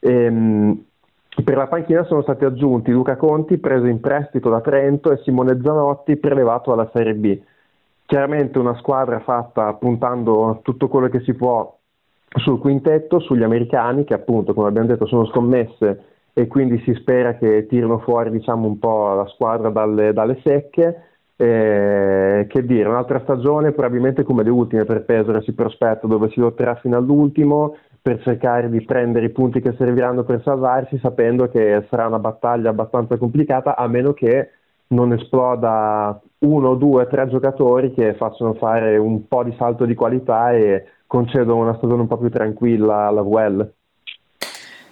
Ehm, 0.00 0.82
per 1.42 1.56
la 1.56 1.66
panchina 1.66 2.04
sono 2.04 2.22
stati 2.22 2.44
aggiunti 2.44 2.90
Luca 2.90 3.16
Conti 3.16 3.58
preso 3.58 3.86
in 3.86 4.00
prestito 4.00 4.48
da 4.48 4.60
Trento 4.60 5.12
e 5.12 5.18
Simone 5.18 5.60
Zanotti 5.62 6.16
prelevato 6.16 6.72
alla 6.72 6.88
Serie 6.92 7.14
B. 7.14 7.38
Chiaramente 8.06 8.58
una 8.58 8.76
squadra 8.76 9.20
fatta 9.20 9.74
puntando 9.74 10.60
tutto 10.62 10.88
quello 10.88 11.08
che 11.08 11.20
si 11.20 11.34
può 11.34 11.76
sul 12.36 12.58
quintetto, 12.58 13.18
sugli 13.20 13.42
americani 13.42 14.04
che 14.04 14.14
appunto 14.14 14.54
come 14.54 14.68
abbiamo 14.68 14.86
detto 14.86 15.06
sono 15.06 15.26
scommesse 15.26 16.04
e 16.32 16.46
quindi 16.46 16.78
si 16.84 16.94
spera 16.94 17.34
che 17.36 17.66
tirino 17.66 17.98
fuori 17.98 18.30
diciamo, 18.30 18.66
un 18.66 18.78
po' 18.78 19.14
la 19.14 19.26
squadra 19.26 19.70
dalle, 19.70 20.12
dalle 20.12 20.38
secche. 20.42 21.02
Eh, 21.38 22.46
che 22.48 22.64
dire, 22.64 22.88
un'altra 22.88 23.20
stagione 23.20 23.72
probabilmente 23.72 24.22
come 24.22 24.42
le 24.42 24.48
ultime 24.48 24.84
per 24.86 25.04
Pesaro 25.04 25.42
si 25.42 25.52
prospetta 25.52 26.06
dove 26.06 26.30
si 26.30 26.40
lotterà 26.40 26.76
fino 26.76 26.96
all'ultimo 26.96 27.76
per 28.00 28.22
cercare 28.22 28.70
di 28.70 28.82
prendere 28.84 29.26
i 29.26 29.30
punti 29.30 29.60
che 29.60 29.74
serviranno 29.76 30.24
per 30.24 30.40
salvarsi 30.42 30.98
sapendo 30.98 31.48
che 31.48 31.84
sarà 31.90 32.06
una 32.06 32.18
battaglia 32.18 32.70
abbastanza 32.70 33.18
complicata 33.18 33.76
a 33.76 33.86
meno 33.86 34.14
che 34.14 34.50
non 34.88 35.12
esploda 35.12 36.18
uno, 36.38 36.74
due, 36.74 37.06
tre 37.08 37.28
giocatori 37.28 37.92
che 37.92 38.14
facciano 38.14 38.54
fare 38.54 38.96
un 38.96 39.26
po' 39.26 39.42
di 39.42 39.54
salto 39.58 39.84
di 39.84 39.94
qualità 39.94 40.52
e 40.52 40.84
concedono 41.06 41.62
una 41.62 41.76
stagione 41.76 42.02
un 42.02 42.06
po' 42.06 42.18
più 42.18 42.30
tranquilla 42.30 43.06
alla 43.06 43.22
VL. 43.22 43.72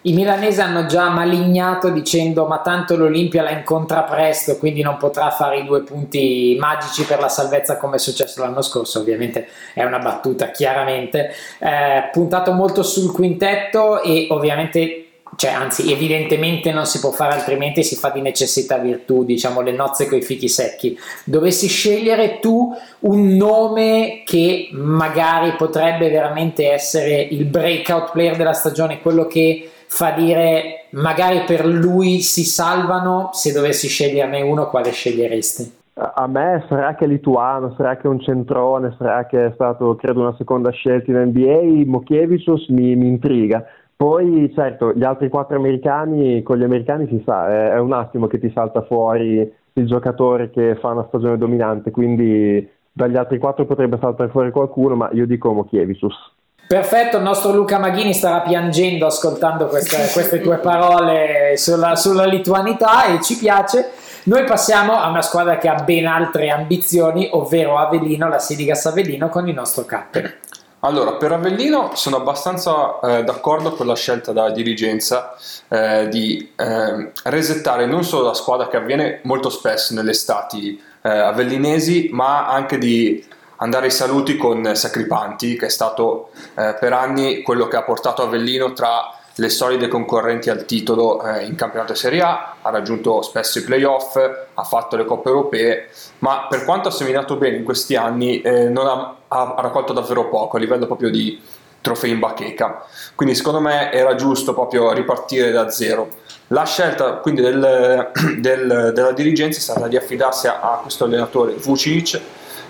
I 0.07 0.13
milanesi 0.13 0.61
hanno 0.61 0.85
già 0.85 1.09
malignato 1.09 1.89
dicendo 1.89 2.45
ma 2.45 2.59
tanto 2.59 2.95
l'Olimpia 2.95 3.43
la 3.43 3.53
incontra 3.53 4.03
presto, 4.03 4.59
quindi 4.59 4.83
non 4.83 4.99
potrà 4.99 5.31
fare 5.31 5.61
i 5.61 5.65
due 5.65 5.81
punti 5.81 6.59
magici 6.61 7.05
per 7.05 7.21
la 7.21 7.31
salvezza 7.31 7.79
come 7.79 7.97
è 7.97 7.99
successo 7.99 8.43
l'anno 8.43 8.61
scorso, 8.61 9.01
ovviamente 9.01 9.49
è 9.73 9.83
una 9.83 10.01
battuta 10.01 10.51
chiaramente, 10.51 11.31
eh, 11.59 12.11
puntato 12.13 12.53
molto 12.53 12.83
sul 12.83 13.13
quintetto 13.13 14.03
e 14.03 14.27
ovviamente 14.29 14.99
cioè 15.37 15.53
anzi 15.53 15.91
evidentemente 15.91 16.71
non 16.71 16.85
si 16.85 17.01
può 17.01 17.11
fare 17.11 17.33
altrimenti 17.33 17.83
si 17.83 17.97
fa 17.97 18.11
di 18.11 18.21
necessità 18.21 18.77
virtù 18.77 19.25
diciamo 19.25 19.63
le 19.63 19.73
nozze 19.73 20.07
coi 20.07 20.21
fichi 20.21 20.49
secchi. 20.49 20.99
Dovessi 21.25 21.67
scegliere 21.67 22.41
tu 22.41 22.77
un 23.01 23.37
nome 23.37 24.23
che 24.27 24.69
magari 24.73 25.55
potrebbe 25.57 26.11
veramente 26.11 26.71
essere 26.71 27.23
il 27.23 27.47
breakout 27.47 28.13
player 28.13 28.37
della 28.37 28.53
stagione 28.53 29.01
quello 29.01 29.27
che 29.27 29.71
fa 29.95 30.11
dire 30.11 30.87
magari 30.91 31.45
per 31.47 31.65
lui 31.65 32.19
si 32.19 32.43
salvano 32.43 33.31
se 33.33 33.53
dovessi 33.53 33.87
sceglierne 33.87 34.43
uno 34.43 34.67
quale 34.67 34.91
sceglieresti? 34.91 35.83
A 35.95 36.27
me 36.27 36.65
sarà 36.69 36.97
che 36.97 37.07
lituano, 37.07 37.73
sarà 37.77 37.97
che 37.97 38.09
un 38.09 38.19
centrone, 38.19 38.97
sarà 38.99 39.27
che 39.27 39.47
è 39.47 39.53
stato 39.55 39.95
credo 39.95 40.23
una 40.23 40.35
seconda 40.37 40.71
scelta 40.71 41.13
in 41.13 41.19
NBA, 41.19 41.89
Mokievicius 41.89 42.67
mi, 42.71 42.97
mi 42.97 43.07
intriga 43.07 43.65
poi 43.97 44.53
certo, 44.55 44.93
gli 44.93 45.05
altri 45.05 45.29
quattro 45.29 45.57
americani, 45.57 46.43
con 46.43 46.59
gli 46.59 46.65
americani 46.65 47.07
si 47.07 47.23
sa, 47.25 47.49
è, 47.49 47.71
è 47.75 47.79
un 47.79 47.93
attimo 47.93 48.27
che 48.27 48.41
ti 48.41 48.51
salta 48.53 48.83
fuori 48.83 49.51
il 49.77 49.87
giocatore 49.87 50.51
che 50.51 50.77
fa 50.81 50.91
una 50.91 51.07
stagione 51.07 51.39
dominante, 51.39 51.93
quindi 51.93 52.69
dagli 52.91 53.17
altri 53.17 53.39
quattro 53.39 53.65
potrebbe 53.65 53.99
saltare 54.01 54.31
fuori 54.31 54.51
qualcuno, 54.51 54.97
ma 54.97 55.09
io 55.13 55.27
dico 55.27 55.53
Mokievicius. 55.53 56.34
Perfetto, 56.67 57.19
il 57.19 57.23
nostro 57.23 57.53
Luca 57.53 57.79
Maghini 57.79 58.15
starà 58.15 58.41
piangendo 58.41 59.07
ascoltando 59.07 59.67
queste, 59.67 60.09
queste 60.13 60.41
tue 60.41 60.57
parole 60.57 61.55
sulla, 61.57 61.95
sulla, 61.95 62.25
lituanità 62.25 63.05
e 63.05 63.21
ci 63.23 63.37
piace. 63.37 63.91
Noi 64.25 64.45
passiamo 64.45 64.99
a 64.99 65.09
una 65.09 65.21
squadra 65.21 65.59
che 65.59 65.69
ha 65.69 65.83
ben 65.83 66.07
altre 66.07 66.49
ambizioni, 66.49 67.29
ovvero 67.31 67.77
Avellino, 67.77 68.29
la 68.29 68.39
Sidigas 68.39 68.87
Avellino 68.87 69.29
con 69.29 69.47
il 69.47 69.55
nostro 69.55 69.85
Capper. 69.85 70.39
Allora, 70.81 71.13
per 71.15 71.33
Avellino 71.33 71.93
sono 71.95 72.17
abbastanza 72.17 72.99
eh, 73.01 73.25
d'accordo 73.25 73.73
con 73.73 73.87
la 73.87 73.95
scelta 73.95 74.33
della 74.33 74.51
dirigenza 74.51 75.35
eh, 75.69 76.09
di 76.09 76.53
eh, 76.57 77.11
resettare 77.25 77.87
non 77.87 78.05
solo 78.05 78.27
la 78.27 78.35
squadra 78.35 78.69
che 78.69 78.77
avviene 78.77 79.21
molto 79.25 79.49
spesso 79.49 79.95
nelle 79.95 80.11
estati 80.11 80.79
eh, 81.03 81.09
avellinesi, 81.09 82.11
ma 82.13 82.49
anche 82.49 82.77
di 82.77 83.25
andare 83.65 83.87
ai 83.87 83.91
saluti 83.91 84.37
con 84.37 84.75
Sacripanti, 84.75 85.57
che 85.57 85.67
è 85.67 85.71
stato 85.71 86.29
eh, 86.55 86.77
per 86.79 86.93
anni 86.93 87.41
quello 87.43 87.67
che 87.67 87.77
ha 87.77 87.83
portato 87.83 88.23
Avellino 88.23 88.75
tra 88.75 89.19
le 89.37 89.49
solide 89.49 89.89
concorrenti 89.89 90.51
al 90.51 90.67
titolo 90.67 91.21
eh, 91.25 91.45
in 91.45 91.57
campionato 91.57 91.95
Serie 91.95 92.21
A, 92.21 92.57
ha 92.61 92.71
raggiunto 92.71 93.23
spesso 93.23 93.59
i 93.59 93.65
playoff, 93.65 94.17
ha 94.17 94.63
fatto 94.63 94.97
le 94.97 95.07
coppe 95.07 95.31
europee, 95.31 95.89
ma 96.19 96.47
per 96.49 96.65
quanto 96.65 96.89
ha 96.89 96.93
seminato 96.93 97.37
bene 97.37 97.57
in 97.57 97.65
questi 97.65 97.97
anni 97.97 98.43
eh, 98.43 98.69
non 98.69 98.87
ha, 98.87 99.17
ha, 99.29 99.55
raccolto 99.59 99.95
davvero 99.95 100.29
poco 100.29 100.59
a 100.59 100.61
livello 100.61 100.87
proprio 100.87 101.11
di 101.11 101.41
trofei 101.81 102.11
in 102.11 102.19
bacheca. 102.19 102.85
Quindi 103.15 103.35
secondo 103.35 103.61
me 103.61 103.91
era 103.93 104.15
giusto 104.15 104.53
proprio 104.53 104.93
ripartire 104.93 105.51
da 105.51 105.71
zero. 105.71 106.09
La 106.49 106.65
scelta 106.65 107.15
quindi 107.15 107.41
del, 107.41 108.11
del, 108.39 108.93
della 108.95 109.13
dirigenza 109.13 109.59
è 109.59 109.63
stata 109.63 109.89
di 109.89 109.97
affidarsi 109.97 110.49
a, 110.49 110.61
a 110.61 110.79
questo 110.83 111.05
allenatore 111.05 111.55
Vucic, 111.55 112.21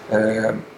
eh, 0.08 0.72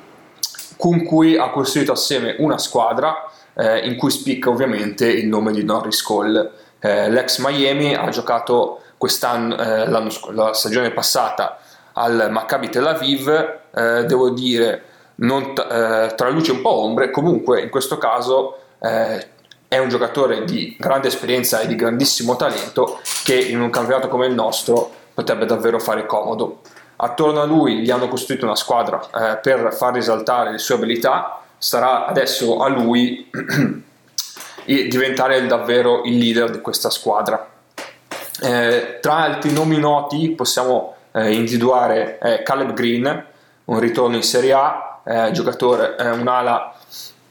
con 0.76 1.04
cui 1.04 1.36
ha 1.36 1.50
costruito 1.50 1.92
assieme 1.92 2.36
una 2.38 2.58
squadra 2.58 3.30
eh, 3.54 3.86
in 3.86 3.96
cui 3.96 4.10
spicca 4.10 4.50
ovviamente 4.50 5.06
il 5.06 5.26
nome 5.26 5.52
di 5.52 5.64
Norris 5.64 6.02
Cole. 6.02 6.50
Eh, 6.78 7.10
l'ex 7.10 7.38
Miami 7.38 7.94
ha 7.94 8.08
giocato 8.10 8.80
quest'anno, 8.96 9.58
eh, 9.58 9.88
la 9.88 10.52
stagione 10.52 10.90
passata 10.90 11.58
al 11.94 12.28
Maccabi 12.30 12.68
Tel 12.68 12.86
Aviv, 12.86 13.28
eh, 13.74 14.04
devo 14.04 14.30
dire 14.30 14.82
non 15.16 15.54
t- 15.54 15.66
eh, 15.70 16.14
tra 16.14 16.28
luce 16.28 16.52
un 16.52 16.60
po' 16.60 16.72
ombre, 16.72 17.10
comunque 17.10 17.62
in 17.62 17.70
questo 17.70 17.96
caso 17.98 18.58
eh, 18.80 19.26
è 19.68 19.78
un 19.78 19.88
giocatore 19.88 20.44
di 20.44 20.76
grande 20.78 21.08
esperienza 21.08 21.60
e 21.60 21.66
di 21.66 21.74
grandissimo 21.74 22.36
talento 22.36 23.00
che 23.24 23.34
in 23.34 23.60
un 23.60 23.70
campionato 23.70 24.08
come 24.08 24.26
il 24.26 24.34
nostro 24.34 24.90
potrebbe 25.14 25.46
davvero 25.46 25.78
fare 25.78 26.06
comodo. 26.06 26.60
Attorno 26.97 27.40
a 27.40 27.44
lui 27.44 27.80
gli 27.80 27.90
hanno 27.90 28.09
costruito 28.09 28.47
una 28.47 28.57
squadra 28.57 29.01
eh, 29.14 29.36
per 29.36 29.74
far 29.74 29.92
risaltare 29.92 30.51
le 30.51 30.59
sue 30.59 30.76
abilità 30.76 31.42
sarà 31.59 32.07
adesso 32.07 32.59
a 32.59 32.68
lui 32.68 33.30
diventare 34.64 35.47
davvero 35.47 36.03
il 36.05 36.16
leader 36.16 36.51
di 36.51 36.61
questa 36.61 36.90
squadra. 36.90 37.49
Eh, 38.42 38.99
tra 39.01 39.16
altri 39.16 39.53
nomi 39.53 39.78
noti 39.78 40.30
possiamo 40.30 40.94
eh, 41.12 41.32
individuare 41.32 42.18
eh, 42.18 42.42
Caleb 42.42 42.72
Green, 42.72 43.26
un 43.64 43.80
ritorno 43.80 44.16
in 44.16 44.22
Serie 44.22 44.53
A, 44.53 45.01
eh, 45.05 45.30
giocatore, 45.32 45.97
eh, 45.97 46.11
un'ala 46.11 46.74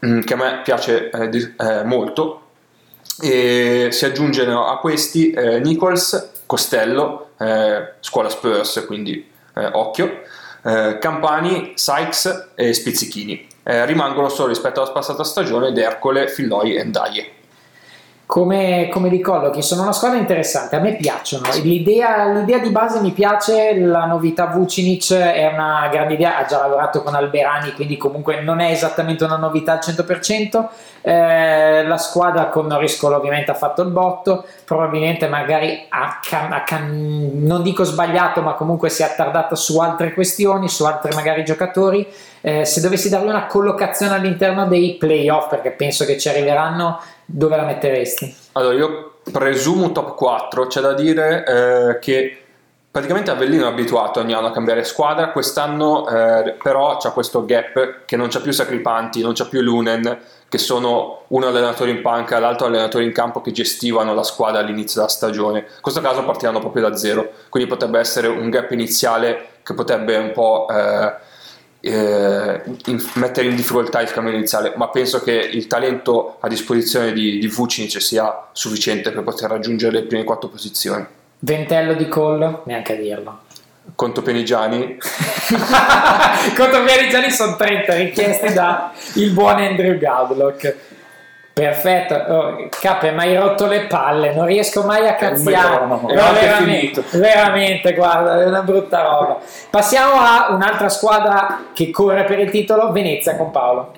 mh, 0.00 0.08
mm, 0.08 0.20
che 0.20 0.34
a 0.34 0.36
me 0.36 0.60
piace 0.62 1.10
di, 1.28 1.54
molto. 1.84 2.42
E 3.22 3.88
si 3.92 4.04
aggiungono 4.04 4.66
a 4.66 4.78
questi 4.78 5.32
Nichols, 5.34 6.32
Costello, 6.44 7.30
scuola 8.00 8.28
Spurs, 8.28 8.84
quindi 8.86 9.26
occhio, 9.72 10.22
Campani, 10.62 11.72
Sykes 11.76 12.50
e 12.54 12.72
Spizzichini 12.72 13.46
eh, 13.62 13.84
rimangono 13.84 14.28
solo 14.28 14.48
rispetto 14.48 14.80
alla 14.80 14.92
passata 14.92 15.24
stagione 15.24 15.72
D'Ercole, 15.72 16.28
Filloi 16.28 16.76
e 16.76 16.84
Ndaye. 16.84 17.30
Come, 18.26 18.88
come 18.90 19.08
di 19.08 19.20
collochi, 19.20 19.62
sono 19.62 19.82
una 19.82 19.92
squadra 19.92 20.18
interessante, 20.18 20.74
a 20.74 20.80
me 20.80 20.96
piacciono, 20.96 21.48
l'idea, 21.62 22.26
l'idea, 22.32 22.58
di 22.58 22.70
base 22.70 23.00
mi 23.00 23.12
piace, 23.12 23.78
la 23.78 24.04
novità 24.04 24.46
Vucinic 24.46 25.14
è 25.14 25.46
una 25.46 25.88
grande 25.92 26.14
idea, 26.14 26.38
ha 26.38 26.44
già 26.44 26.58
lavorato 26.58 27.04
con 27.04 27.14
Alberani, 27.14 27.70
quindi 27.74 27.96
comunque 27.96 28.40
non 28.40 28.58
è 28.58 28.72
esattamente 28.72 29.22
una 29.22 29.36
novità 29.36 29.74
al 29.74 29.78
100%, 29.78 30.68
eh, 31.02 31.84
la 31.84 31.98
squadra 31.98 32.48
con 32.48 32.66
Noriscolo 32.66 33.14
ovviamente 33.14 33.52
ha 33.52 33.54
fatto 33.54 33.82
il 33.82 33.90
botto, 33.90 34.44
probabilmente 34.64 35.28
magari 35.28 35.86
ha, 35.88 36.18
ha, 36.28 36.80
non 36.80 37.62
dico 37.62 37.84
sbagliato, 37.84 38.42
ma 38.42 38.54
comunque 38.54 38.88
si 38.88 39.02
è 39.02 39.04
attardata 39.04 39.54
su 39.54 39.78
altre 39.78 40.12
questioni, 40.12 40.68
su 40.68 40.84
altri 40.84 41.14
magari 41.14 41.44
giocatori, 41.44 42.04
eh, 42.40 42.64
se 42.64 42.80
dovessi 42.80 43.08
dargli 43.08 43.28
una 43.28 43.46
collocazione 43.46 44.16
all'interno 44.16 44.66
dei 44.66 44.96
playoff, 44.98 45.48
perché 45.48 45.70
penso 45.70 46.04
che 46.04 46.18
ci 46.18 46.28
arriveranno 46.28 47.00
dove 47.26 47.56
la 47.56 47.64
metteresti? 47.64 48.34
Allora, 48.52 48.74
io 48.74 49.18
presumo 49.30 49.92
top 49.92 50.14
4, 50.14 50.66
c'è 50.68 50.80
da 50.80 50.94
dire 50.94 51.44
eh, 51.44 51.98
che 51.98 52.38
praticamente 52.96 53.30
Avellino 53.30 53.66
è 53.66 53.68
abituato 53.68 54.20
ogni 54.20 54.32
anno 54.32 54.46
a 54.46 54.52
cambiare 54.52 54.82
squadra, 54.84 55.30
quest'anno 55.30 56.08
eh, 56.08 56.56
però 56.62 56.96
c'è 56.96 57.12
questo 57.12 57.44
gap 57.44 58.04
che 58.06 58.16
non 58.16 58.28
c'è 58.28 58.40
più 58.40 58.52
Sacripanti, 58.52 59.20
non 59.20 59.34
c'è 59.34 59.46
più 59.48 59.60
Lunen, 59.60 60.18
che 60.48 60.58
sono 60.58 61.24
uno 61.26 61.46
allenatore 61.46 61.90
in 61.90 62.00
panca 62.00 62.36
e 62.36 62.40
l'altro 62.40 62.66
allenatore 62.66 63.04
in 63.04 63.12
campo 63.12 63.42
che 63.42 63.50
gestivano 63.50 64.14
la 64.14 64.22
squadra 64.22 64.60
all'inizio 64.60 65.00
della 65.00 65.12
stagione. 65.12 65.58
In 65.58 65.82
questo 65.82 66.00
caso 66.00 66.24
partiranno 66.24 66.60
proprio 66.60 66.88
da 66.88 66.96
zero, 66.96 67.30
quindi 67.50 67.68
potrebbe 67.68 67.98
essere 67.98 68.28
un 68.28 68.48
gap 68.48 68.70
iniziale 68.70 69.48
che 69.62 69.74
potrebbe 69.74 70.16
un 70.16 70.32
po' 70.32 70.66
eh, 70.70 71.12
eh, 71.86 72.62
in, 72.86 73.02
mettere 73.14 73.48
in 73.48 73.56
difficoltà 73.56 74.00
il 74.00 74.10
cammino 74.10 74.36
iniziale, 74.36 74.72
ma 74.76 74.88
penso 74.88 75.22
che 75.22 75.32
il 75.32 75.66
talento 75.66 76.36
a 76.40 76.48
disposizione 76.48 77.12
di, 77.12 77.38
di 77.38 77.46
Vucinic 77.48 78.00
sia 78.00 78.48
sufficiente 78.52 79.10
per 79.10 79.22
poter 79.22 79.50
raggiungere 79.50 80.00
le 80.00 80.02
prime 80.04 80.24
quattro 80.24 80.48
posizioni. 80.48 81.06
Ventello 81.38 81.94
di 81.94 82.08
call, 82.08 82.62
neanche 82.64 82.94
a 82.94 82.96
dirlo. 82.96 83.40
Conto 83.94 84.22
Penigiani. 84.22 84.98
Conto 86.56 86.84
Penigiani 86.84 87.30
sono 87.30 87.56
30 87.56 87.94
richieste 87.94 88.52
da 88.52 88.92
il 89.14 89.30
buon 89.30 89.60
Andrew 89.60 89.96
Gavlock. 89.96 90.76
Perfetto, 91.58 92.14
oh, 92.14 92.68
Cappe, 92.68 93.12
mi 93.12 93.20
hai 93.20 93.34
rotto 93.34 93.64
le 93.66 93.86
palle, 93.86 94.34
non 94.34 94.44
riesco 94.44 94.82
mai 94.82 95.08
a 95.08 95.14
cazziare. 95.14 95.86
No, 95.86 96.06
veramente, 96.06 97.02
veramente, 97.12 97.94
guarda, 97.94 98.42
è 98.42 98.46
una 98.46 98.60
brutta 98.60 99.00
roba. 99.00 99.38
Passiamo 99.70 100.20
a 100.20 100.48
un'altra 100.54 100.90
squadra 100.90 101.68
che 101.72 101.88
corre 101.88 102.24
per 102.24 102.40
il 102.40 102.50
titolo, 102.50 102.92
Venezia 102.92 103.36
con 103.36 103.50
Paolo. 103.52 103.92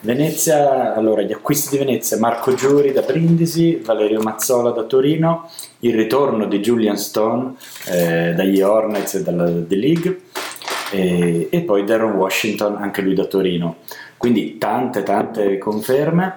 Venezia, 0.00 0.92
allora 0.96 1.22
gli 1.22 1.30
acquisti 1.30 1.76
di 1.76 1.84
Venezia, 1.84 2.18
Marco 2.18 2.52
Giuri 2.54 2.90
da 2.90 3.02
Brindisi, 3.02 3.80
Valerio 3.84 4.20
Mazzola 4.20 4.70
da 4.70 4.82
Torino, 4.82 5.48
il 5.80 5.94
ritorno 5.94 6.46
di 6.46 6.58
Julian 6.58 6.96
Stone 6.96 7.54
eh, 7.86 8.32
dagli 8.34 8.60
Hornets 8.60 9.14
e 9.14 9.22
dalla 9.22 9.44
The 9.48 9.76
League 9.76 10.20
e, 10.90 11.46
e 11.48 11.60
poi 11.60 11.84
Darren 11.84 12.14
Washington, 12.14 12.74
anche 12.82 13.02
lui 13.02 13.14
da 13.14 13.26
Torino. 13.26 13.76
Quindi 14.16 14.58
tante 14.58 15.04
tante 15.04 15.58
conferme 15.58 16.34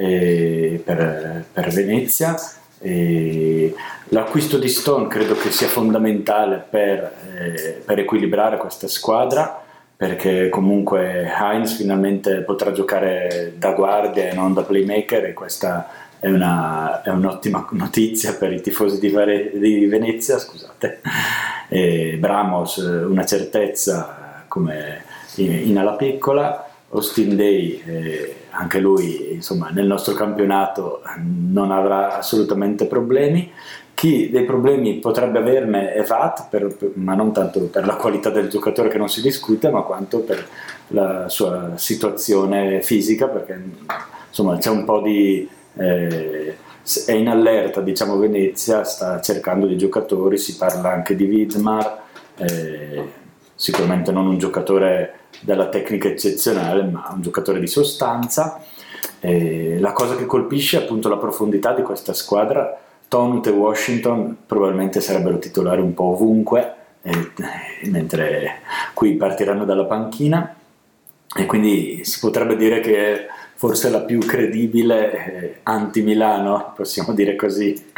eh, 0.00 0.80
per, 0.82 1.44
per, 1.52 1.68
Venezia. 1.70 2.34
E 2.80 3.74
l'acquisto 4.08 4.56
di 4.56 4.68
Stone 4.68 5.06
credo 5.08 5.34
che 5.34 5.50
sia 5.50 5.68
fondamentale 5.68 6.64
per, 6.68 7.12
eh, 7.38 7.82
per, 7.84 7.98
equilibrare 7.98 8.56
questa 8.56 8.88
squadra 8.88 9.64
perché 9.94 10.48
comunque 10.48 11.30
Heinz 11.30 11.76
finalmente 11.76 12.40
potrà 12.40 12.72
giocare 12.72 13.52
da 13.58 13.72
guardia 13.72 14.30
e 14.30 14.34
non 14.34 14.54
da 14.54 14.62
playmaker 14.62 15.26
e 15.26 15.34
questa 15.34 15.90
è, 16.18 16.28
una, 16.28 17.02
è 17.02 17.10
un'ottima 17.10 17.68
notizia 17.72 18.32
per 18.32 18.50
i 18.50 18.62
tifosi 18.62 18.98
di, 18.98 19.10
Vare, 19.10 19.50
di 19.52 19.84
Venezia, 19.84 20.38
scusate. 20.38 21.00
E 21.68 22.16
Bramos, 22.18 22.76
una 22.78 23.26
certezza 23.26 24.44
come 24.48 25.04
in, 25.36 25.68
in 25.68 25.78
ala 25.78 25.92
piccola, 25.92 26.66
Austin 26.90 27.36
Day, 27.36 27.82
eh, 27.84 28.34
anche 28.60 28.78
lui 28.78 29.32
insomma, 29.32 29.70
nel 29.70 29.86
nostro 29.86 30.12
campionato 30.12 31.02
non 31.50 31.70
avrà 31.70 32.18
assolutamente 32.18 32.84
problemi. 32.84 33.50
Chi 33.94 34.30
dei 34.30 34.44
problemi 34.44 34.94
potrebbe 34.98 35.38
averne 35.38 35.92
è 35.92 36.02
VAT, 36.02 36.48
per, 36.48 36.74
ma 36.94 37.14
non 37.14 37.32
tanto 37.32 37.60
per 37.64 37.84
la 37.86 37.96
qualità 37.96 38.30
del 38.30 38.48
giocatore 38.48 38.88
che 38.88 38.98
non 38.98 39.08
si 39.08 39.20
discute, 39.20 39.70
ma 39.70 39.82
quanto 39.82 40.20
per 40.20 40.46
la 40.88 41.28
sua 41.28 41.72
situazione 41.76 42.82
fisica, 42.82 43.28
perché 43.28 43.62
insomma 44.28 44.56
c'è 44.58 44.70
un 44.70 44.84
po' 44.84 45.00
di... 45.00 45.48
Eh, 45.76 46.56
è 47.06 47.12
in 47.12 47.28
allerta, 47.28 47.82
diciamo 47.82 48.16
Venezia, 48.16 48.84
sta 48.84 49.20
cercando 49.20 49.66
di 49.66 49.76
giocatori, 49.76 50.38
si 50.38 50.56
parla 50.56 50.90
anche 50.90 51.14
di 51.14 51.24
Widmar, 51.24 51.98
eh, 52.36 53.04
sicuramente 53.54 54.12
non 54.12 54.26
un 54.26 54.38
giocatore 54.38 55.19
della 55.40 55.68
tecnica 55.68 56.08
eccezionale, 56.08 56.82
ma 56.82 57.10
un 57.14 57.22
giocatore 57.22 57.60
di 57.60 57.66
sostanza. 57.66 58.62
Eh, 59.20 59.78
la 59.78 59.92
cosa 59.92 60.16
che 60.16 60.26
colpisce 60.26 60.78
è 60.78 60.82
appunto 60.82 61.08
la 61.08 61.16
profondità 61.16 61.72
di 61.72 61.82
questa 61.82 62.12
squadra 62.12 62.78
Tonut 63.10 63.46
e 63.48 63.50
Washington 63.50 64.36
probabilmente 64.46 65.00
sarebbero 65.00 65.38
titolari 65.38 65.80
un 65.80 65.94
po' 65.94 66.04
ovunque, 66.04 66.74
eh, 67.02 67.32
mentre 67.88 68.60
qui 68.94 69.14
partiranno 69.14 69.64
dalla 69.64 69.84
panchina 69.84 70.54
e 71.36 71.46
quindi 71.46 72.04
si 72.04 72.20
potrebbe 72.20 72.56
dire 72.56 72.80
che 72.80 73.26
forse 73.54 73.90
la 73.90 74.00
più 74.00 74.20
credibile 74.20 75.12
eh, 75.12 75.60
anti-Milano, 75.64 76.72
possiamo 76.74 77.12
dire 77.12 77.34
così. 77.34 77.90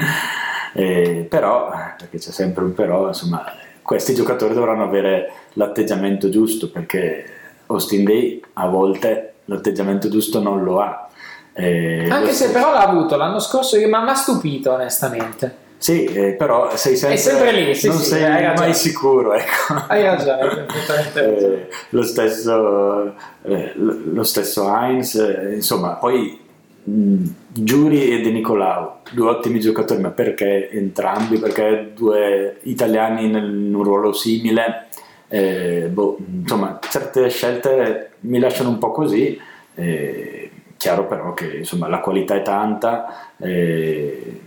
Eh, 0.74 1.26
però, 1.28 1.70
perché 1.98 2.16
c'è 2.16 2.30
sempre 2.30 2.64
un 2.64 2.72
però, 2.72 3.08
insomma, 3.08 3.44
questi 3.82 4.14
giocatori 4.14 4.54
dovranno 4.54 4.84
avere 4.84 5.30
l'atteggiamento 5.54 6.28
giusto 6.28 6.70
perché 6.70 7.24
Austin 7.66 8.04
Day 8.04 8.40
a 8.54 8.68
volte 8.68 9.34
l'atteggiamento 9.46 10.08
giusto 10.08 10.40
non 10.40 10.62
lo 10.62 10.80
ha 10.80 11.08
eh, 11.54 12.08
Anche 12.08 12.32
se 12.32 12.50
però 12.50 12.72
l'ha 12.72 12.86
avuto 12.86 13.16
l'anno 13.16 13.38
scorso, 13.38 13.76
ma 13.88 14.02
mi 14.02 14.10
ha 14.10 14.14
stupito 14.14 14.72
onestamente. 14.72 15.60
Sì, 15.76 16.04
eh, 16.04 16.32
però 16.34 16.76
sei 16.76 16.96
sempre, 16.96 17.18
sempre 17.18 17.52
lì, 17.52 17.74
sì, 17.74 17.88
non 17.88 17.98
sì, 17.98 18.10
sei 18.10 18.54
mai 18.56 18.72
sicuro. 18.72 19.34
Ecco. 19.34 19.84
Hai 19.88 20.02
ragione, 20.02 20.66
eh, 21.14 21.68
lo, 21.90 22.02
stesso, 22.02 23.14
eh, 23.42 23.72
lo 23.74 24.22
stesso 24.22 24.72
Heinz, 24.72 25.16
eh, 25.16 25.54
insomma, 25.54 25.94
poi 25.94 26.38
mh, 26.84 27.24
Giuri 27.48 28.12
e 28.12 28.20
De 28.20 28.30
Nicolau, 28.30 28.98
due 29.10 29.28
ottimi 29.28 29.58
giocatori, 29.58 30.00
ma 30.00 30.10
perché 30.10 30.70
entrambi? 30.70 31.38
Perché 31.38 31.90
due 31.94 32.58
italiani 32.62 33.24
in 33.24 33.74
un 33.74 33.82
ruolo 33.82 34.12
simile? 34.12 34.86
Eh, 35.34 35.88
boh, 35.90 36.18
insomma, 36.42 36.78
certe 36.78 37.30
scelte 37.30 38.10
mi 38.20 38.38
lasciano 38.38 38.68
un 38.68 38.76
po' 38.76 38.90
così. 38.90 39.40
Eh, 39.74 40.50
chiaro 40.76 41.06
però 41.06 41.32
che 41.32 41.58
insomma, 41.58 41.88
la 41.88 42.00
qualità 42.00 42.34
è 42.34 42.42
tanta 42.42 43.30
eh, 43.38 44.40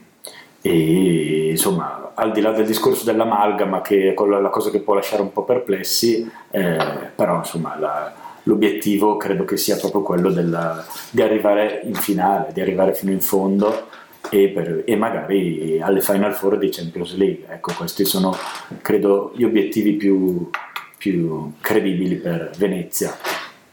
e 0.61 1.49
insomma 1.51 2.11
al 2.13 2.31
di 2.33 2.41
là 2.41 2.51
del 2.51 2.65
discorso 2.65 3.05
dell'amalgama 3.05 3.81
che 3.81 4.13
è 4.13 4.25
la 4.27 4.49
cosa 4.49 4.69
che 4.69 4.79
può 4.79 4.93
lasciare 4.93 5.21
un 5.21 5.31
po' 5.31 5.43
perplessi 5.43 6.29
eh, 6.51 6.77
però 7.15 7.38
insomma 7.38 7.77
la, 7.79 8.13
l'obiettivo 8.43 9.15
credo 9.15 9.45
che 9.45 9.55
sia 9.55 9.77
proprio 9.77 10.01
quello 10.01 10.29
della, 10.29 10.86
di 11.09 11.21
arrivare 11.21 11.81
in 11.86 11.95
finale 11.95 12.51
di 12.51 12.59
arrivare 12.59 12.93
fino 12.93 13.11
in 13.11 13.21
fondo 13.21 13.88
e, 14.29 14.49
per, 14.49 14.83
e, 14.86 14.95
magari 14.95 15.79
alle 15.79 16.01
Final 16.01 16.33
Four 16.33 16.57
di 16.57 16.69
Champions 16.69 17.15
League 17.15 17.45
ecco 17.47 17.73
questi 17.77 18.03
sono 18.03 18.36
credo 18.81 19.31
gli 19.36 19.43
obiettivi 19.43 19.93
più, 19.93 20.49
più 20.97 21.53
credibili 21.61 22.15
per 22.15 22.51
Venezia. 22.57 23.15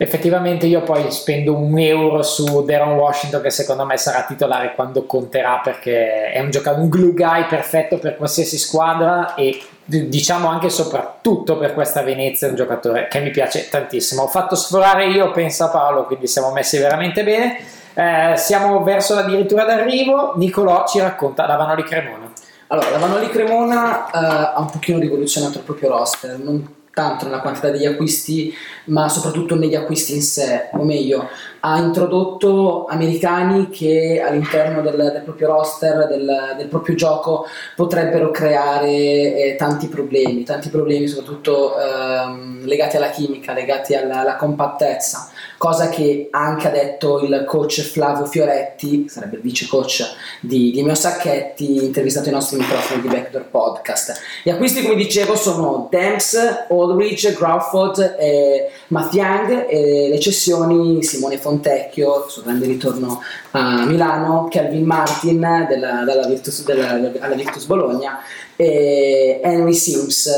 Effettivamente 0.03 0.67
io 0.67 0.83
poi 0.83 1.13
spendo 1.13 1.57
un 1.57 1.79
euro 1.79 2.23
su 2.23 2.65
Deron 2.65 2.95
Washington 2.95 3.41
che 3.41 3.51
secondo 3.51 3.85
me 3.85 3.97
sarà 3.97 4.25
titolare 4.25 4.75
quando 4.75 5.05
conterà 5.05 5.61
perché 5.63 6.33
è 6.33 6.41
un 6.41 6.51
giocatore, 6.51 6.83
un 6.83 6.89
glue 6.89 7.13
guy 7.13 7.47
perfetto 7.47 7.99
per 7.99 8.17
qualsiasi 8.17 8.59
squadra 8.59 9.37
e 9.37 9.63
diciamo 9.85 10.49
anche 10.49 10.67
e 10.67 10.71
soprattutto 10.71 11.57
per 11.57 11.73
questa 11.73 12.03
Venezia 12.03 12.49
è 12.49 12.51
un 12.51 12.57
giocatore 12.57 13.07
che 13.07 13.21
mi 13.21 13.31
piace 13.31 13.69
tantissimo. 13.69 14.23
Ho 14.23 14.27
fatto 14.27 14.57
sforare 14.57 15.07
io 15.07 15.31
pensa 15.31 15.69
Paolo 15.69 16.05
quindi 16.07 16.27
siamo 16.27 16.51
messi 16.51 16.79
veramente 16.79 17.23
bene. 17.23 17.59
Eh, 17.95 18.37
siamo 18.37 18.83
verso 18.83 19.15
la 19.15 19.23
dirittura 19.23 19.65
d'arrivo. 19.65 20.33
Nicolò 20.37 20.85
ci 20.85 20.99
racconta 20.99 21.47
la 21.47 21.55
Vanoli 21.55 21.85
Cremona. 21.85 22.29
Allora 22.67 22.91
la 22.91 22.99
Vanoli 22.99 23.29
Cremona 23.29 24.07
eh, 24.07 24.11
ha 24.55 24.59
un 24.59 24.71
pochino 24.71 24.99
rivoluzionato 24.99 25.59
il 25.59 25.65
proprio 25.65 25.91
roster. 25.91 26.39
Non 26.39 26.81
tanto 26.93 27.25
nella 27.25 27.41
quantità 27.41 27.71
degli 27.71 27.87
acquisti, 27.87 28.53
ma 28.87 29.09
soprattutto 29.09 29.55
negli 29.55 29.75
acquisti 29.75 30.15
in 30.15 30.23
sé, 30.23 30.69
o 30.73 30.85
meglio, 30.85 31.29
ha 31.61 31.79
introdotto 31.79 32.85
americani 32.87 33.71
che 33.71 34.23
all'interno 34.25 34.83
del, 34.83 34.97
del 34.97 35.23
proprio 35.23 35.49
roster, 35.49 36.07
del, 36.09 36.55
del, 36.59 36.69
proprio 36.69 36.95
gioco, 36.95 37.47
potrebbero 37.77 38.31
creare 38.31 38.89
eh, 38.91 39.57
tanti 39.57 39.87
problemi, 39.87 40.43
tanti 40.43 40.69
problemi 40.69 41.09
soprattutto 41.09 41.79
ehm, 41.79 42.65
legati 42.67 42.97
alla 42.97 43.11
chimica, 43.11 43.53
legati 43.53 43.95
alla, 43.95 44.21
alla, 44.21 44.37
compattezza, 44.37 45.31
cosa 45.63 45.91
che 45.91 46.27
anche 46.33 46.67
ha 46.67 46.71
detto 46.73 47.21
il 47.21 47.45
coach 47.47 47.83
Flavio 47.83 48.27
Fioretti, 48.27 49.09
sarebbe 49.09 49.37
il 49.37 49.43
vice 49.43 49.69
coach 49.69 50.05
di, 50.41 50.73
di 50.73 50.83
Mio 50.83 50.97
Sacchetti, 50.97 51.85
intervistato 51.85 52.27
ai 52.27 52.35
nostri 52.35 52.57
microfoni 52.59 53.01
di 53.01 53.07
Backdoor 53.07 53.45
Podcast. 53.45 54.21
Gli 54.43 54.51
acquisti, 54.51 54.83
come 54.83 54.97
dicevo, 54.97 55.37
sono 55.37 55.87
Demps, 55.89 56.67
Aldridge, 56.69 57.33
Crawford 57.35 58.17
e 58.19 58.73
Mathiang 58.89 59.69
e 59.69 60.09
le 60.09 60.19
cessioni 60.19 61.01
Simone 61.05 61.39
Fontecchio, 61.39 62.29
suo 62.29 62.43
grande 62.43 62.67
ritorno 62.67 63.23
a 63.53 63.85
Milano, 63.85 64.49
Kelvin 64.51 64.85
Martin 64.85 65.67
della, 65.69 66.03
della 66.05 66.27
Virtus, 66.27 66.65
della, 66.65 66.91
alla 67.21 67.35
Virtus 67.37 67.67
Bologna 67.67 68.19
e 68.57 69.41
Henry 69.43 69.75
Sims 69.75 70.31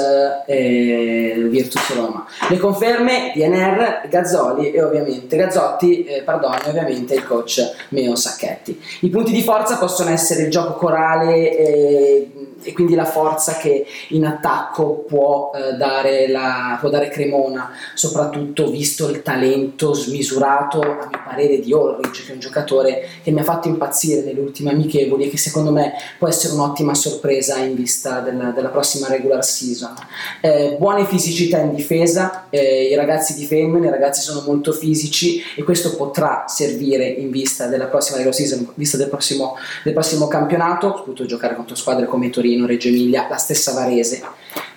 e 0.47 1.47
Virtus 1.49 1.95
Roma. 1.95 2.27
Le 2.49 2.59
conferme 2.59 3.33
DNR, 3.35 4.09
Gazzoli 4.09 4.71
e 4.71 4.83
ovviamente 4.83 5.37
Gazzotti, 5.37 6.05
eh, 6.05 6.23
pardon, 6.23 6.55
e 6.65 6.69
ovviamente 6.69 7.15
il 7.15 7.25
coach 7.25 7.61
Meo 7.91 8.15
Sacchetti. 8.17 8.81
I 9.01 9.09
punti 9.09 9.33
di 9.33 9.43
forza 9.43 9.79
possono 9.79 10.11
essere 10.11 10.43
il 10.43 10.51
gioco 10.51 10.75
corale 10.75 11.57
e 11.57 12.29
e 12.65 12.73
quindi 12.73 12.95
la 12.95 13.05
forza 13.05 13.57
che 13.57 13.87
in 14.09 14.25
attacco 14.25 15.05
può, 15.07 15.53
eh, 15.55 15.75
dare, 15.75 16.29
la, 16.29 16.79
può 16.81 16.89
dare 16.89 17.11
Cremona, 17.11 17.71
soprattutto 17.95 18.71
visto 18.71 19.09
il 19.09 19.23
talento 19.23 19.93
smisurato, 19.93 20.81
a 20.81 21.07
mio 21.07 21.21
parere, 21.25 21.61
di 21.61 21.73
Ulrich, 21.73 22.25
che 22.25 22.31
è 22.31 22.35
un 22.35 22.41
giocatore 22.41 23.07
che 23.23 23.31
mi 23.31 23.41
ha 23.41 23.45
fatto 23.45 23.69
impazzire 23.69 24.23
nelle 24.23 24.41
ultime 24.41 24.71
amichevoli 24.71 25.25
e 25.25 25.29
che 25.29 25.37
secondo 25.37 25.71
me 25.71 25.93
può 26.19 26.27
essere 26.27 26.55
un'ottima 26.55 26.95
sorpresa 26.95 27.59
in 27.59 27.75
vista 27.75 28.04
della, 28.21 28.51
della 28.51 28.69
prossima 28.69 29.09
regular 29.09 29.45
season. 29.45 29.95
Eh, 30.41 30.77
buone 30.79 31.05
fisicità 31.07 31.59
in 31.59 31.75
difesa, 31.75 32.47
eh, 32.51 32.85
i 32.85 32.95
ragazzi 32.95 33.35
difendono, 33.35 33.87
i 33.87 33.91
ragazzi 33.91 34.21
sono 34.21 34.43
molto 34.47 34.73
fisici 34.73 35.43
e 35.57 35.63
questo 35.63 35.97
potrà 35.97 36.45
servire 36.47 37.07
in 37.07 37.31
vista 37.31 37.67
della 37.67 37.87
prossima 37.87 38.17
regular 38.17 38.37
season, 38.39 38.61
in 38.61 38.69
vista 38.75 38.97
del 38.97 39.09
prossimo, 39.09 39.57
del 39.83 39.93
prossimo 39.93 40.29
campionato, 40.29 40.89
soprattutto 40.89 41.27
giocare 41.27 41.55
contro 41.57 41.75
squadre 41.75 42.07
come 42.07 42.31
Torino, 42.31 42.67
Reggio 42.67 42.89
Emilia, 42.89 43.27
la 43.29 43.37
stessa 43.37 43.73
Varese. 43.73 44.23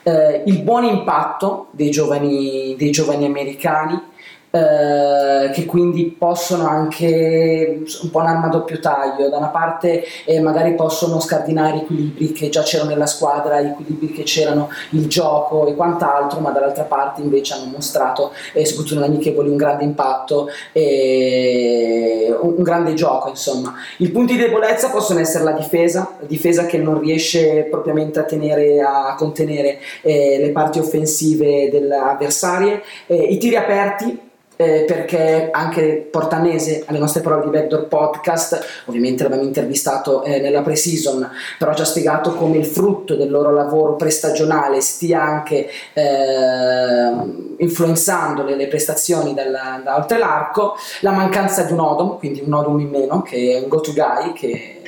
Eh, 0.04 0.44
il 0.46 0.62
buon 0.62 0.86
impatto 0.86 1.68
dei 1.72 1.90
giovani, 1.90 2.76
dei 2.78 2.92
giovani 2.92 3.26
americani 3.26 4.16
eh, 4.50 5.50
che 5.52 5.66
quindi 5.66 6.16
possono 6.18 6.68
anche 6.68 7.84
un 8.02 8.10
po' 8.10 8.20
un'arma 8.20 8.46
a 8.46 8.50
doppio 8.50 8.80
taglio, 8.80 9.30
da 9.30 9.38
una 9.38 9.50
parte 9.50 10.04
eh, 10.26 10.40
magari 10.40 10.74
possono 10.76 11.20
scardinare 11.20 11.78
equilibri 11.78 12.32
che 12.32 12.50
già 12.50 12.64
c'erano 12.64 12.92
nella 12.92 13.06
squadra, 13.06 13.60
equilibri 13.60 14.12
che 14.12 14.24
c'erano 14.24 14.70
il 14.92 15.08
gioco 15.08 15.68
e 15.68 15.76
quant'altro, 15.76 16.40
ma 16.40 16.52
dall'altra 16.52 16.84
parte 16.84 17.22
invece 17.22 17.54
hanno 17.54 17.72
mostrato, 17.72 18.32
eh, 18.54 18.66
soprattutto 18.66 19.00
nell'amichevoli, 19.00 19.50
un 19.50 19.58
grande 19.58 19.84
impatto 19.84 20.48
e 20.72 22.36
un, 22.40 22.54
un 22.58 22.64
grande 22.64 22.94
gioco 22.94 23.30
insomma. 23.30 23.74
I 23.98 24.10
punti 24.10 24.36
di 24.36 24.42
debolezza 24.42 24.90
possono 24.90 25.20
essere 25.20 25.44
la 25.44 25.52
difesa, 25.52 26.16
la 26.20 26.26
difesa 26.26 26.66
che 26.66 26.78
non 26.78 27.00
riesce 27.00 27.68
propriamente 27.70 28.20
a 28.20 28.24
tenere, 28.24 28.82
a 28.82 29.16
contenere 29.18 29.80
eh, 30.02 30.38
le 30.40 30.50
parti 30.52 30.80
offensive 30.80 31.70
delle 31.70 31.96
avversarie, 31.96 32.82
eh, 33.08 33.16
i 33.16 33.38
tiri 33.38 33.56
aperti 33.56 34.26
eh, 34.58 34.86
perché 34.86 35.50
anche 35.52 36.08
portanese 36.12 36.84
alle 36.88 37.00
nostre 37.00 37.22
parole 37.22 37.46
di 37.46 37.52
Backdoor 37.52 37.88
Podcast, 37.88 38.84
ovviamente 38.86 39.24
l'abbiamo 39.24 39.44
intervistato 39.44 40.24
eh, 40.24 40.40
nella 40.40 40.62
pre-season, 40.62 41.30
però 41.58 41.72
ha 41.72 41.76
già 41.76 41.86
spiegato 41.86 42.34
come 42.34 42.58
il 42.58 42.66
frutto 42.66 43.16
del 43.16 43.30
loro 43.30 43.54
lavoro 43.54 43.96
prestagionale 43.96 44.82
stia 44.82 45.22
anche 45.22 45.70
eh, 45.94 47.12
influenzando 47.58 48.44
le, 48.44 48.56
le 48.56 48.68
prestazioni 48.68 49.34
dalla, 49.34 49.80
da 49.84 49.96
oltre 49.96 50.18
l'arco, 50.18 50.76
la 51.02 51.12
mancanza 51.12 51.64
di 51.64 51.72
un 51.72 51.80
Odom, 51.80 52.18
quindi 52.18 52.42
un 52.46 52.54
Odom 52.54 52.80
in 52.80 52.90
meno, 52.90 53.22
che 53.22 53.54
è 53.54 53.62
un 53.62 53.68
go-to 53.70 53.94
guy, 53.94 54.34
che 54.34 54.82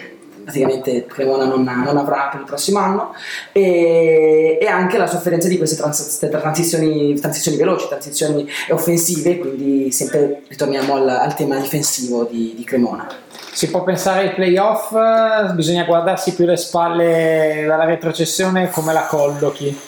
praticamente 0.50 1.06
Cremona 1.06 1.46
non, 1.46 1.64
non, 1.64 1.98
avrà 1.98 2.30
per 2.32 2.42
il 2.42 2.46
prossimo 2.46 2.80
anno 2.80 3.14
e, 3.52 4.58
e 4.60 4.66
anche 4.66 4.98
la 4.98 5.06
sofferenza 5.06 5.48
di 5.48 5.58
queste 5.58 5.76
trans, 5.76 6.18
transizioni, 6.20 7.18
transizioni, 7.20 7.58
veloci, 7.58 7.88
transizioni 7.88 8.50
offensive, 8.70 9.38
quindi 9.38 9.92
sempre 9.92 10.42
ritorniamo 10.48 10.96
al, 10.96 11.08
al 11.08 11.36
tema 11.36 11.58
difensivo 11.60 12.24
di, 12.24 12.54
di 12.56 12.64
Cremona. 12.64 13.08
Si 13.52 13.70
può 13.70 13.84
pensare 13.84 14.30
ai 14.30 14.34
playoff, 14.34 14.94
bisogna 15.54 15.84
guardarsi 15.84 16.34
più 16.34 16.46
le 16.46 16.58
spalle 16.58 17.66
dalla 17.68 17.86
retrocessione 17.86 18.70
come 18.70 18.94
la 18.94 19.06
collochi 19.06 19.88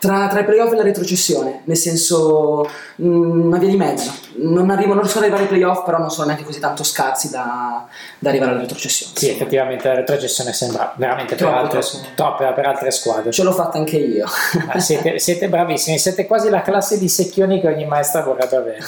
tra, 0.00 0.28
tra 0.28 0.40
i 0.40 0.44
playoff 0.44 0.72
e 0.72 0.76
la 0.76 0.82
retrocessione, 0.82 1.60
nel 1.64 1.76
senso 1.76 2.66
mh, 2.96 3.06
mm, 3.06 3.46
una 3.46 3.58
via 3.58 3.68
di 3.68 3.76
mezzo. 3.76 4.10
Non, 4.36 4.70
arrivo, 4.70 4.94
non 4.94 5.02
riesco 5.02 5.18
ad 5.18 5.24
arrivare 5.24 5.42
ai 5.42 5.48
playoff, 5.50 5.84
però 5.84 5.98
non 5.98 6.10
sono 6.10 6.28
neanche 6.28 6.44
così 6.44 6.58
tanto 6.58 6.82
scarsi 6.82 7.28
da, 7.28 7.86
da 8.18 8.30
arrivare 8.30 8.52
alla 8.52 8.60
retrocessione. 8.60 9.12
Sì, 9.14 9.28
effettivamente 9.28 9.86
la 9.86 9.96
retrocessione 9.96 10.54
sembra 10.54 10.94
veramente 10.96 11.34
per, 11.34 11.48
altre, 11.48 11.80
troppo, 12.14 12.50
per 12.50 12.66
altre 12.66 12.90
squadre. 12.90 13.30
Ce 13.30 13.42
l'ho 13.42 13.52
fatta 13.52 13.76
anche 13.76 13.98
io. 13.98 14.26
Ah, 14.68 14.78
siete, 14.78 15.18
siete, 15.18 15.48
bravissimi, 15.50 15.98
siete 15.98 16.26
quasi 16.26 16.48
la 16.48 16.62
classe 16.62 16.96
di 16.96 17.08
secchioni 17.08 17.60
che 17.60 17.68
ogni 17.68 17.84
maestra 17.84 18.22
vorrebbe 18.22 18.56
avere. 18.56 18.78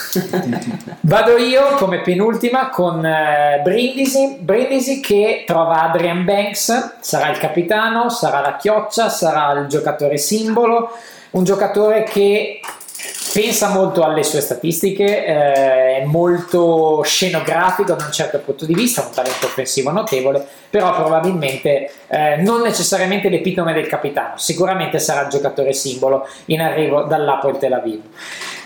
Vado 1.01 1.37
io 1.37 1.75
come 1.75 2.01
penultima 2.01 2.71
con 2.71 3.05
eh, 3.05 3.61
Brindisi, 3.63 4.39
Brindisi 4.41 5.01
che 5.01 5.45
trova 5.47 5.83
Adrian 5.83 6.25
Banks, 6.25 6.95
sarà 7.01 7.29
il 7.29 7.37
capitano, 7.37 8.09
sarà 8.09 8.41
la 8.41 8.57
chioccia, 8.57 9.11
sarà 9.11 9.53
il 9.61 9.67
giocatore 9.67 10.17
simbolo 10.17 10.91
un 11.33 11.45
giocatore 11.45 12.05
che 12.05 12.61
pensa 13.33 13.71
molto 13.71 14.03
alle 14.03 14.23
sue 14.23 14.41
statistiche, 14.41 15.25
eh, 15.25 15.97
è 16.01 16.05
molto 16.05 17.03
scenografico 17.03 17.95
da 17.95 18.05
un 18.05 18.13
certo 18.13 18.39
punto 18.41 18.67
di 18.67 18.75
vista, 18.75 19.03
un 19.03 19.13
talento 19.13 19.47
offensivo 19.47 19.91
notevole, 19.91 20.47
però 20.69 20.95
probabilmente 20.95 21.91
eh, 22.09 22.37
non 22.37 22.61
necessariamente 22.61 23.31
l'epitome 23.31 23.73
del 23.73 23.87
capitano, 23.87 24.37
sicuramente 24.37 24.99
sarà 24.99 25.23
il 25.23 25.29
giocatore 25.29 25.73
simbolo 25.73 26.29
in 26.47 26.61
arrivo 26.61 27.05
dall'Apoel 27.05 27.57
Tel 27.57 27.73
Aviv. 27.73 28.01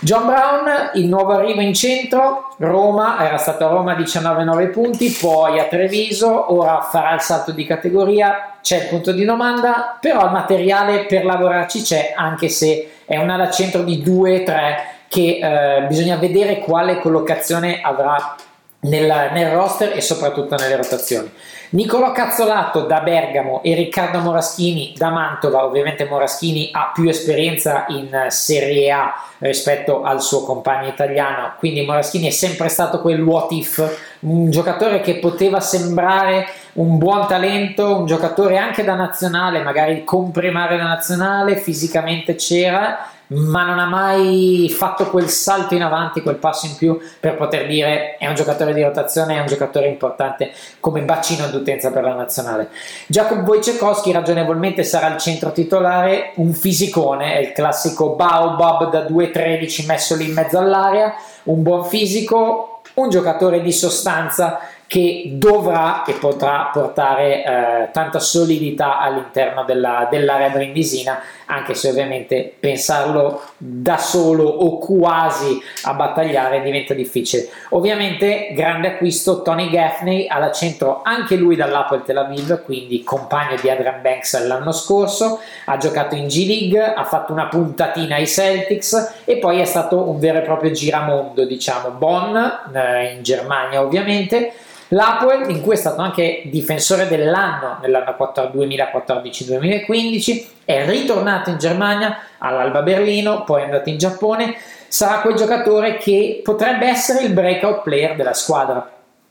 John 0.00 0.26
Brown, 0.26 0.90
il 0.94 1.06
nuovo 1.06 1.32
arrivo 1.32 1.60
in 1.60 1.72
centro, 1.72 2.54
Roma, 2.58 3.24
era 3.24 3.38
stato 3.38 3.66
a 3.66 3.68
Roma 3.68 3.94
19-9 3.94 4.70
punti, 4.70 5.16
poi 5.18 5.58
a 5.58 5.64
Treviso, 5.64 6.52
ora 6.52 6.80
farà 6.80 7.14
il 7.14 7.20
salto 7.20 7.52
di 7.52 7.64
categoria, 7.64 8.58
c'è 8.60 8.82
il 8.82 8.88
punto 8.88 9.12
di 9.12 9.24
domanda, 9.24 9.96
però 10.00 10.26
il 10.26 10.32
materiale 10.32 11.06
per 11.06 11.24
lavorarci 11.24 11.82
c'è, 11.82 12.12
anche 12.16 12.48
se 12.48 12.90
è 13.06 13.16
un'ala 13.16 13.50
centro 13.50 13.82
di 13.82 14.02
2-3 14.04 14.74
che 15.08 15.38
eh, 15.40 15.86
bisogna 15.86 16.16
vedere 16.16 16.58
quale 16.58 16.98
collocazione 16.98 17.80
avrà 17.80 18.36
nel, 18.80 19.30
nel 19.32 19.50
roster 19.50 19.96
e 19.96 20.00
soprattutto 20.00 20.56
nelle 20.56 20.76
rotazioni. 20.76 21.30
Nicolò 21.70 22.12
Cazzolato 22.12 22.82
da 22.82 23.00
Bergamo 23.00 23.60
e 23.62 23.74
Riccardo 23.74 24.20
Moraschini 24.20 24.94
da 24.96 25.10
Mantova, 25.10 25.64
ovviamente 25.64 26.04
Moraschini 26.04 26.70
ha 26.72 26.92
più 26.94 27.08
esperienza 27.08 27.86
in 27.88 28.26
Serie 28.28 28.90
A 28.92 29.14
rispetto 29.38 30.02
al 30.02 30.22
suo 30.22 30.44
compagno 30.44 30.88
italiano, 30.88 31.54
quindi 31.58 31.84
Moraschini 31.84 32.28
è 32.28 32.30
sempre 32.30 32.68
stato 32.68 33.00
quel 33.00 33.20
what 33.20 33.50
if, 33.50 34.18
un 34.20 34.48
giocatore 34.50 35.00
che 35.00 35.16
poteva 35.16 35.58
sembrare 35.58 36.46
un 36.76 36.98
buon 36.98 37.26
talento, 37.26 37.96
un 37.96 38.06
giocatore 38.06 38.58
anche 38.58 38.84
da 38.84 38.94
nazionale, 38.94 39.62
magari 39.62 40.04
comprimare 40.04 40.76
da 40.76 40.84
nazionale, 40.84 41.56
fisicamente 41.56 42.34
c'era, 42.34 43.08
ma 43.28 43.64
non 43.64 43.78
ha 43.78 43.86
mai 43.86 44.68
fatto 44.70 45.06
quel 45.06 45.28
salto 45.28 45.74
in 45.74 45.82
avanti, 45.82 46.20
quel 46.20 46.36
passo 46.36 46.66
in 46.66 46.76
più 46.76 46.98
per 47.18 47.36
poter 47.36 47.66
dire 47.66 48.16
è 48.18 48.28
un 48.28 48.34
giocatore 48.34 48.74
di 48.74 48.82
rotazione, 48.82 49.36
è 49.36 49.40
un 49.40 49.46
giocatore 49.46 49.88
importante 49.88 50.52
come 50.78 51.00
bacino 51.00 51.48
d'utenza 51.48 51.90
per 51.90 52.04
la 52.04 52.14
nazionale. 52.14 52.68
Jacob 53.06 53.46
Wojciechowski 53.46 54.12
ragionevolmente 54.12 54.84
sarà 54.84 55.08
il 55.08 55.16
centro 55.16 55.52
titolare, 55.52 56.32
un 56.36 56.52
fisicone, 56.52 57.34
è 57.34 57.38
il 57.38 57.52
classico 57.52 58.10
Baobab 58.10 58.90
da 58.90 59.00
2-13 59.06 59.86
messo 59.86 60.14
lì 60.14 60.28
in 60.28 60.34
mezzo 60.34 60.58
all'area, 60.58 61.14
un 61.44 61.62
buon 61.62 61.84
fisico, 61.86 62.80
un 62.94 63.08
giocatore 63.08 63.60
di 63.60 63.72
sostanza 63.72 64.60
che 64.86 65.30
dovrà 65.32 66.04
e 66.04 66.12
potrà 66.12 66.70
portare 66.72 67.44
eh, 67.44 67.90
tanta 67.92 68.20
solidità 68.20 68.98
all'interno 68.98 69.64
della, 69.64 70.06
dell'area 70.10 70.50
brindisina, 70.50 71.20
anche 71.46 71.74
se 71.74 71.88
ovviamente 71.88 72.54
pensarlo 72.58 73.42
da 73.56 73.98
solo 73.98 74.44
o 74.44 74.78
quasi 74.78 75.60
a 75.82 75.94
battagliare 75.94 76.62
diventa 76.62 76.94
difficile. 76.94 77.48
Ovviamente 77.70 78.50
grande 78.52 78.88
acquisto 78.88 79.42
Tony 79.42 79.70
Gaffney 79.70 80.28
alla 80.28 80.52
centro 80.52 81.02
anche 81.02 81.34
lui 81.34 81.56
dall'Apple 81.56 82.02
Tel 82.04 82.18
Aviv, 82.18 82.62
quindi 82.64 83.02
compagno 83.02 83.56
di 83.60 83.68
Adrian 83.68 84.02
Banks 84.02 84.46
l'anno 84.46 84.72
scorso, 84.72 85.40
ha 85.64 85.76
giocato 85.78 86.14
in 86.14 86.28
G 86.28 86.46
League, 86.46 86.94
ha 86.94 87.04
fatto 87.04 87.32
una 87.32 87.46
puntatina 87.46 88.16
ai 88.16 88.26
Celtics 88.26 89.22
e 89.24 89.38
poi 89.38 89.60
è 89.60 89.64
stato 89.64 90.08
un 90.08 90.18
vero 90.20 90.38
e 90.38 90.42
proprio 90.42 90.70
giramondo, 90.70 91.44
diciamo, 91.44 91.90
Bonn 91.90 92.36
eh, 92.36 93.12
in 93.14 93.22
Germania 93.22 93.82
ovviamente 93.82 94.52
L'Apoel, 94.88 95.50
in 95.50 95.62
cui 95.62 95.74
è 95.74 95.76
stato 95.76 96.00
anche 96.00 96.42
difensore 96.44 97.08
dell'anno 97.08 97.78
nell'anno 97.80 98.14
2014-2015, 98.16 100.46
è 100.64 100.86
ritornato 100.86 101.50
in 101.50 101.58
Germania 101.58 102.16
all'Alba 102.38 102.82
Berlino, 102.82 103.42
poi 103.42 103.62
è 103.62 103.64
andato 103.64 103.88
in 103.88 103.98
Giappone, 103.98 104.54
sarà 104.86 105.18
quel 105.20 105.34
giocatore 105.34 105.96
che 105.96 106.40
potrebbe 106.44 106.86
essere 106.86 107.24
il 107.24 107.32
breakout 107.32 107.82
player 107.82 108.14
della 108.14 108.34
squadra. 108.34 108.88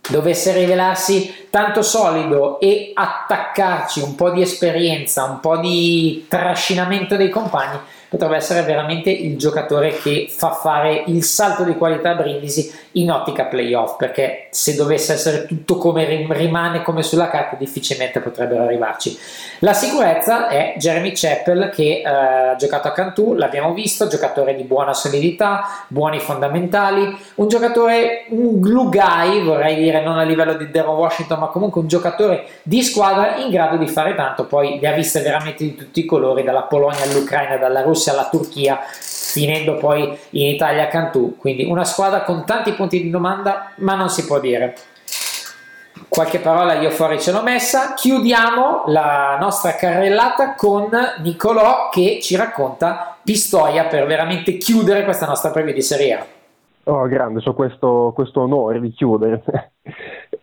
Dovesse 0.08 0.52
rivelarsi 0.52 1.48
tanto 1.50 1.82
solido 1.82 2.60
e 2.60 2.92
attaccarci 2.94 4.02
un 4.02 4.16
po' 4.16 4.32
di 4.32 4.42
esperienza, 4.42 5.24
un 5.24 5.40
po' 5.40 5.56
di 5.58 6.26
trascinamento 6.28 7.16
dei 7.16 7.30
compagni, 7.30 7.80
potrebbe 8.10 8.36
essere 8.36 8.62
veramente 8.62 9.10
il 9.10 9.38
giocatore 9.38 9.98
che 9.98 10.28
fa 10.30 10.52
fare 10.52 11.04
il 11.08 11.24
salto 11.24 11.64
di 11.64 11.76
qualità 11.76 12.12
a 12.12 12.16
Brindisi 12.16 12.72
in 12.94 13.12
ottica 13.12 13.46
playoff 13.46 13.98
perché 13.98 14.48
se 14.52 14.76
dovesse 14.76 15.14
essere 15.14 15.46
tutto 15.46 15.78
come 15.78 16.06
rimane 16.30 16.82
come 16.82 17.04
sulla 17.04 17.30
carta 17.30 17.56
difficilmente 17.56 18.20
potrebbero 18.20 18.64
arrivarci. 18.64 19.18
La 19.60 19.74
sicurezza 19.74 20.48
è 20.48 20.76
Jeremy 20.78 21.12
Chappell 21.14 21.70
che 21.72 22.02
eh, 22.06 22.08
ha 22.08 22.56
giocato 22.56 22.88
a 22.88 22.92
Cantù 22.92 23.34
l'abbiamo 23.34 23.74
visto, 23.74 24.08
giocatore 24.08 24.56
di 24.56 24.64
buona 24.64 24.94
solidità 24.94 25.86
buoni 25.88 26.20
fondamentali 26.20 27.16
un 27.36 27.48
giocatore, 27.48 28.26
un 28.30 28.60
glue 28.60 28.86
guy 28.86 29.44
vorrei 29.44 29.76
dire 29.76 30.02
non 30.04 30.18
a 30.18 30.24
livello 30.24 30.54
di 30.54 30.70
Darren 30.70 30.96
Washington 30.96 31.40
ma 31.40 31.48
comunque 31.48 31.82
un 31.82 31.88
giocatore 31.88 32.46
di 32.64 32.82
squadra 32.82 33.36
in 33.38 33.50
grado 33.50 33.78
di 33.78 33.88
fare 33.88 34.16
tanto 34.16 34.46
poi 34.46 34.80
li 34.80 34.86
ha 34.86 34.94
viste 34.94 35.22
veramente 35.22 35.64
di 35.64 35.76
tutti 35.76 36.00
i 36.02 36.06
colori 36.06 36.44
dalla 36.44 36.64
Polonia 36.64 37.04
all'Ucraina, 37.04 37.58
dalla 37.58 37.82
Russia 37.82 37.95
Russia 37.96 38.12
alla 38.12 38.28
Turchia, 38.30 38.80
finendo 38.90 39.78
poi 39.78 40.18
in 40.32 40.48
Italia 40.48 40.84
a 40.84 40.88
Cantù. 40.88 41.38
Quindi 41.38 41.64
una 41.64 41.86
squadra 41.86 42.22
con 42.24 42.46
tanti 42.46 42.74
punti 42.74 43.02
di 43.02 43.10
domanda, 43.10 43.72
ma 43.78 43.96
non 43.96 44.10
si 44.10 44.26
può 44.26 44.40
dire. 44.40 44.76
Qualche 46.10 46.40
parola 46.40 46.74
io 46.74 46.92
fuori 46.92 47.20
ce 47.20 47.32
l'ho 47.32 47.42
messa. 47.42 47.94
Chiudiamo 47.94 48.84
la 48.88 49.38
nostra 49.40 49.76
carrellata 49.76 50.54
con 50.56 50.90
Nicolò 51.20 51.90
che 51.90 52.20
ci 52.22 52.36
racconta 52.36 53.18
Pistoia 53.24 53.86
per 53.86 54.06
veramente 54.06 54.58
chiudere 54.58 55.04
questa 55.04 55.26
nostra 55.26 55.52
preview 55.52 55.74
di 55.74 55.82
Serie 55.82 56.14
A. 56.14 56.26
Oh, 56.88 57.08
grande, 57.08 57.40
so 57.40 57.54
questo, 57.54 58.12
questo 58.14 58.42
onore 58.42 58.80
di 58.80 58.92
chiudere. 58.92 59.42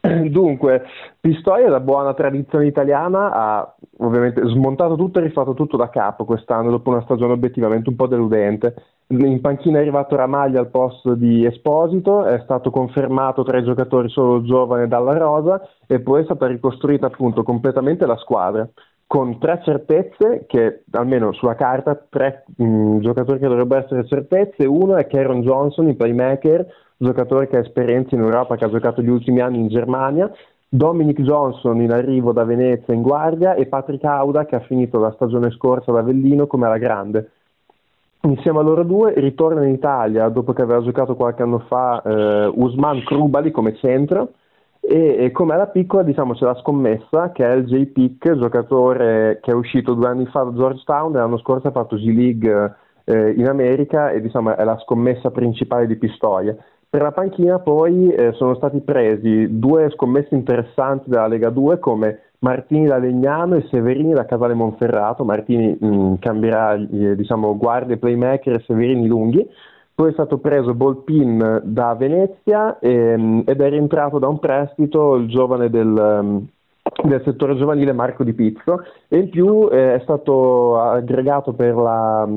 Dunque, 0.03 0.83
Pistoia, 1.21 1.69
da 1.69 1.79
buona 1.79 2.13
tradizione 2.15 2.67
italiana, 2.67 3.31
ha 3.33 3.75
ovviamente 3.99 4.43
smontato 4.49 4.97
tutto 4.97 5.21
e 5.21 5.23
rifatto 5.23 5.55
tutto 5.55 5.77
da 5.77 5.91
capo 5.91 6.25
quest'anno, 6.25 6.71
dopo 6.71 6.91
una 6.91 7.03
stagione 7.03 7.35
obiettivamente 7.35 7.89
un 7.89 7.95
po' 7.95 8.09
deludente. 8.09 8.75
In 9.07 9.41
panchina 9.41 9.79
è 9.79 9.83
arrivato 9.83 10.17
Ramaglia 10.17 10.59
al 10.59 10.71
posto 10.71 11.15
di 11.15 11.45
Esposito, 11.45 12.25
è 12.25 12.41
stato 12.43 12.71
confermato 12.71 13.45
tra 13.45 13.59
i 13.59 13.65
giocatori 13.65 14.09
solo 14.09 14.43
giovane 14.43 14.89
dalla 14.89 15.17
Rosa 15.17 15.61
e 15.87 16.01
poi 16.01 16.23
è 16.23 16.25
stata 16.25 16.47
ricostruita 16.49 17.07
appunto 17.07 17.45
completamente 17.45 18.05
la 18.05 18.17
squadra 18.17 18.69
con 19.13 19.39
tre 19.39 19.61
certezze 19.63 20.47
che 20.47 20.85
almeno 20.93 21.33
sulla 21.33 21.55
carta 21.55 21.95
tre 22.09 22.45
mh, 22.57 22.65
mm, 22.65 23.01
giocatori 23.01 23.39
che 23.39 23.47
dovrebbero 23.47 23.85
essere 23.85 24.07
certezze 24.07 24.65
uno 24.65 24.97
è 24.97 25.07
Karen 25.07 25.43
Johnson 25.43 25.89
il 25.89 25.97
playmaker 25.97 26.67
giocatore 27.03 27.49
che 27.49 27.57
ha 27.57 27.61
esperienza 27.61 28.15
in 28.15 28.23
Europa 28.23 28.57
che 28.57 28.65
ha 28.65 28.71
giocato 28.71 29.03
gli 29.03 29.09
ultimi 29.09 29.41
anni 29.41 29.59
in 29.59 29.69
Germania 29.69 30.31
Dominic 30.69 31.21
Johnson 31.21 31.81
in 31.81 31.93
arrivo 31.93 32.33
da 32.33 32.45
Venezia 32.45 32.95
in 32.95 33.03
guardia 33.03 33.55
e 33.55 33.67
Patrick 33.67 34.05
Auda 34.05 34.45
che 34.45 34.57
ha 34.57 34.61
finito 34.61 34.99
la 34.99 35.13
stagione 35.13 35.51
scorsa 35.51 35.91
ad 35.91 35.99
Avellino 35.99 36.47
come 36.47 36.67
alla 36.67 36.79
grande 36.79 37.31
insieme 38.23 38.61
a 38.61 38.63
loro 38.63 38.85
due 38.85 39.13
ritorna 39.17 39.65
in 39.65 39.75
Italia 39.75 40.29
dopo 40.29 40.53
che 40.53 40.63
aveva 40.63 40.83
giocato 40.83 41.17
qualche 41.17 41.43
anno 41.43 41.59
fa 41.69 42.01
eh, 42.03 42.53
Usman 42.55 43.03
Krubali 43.05 43.51
come 43.51 43.77
centro 43.77 44.35
e, 44.81 45.17
e 45.19 45.31
come 45.31 45.55
alla 45.55 45.67
piccola 45.67 46.03
diciamo 46.03 46.35
c'è 46.35 46.45
la 46.45 46.57
scommessa 46.57 47.31
che 47.33 47.45
è 47.45 47.53
il 47.53 47.67
J. 47.67 47.87
Pick, 47.87 48.37
giocatore 48.37 49.39
che 49.43 49.51
è 49.51 49.55
uscito 49.55 49.95
due 49.95 50.09
anni 50.09 50.27
fa 50.27 50.43
da 50.43 50.53
Georgetown 50.53 51.15
e 51.15 51.19
l'anno 51.19 51.39
scorso 51.39 51.69
ha 51.69 51.73
fatto 51.73 51.97
G-League 51.97 52.77
eh, 53.05 53.31
in 53.37 53.47
America 53.47 54.11
e 54.11 54.21
diciamo 54.21 54.57
è 54.57 54.65
la 54.65 54.79
scommessa 54.79 55.31
principale 55.31 55.87
di 55.87 55.97
Pistoia. 55.97 56.57
Per 56.93 57.01
la 57.01 57.11
panchina 57.11 57.59
poi 57.59 58.11
eh, 58.11 58.33
sono 58.33 58.55
stati 58.55 58.81
presi 58.81 59.59
due 59.59 59.89
scommesse 59.95 60.35
interessanti 60.35 61.09
della 61.09 61.27
Lega 61.27 61.49
2 61.49 61.79
come 61.79 62.21
Martini 62.41 62.85
da 62.85 62.99
Legnano 62.99 63.55
e 63.55 63.67
Severini 63.71 64.13
da 64.13 64.27
Casale 64.27 64.53
Monferrato. 64.53 65.25
Martini 65.25 65.75
mh, 65.81 66.19
cambierà 66.19 66.75
eh, 66.75 67.17
diciamo, 67.17 67.57
guardie, 67.57 67.97
playmaker 67.97 68.57
e 68.57 68.65
Severini 68.67 69.07
lunghi. 69.07 69.49
Poi 69.95 70.11
è 70.11 70.13
stato 70.13 70.37
preso 70.37 70.75
Bolpin 70.75 71.63
da 71.65 71.95
Venezia 71.95 72.79
e, 72.79 73.43
ed 73.47 73.59
è 73.59 73.69
rientrato 73.71 74.19
da 74.19 74.29
un 74.29 74.39
prestito 74.39 75.15
il 75.15 75.29
giovane 75.29 75.71
del, 75.71 76.47
del 77.05 77.23
settore 77.25 77.57
giovanile 77.57 77.95
Marco 77.95 78.23
Di 78.23 78.35
Pizzo 78.35 78.85
e 79.09 79.17
in 79.17 79.31
più 79.31 79.67
eh, 79.73 79.95
è 79.95 80.01
stato 80.01 80.79
aggregato 80.79 81.55
per 81.55 81.75
la, 81.75 82.29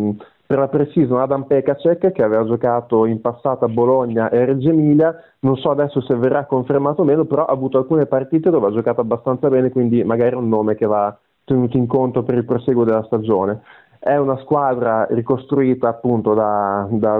per 0.45 0.59
la 0.59 0.67
pre-season 0.67 1.19
Adam 1.19 1.43
Pekacek 1.43 2.11
che 2.11 2.23
aveva 2.23 2.45
giocato 2.45 3.05
in 3.05 3.19
passato 3.19 3.65
a 3.65 3.69
Bologna 3.69 4.29
e 4.29 4.45
Reggio 4.45 4.69
Emilia, 4.69 5.15
non 5.39 5.57
so 5.57 5.71
adesso 5.71 6.01
se 6.01 6.15
verrà 6.15 6.45
confermato 6.45 7.01
o 7.01 7.05
meno, 7.05 7.25
però 7.25 7.45
ha 7.45 7.51
avuto 7.51 7.77
alcune 7.77 8.05
partite 8.05 8.51
dove 8.51 8.67
ha 8.67 8.71
giocato 8.71 9.01
abbastanza 9.01 9.49
bene, 9.49 9.71
quindi 9.71 10.03
magari 10.03 10.31
è 10.31 10.37
un 10.37 10.47
nome 10.47 10.75
che 10.75 10.85
va 10.85 11.17
tenuto 11.43 11.77
in 11.77 11.87
conto 11.87 12.23
per 12.23 12.35
il 12.35 12.45
proseguo 12.45 12.83
della 12.83 13.03
stagione. 13.03 13.61
È 13.97 14.15
una 14.17 14.37
squadra 14.37 15.07
ricostruita 15.09 15.87
appunto 15.87 16.35
da, 16.35 16.87
da, 16.91 17.19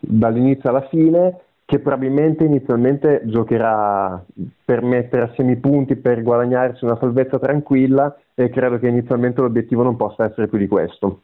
dall'inizio 0.00 0.70
alla 0.70 0.86
fine 0.88 1.40
che 1.64 1.80
probabilmente 1.80 2.44
inizialmente 2.44 3.22
giocherà 3.24 4.24
per 4.64 4.82
mettere 4.82 5.22
a 5.24 5.32
semipunti 5.34 5.96
per 5.96 6.22
guadagnarsi 6.22 6.84
una 6.84 6.96
salvezza 6.98 7.38
tranquilla 7.38 8.16
e 8.34 8.50
credo 8.50 8.78
che 8.78 8.86
inizialmente 8.86 9.40
l'obiettivo 9.40 9.82
non 9.82 9.96
possa 9.96 10.24
essere 10.24 10.46
più 10.46 10.58
di 10.58 10.68
questo 10.68 11.22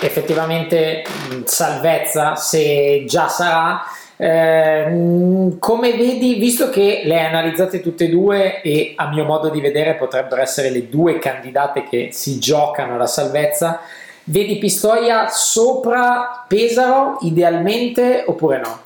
effettivamente 0.00 1.02
salvezza 1.44 2.36
se 2.36 3.04
già 3.06 3.28
sarà. 3.28 3.80
Eh, 4.16 5.56
come 5.58 5.96
vedi, 5.96 6.34
visto 6.34 6.68
che 6.68 7.02
le 7.04 7.18
hai 7.18 7.26
analizzate 7.26 7.80
tutte 7.80 8.04
e 8.04 8.10
due 8.10 8.60
e 8.60 8.92
a 8.96 9.08
mio 9.08 9.24
modo 9.24 9.48
di 9.48 9.60
vedere 9.60 9.94
potrebbero 9.94 10.42
essere 10.42 10.70
le 10.70 10.88
due 10.88 11.18
candidate 11.18 11.84
che 11.84 12.08
si 12.12 12.38
giocano 12.38 12.98
la 12.98 13.06
salvezza, 13.06 13.80
vedi 14.24 14.58
Pistoia 14.58 15.28
sopra 15.28 16.44
Pesaro 16.46 17.16
idealmente 17.20 18.24
oppure 18.26 18.58
no? 18.58 18.78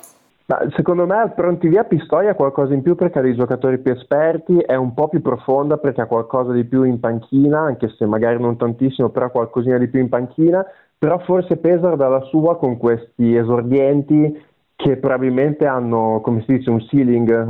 Ma 0.46 0.60
secondo 0.76 1.06
me 1.06 1.16
al 1.16 1.32
pronti 1.32 1.68
via 1.68 1.84
Pistoia 1.84 2.32
ha 2.32 2.34
qualcosa 2.34 2.74
in 2.74 2.82
più 2.82 2.94
perché 2.94 3.18
ha 3.18 3.22
dei 3.22 3.34
giocatori 3.34 3.78
più 3.78 3.92
esperti, 3.92 4.58
è 4.58 4.74
un 4.74 4.92
po' 4.92 5.08
più 5.08 5.22
profonda 5.22 5.78
perché 5.78 6.02
ha 6.02 6.06
qualcosa 6.06 6.52
di 6.52 6.64
più 6.64 6.82
in 6.82 7.00
panchina, 7.00 7.60
anche 7.60 7.88
se 7.96 8.04
magari 8.04 8.38
non 8.38 8.58
tantissimo, 8.58 9.08
però 9.08 9.30
qualcosina 9.30 9.78
di 9.78 9.88
più 9.88 10.00
in 10.00 10.10
panchina 10.10 10.64
però 11.04 11.18
forse 11.18 11.58
Pesaro 11.58 11.96
dalla 11.96 12.22
sua 12.22 12.56
con 12.56 12.78
questi 12.78 13.36
esordienti 13.36 14.42
che 14.74 14.96
probabilmente 14.96 15.66
hanno, 15.66 16.22
come 16.22 16.40
si 16.46 16.56
dice, 16.56 16.70
un 16.70 16.80
ceiling 16.80 17.44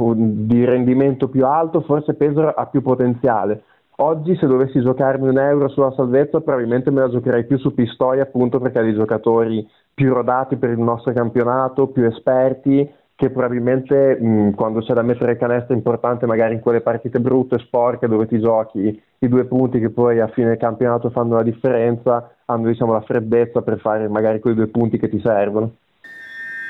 di 0.45 0.65
rendimento 0.65 1.29
più 1.29 1.47
alto, 1.47 1.83
forse 1.83 2.15
Pesaro 2.15 2.49
ha 2.49 2.67
più 2.67 2.83
potenziale. 2.83 3.63
Oggi 3.99 4.35
se 4.35 4.49
dovessi 4.49 4.81
giocarmi 4.81 5.29
un 5.29 5.39
euro 5.39 5.69
sulla 5.69 5.93
salvezza 5.93 6.41
probabilmente 6.41 6.91
me 6.91 7.03
la 7.03 7.11
giocherei 7.11 7.47
più 7.47 7.57
su 7.59 7.73
Pistoia 7.73 8.25
appunto 8.25 8.59
perché 8.59 8.81
ha 8.81 8.83
dei 8.83 8.93
giocatori 8.93 9.65
più 9.95 10.13
rodati 10.13 10.57
per 10.57 10.71
il 10.71 10.81
nostro 10.81 11.13
campionato, 11.13 11.87
più 11.87 12.03
esperti, 12.07 12.91
che 13.17 13.31
probabilmente 13.31 14.19
mh, 14.21 14.55
quando 14.55 14.81
c'è 14.81 14.93
da 14.93 15.03
mettere 15.03 15.37
canestro 15.37 15.75
importante 15.75 16.27
magari 16.27 16.55
in 16.55 16.61
quelle 16.61 16.81
partite 16.81 17.21
brutte, 17.21 17.59
sporche 17.59 18.09
dove 18.09 18.27
ti 18.27 18.41
giochi 18.41 19.03
i 19.19 19.29
due 19.29 19.45
punti 19.47 19.79
che 19.79 19.91
poi 19.91 20.21
a 20.21 20.29
fine 20.29 20.57
campionato 20.57 21.11
fanno 21.11 21.37
la 21.37 21.43
differenza, 21.43 22.35
hanno 22.47 22.69
diciamo, 22.69 22.93
la 22.93 23.01
freddezza 23.03 23.63
per 23.63 23.79
fare 23.79 24.09
magari 24.09 24.41
quei 24.41 24.55
due 24.55 24.67
punti 24.69 24.99
che 24.99 25.09
ti 25.09 25.21
servono. 25.21 25.77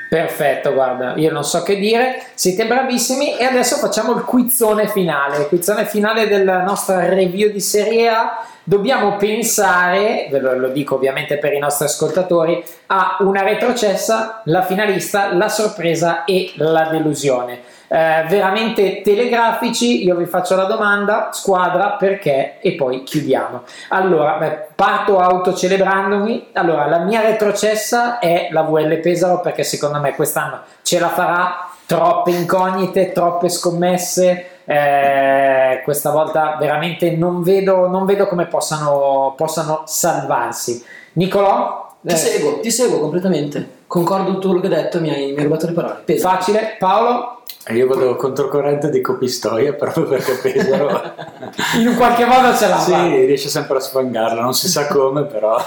Perfetto, 0.07 0.73
guarda, 0.73 1.13
io 1.15 1.31
non 1.31 1.43
so 1.43 1.63
che 1.63 1.77
dire, 1.77 2.23
siete 2.35 2.67
bravissimi 2.67 3.37
e 3.37 3.43
adesso 3.43 3.75
facciamo 3.77 4.13
il 4.13 4.23
quizzone 4.23 4.87
finale, 4.87 5.37
il 5.37 5.47
quizzone 5.47 5.85
finale 5.85 6.27
della 6.27 6.61
nostra 6.61 7.09
review 7.09 7.51
di 7.51 7.59
Serie 7.59 8.07
A. 8.09 8.45
Dobbiamo 8.63 9.17
pensare, 9.17 10.27
ve 10.29 10.39
lo, 10.39 10.57
lo 10.57 10.69
dico 10.69 10.95
ovviamente 10.95 11.37
per 11.37 11.53
i 11.53 11.59
nostri 11.59 11.85
ascoltatori, 11.85 12.63
a 12.87 13.17
una 13.21 13.43
retrocessa, 13.43 14.41
la 14.45 14.63
finalista, 14.63 15.33
la 15.33 15.49
sorpresa 15.49 16.23
e 16.23 16.53
la 16.55 16.87
delusione 16.91 17.73
eh, 17.87 18.25
veramente 18.27 19.01
telegrafici. 19.01 20.03
Io 20.03 20.15
vi 20.15 20.25
faccio 20.25 20.55
la 20.55 20.65
domanda, 20.65 21.29
squadra, 21.31 21.91
perché 21.91 22.59
e 22.59 22.73
poi 22.73 23.03
chiudiamo. 23.03 23.63
Allora, 23.89 24.37
beh, 24.37 24.67
parto 24.75 25.19
autocelebrandomi. 25.19 26.47
Allora, 26.53 26.87
la 26.87 26.99
mia 26.99 27.21
retrocessa 27.21 28.19
è 28.19 28.47
la 28.51 28.61
VL 28.61 28.99
Pesaro 28.99 29.39
perché 29.39 29.63
secondo 29.63 29.99
me 29.99 30.15
quest'anno 30.15 30.61
ce 30.81 30.99
la 30.99 31.09
farà. 31.09 31.69
Troppe 31.85 32.31
incognite, 32.31 33.11
troppe 33.11 33.49
scommesse. 33.49 34.49
Eh, 34.65 35.81
questa 35.83 36.09
volta 36.09 36.55
veramente 36.59 37.11
non 37.11 37.43
vedo, 37.43 37.87
non 37.87 38.05
vedo 38.05 38.25
come 38.25 38.47
possano, 38.47 39.35
possano 39.37 39.83
salvarsi. 39.85 40.83
Nicolò? 41.13 41.93
Ti 42.01 42.13
eh. 42.13 42.17
seguo, 42.17 42.59
ti 42.59 42.71
seguo 42.71 42.99
completamente. 42.99 43.83
Concordo 43.87 44.31
tutto 44.33 44.47
quello 44.47 44.61
che 44.61 44.67
hai 44.67 44.83
detto, 44.83 44.99
mi 44.99 45.09
hai, 45.09 45.31
mi 45.31 45.37
hai 45.37 45.43
rubato 45.43 45.67
le 45.67 45.73
parole. 45.73 46.01
Peso. 46.03 46.27
Facile, 46.27 46.75
Paolo? 46.79 47.34
Io 47.69 47.87
vado 47.87 48.15
controcorrente 48.15 48.91
di 48.91 49.01
Copistoia 49.01 49.73
proprio 49.73 50.05
perché 50.05 50.33
Pesaro 50.35 51.13
in 51.79 51.87
un 51.87 51.95
qualche 51.95 52.25
modo 52.25 52.55
ce 52.55 52.67
l'ha. 52.67 52.77
Sì, 52.77 53.25
riesce 53.25 53.49
sempre 53.49 53.77
a 53.77 53.79
sfangarla, 53.79 54.41
non 54.41 54.53
si 54.53 54.67
sa 54.67 54.85
come, 54.85 55.23
però. 55.25 55.57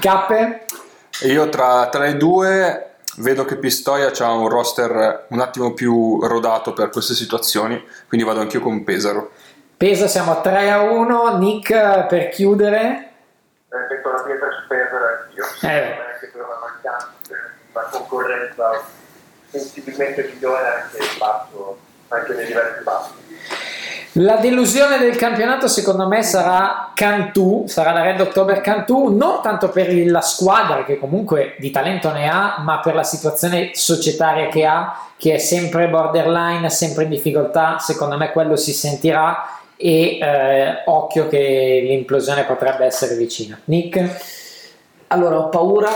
Cappe? 0.00 0.64
Io 1.22 1.48
tra, 1.48 1.88
tra 1.88 2.04
le 2.04 2.16
due 2.16 2.94
vedo 3.18 3.44
che 3.44 3.56
Pistoia 3.56 4.10
ha 4.18 4.32
un 4.32 4.48
roster 4.48 5.26
un 5.28 5.40
attimo 5.40 5.72
più 5.74 6.20
rodato 6.26 6.72
per 6.72 6.90
queste 6.90 7.14
situazioni, 7.14 7.82
quindi 8.08 8.26
vado 8.26 8.40
anch'io 8.40 8.60
con 8.60 8.82
Pesaro. 8.82 9.30
Pesa 9.76 10.08
siamo 10.08 10.32
a 10.32 10.40
3 10.40 10.70
a 10.70 10.80
1, 10.82 11.38
Nick 11.38 12.06
per 12.06 12.30
chiudere. 12.30 13.12
Metto 13.68 14.10
la 14.10 14.22
pietra 14.22 14.48
su 14.50 14.66
Pesaro 14.66 15.04
anch'io. 15.24 15.44
Eh. 15.62 16.12
Anche 16.12 16.30
per 16.32 16.42
una 16.42 16.58
mancanza, 16.60 17.08
una 17.72 17.84
concorrenza 17.90 18.94
sensibilmente 19.58 20.30
migliore 20.32 20.82
anche 20.82 20.96
il 20.98 21.18
basso, 21.18 21.78
anche 22.08 22.34
nei 22.34 22.46
livelli 22.46 22.82
bassi. 22.82 23.24
La 24.18 24.36
delusione 24.36 24.96
del 24.96 25.14
campionato 25.14 25.68
secondo 25.68 26.08
me 26.08 26.22
sarà 26.22 26.90
Cantù, 26.94 27.66
sarà 27.66 27.92
la 27.92 28.00
Red 28.00 28.18
October 28.18 28.62
Cantù, 28.62 29.14
non 29.14 29.42
tanto 29.42 29.68
per 29.68 29.94
la 30.06 30.22
squadra 30.22 30.84
che 30.84 30.98
comunque 30.98 31.54
di 31.58 31.70
talento 31.70 32.10
ne 32.10 32.26
ha, 32.26 32.56
ma 32.60 32.80
per 32.80 32.94
la 32.94 33.02
situazione 33.02 33.72
societaria 33.74 34.48
che 34.48 34.64
ha, 34.64 34.98
che 35.18 35.34
è 35.34 35.38
sempre 35.38 35.88
borderline, 35.88 36.70
sempre 36.70 37.04
in 37.04 37.10
difficoltà, 37.10 37.76
secondo 37.78 38.16
me 38.16 38.32
quello 38.32 38.56
si 38.56 38.72
sentirà 38.72 39.50
e 39.76 40.18
eh, 40.18 40.82
occhio 40.86 41.28
che 41.28 41.82
l'implosione 41.86 42.44
potrebbe 42.44 42.86
essere 42.86 43.16
vicina. 43.16 43.60
Nick? 43.64 44.24
Allora 45.08 45.40
ho 45.40 45.50
paura 45.50 45.90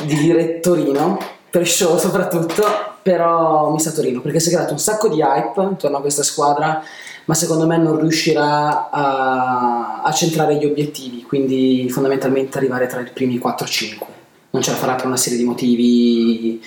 di 0.00 0.14
dire 0.14 0.60
Torino 0.60 1.18
per 1.52 1.68
show 1.68 1.98
soprattutto, 1.98 2.64
però 3.02 3.70
mi 3.70 3.78
sa 3.78 3.92
Torino 3.92 4.22
perché 4.22 4.40
si 4.40 4.48
è 4.48 4.52
creato 4.54 4.72
un 4.72 4.78
sacco 4.78 5.08
di 5.08 5.20
hype 5.20 5.60
intorno 5.60 5.98
a 5.98 6.00
questa 6.00 6.22
squadra, 6.22 6.82
ma 7.26 7.34
secondo 7.34 7.66
me 7.66 7.76
non 7.76 8.00
riuscirà 8.00 8.88
a, 8.88 10.00
a 10.00 10.12
centrare 10.12 10.56
gli 10.56 10.64
obiettivi, 10.64 11.22
quindi 11.24 11.90
fondamentalmente 11.90 12.56
arrivare 12.56 12.86
tra 12.86 13.00
i 13.00 13.10
primi 13.12 13.36
4-5 13.36 13.96
non 14.52 14.60
ce 14.60 14.70
la 14.70 14.76
farà 14.76 14.94
per 14.96 15.06
una 15.06 15.16
serie 15.16 15.38
di 15.38 15.44
motivi, 15.44 16.62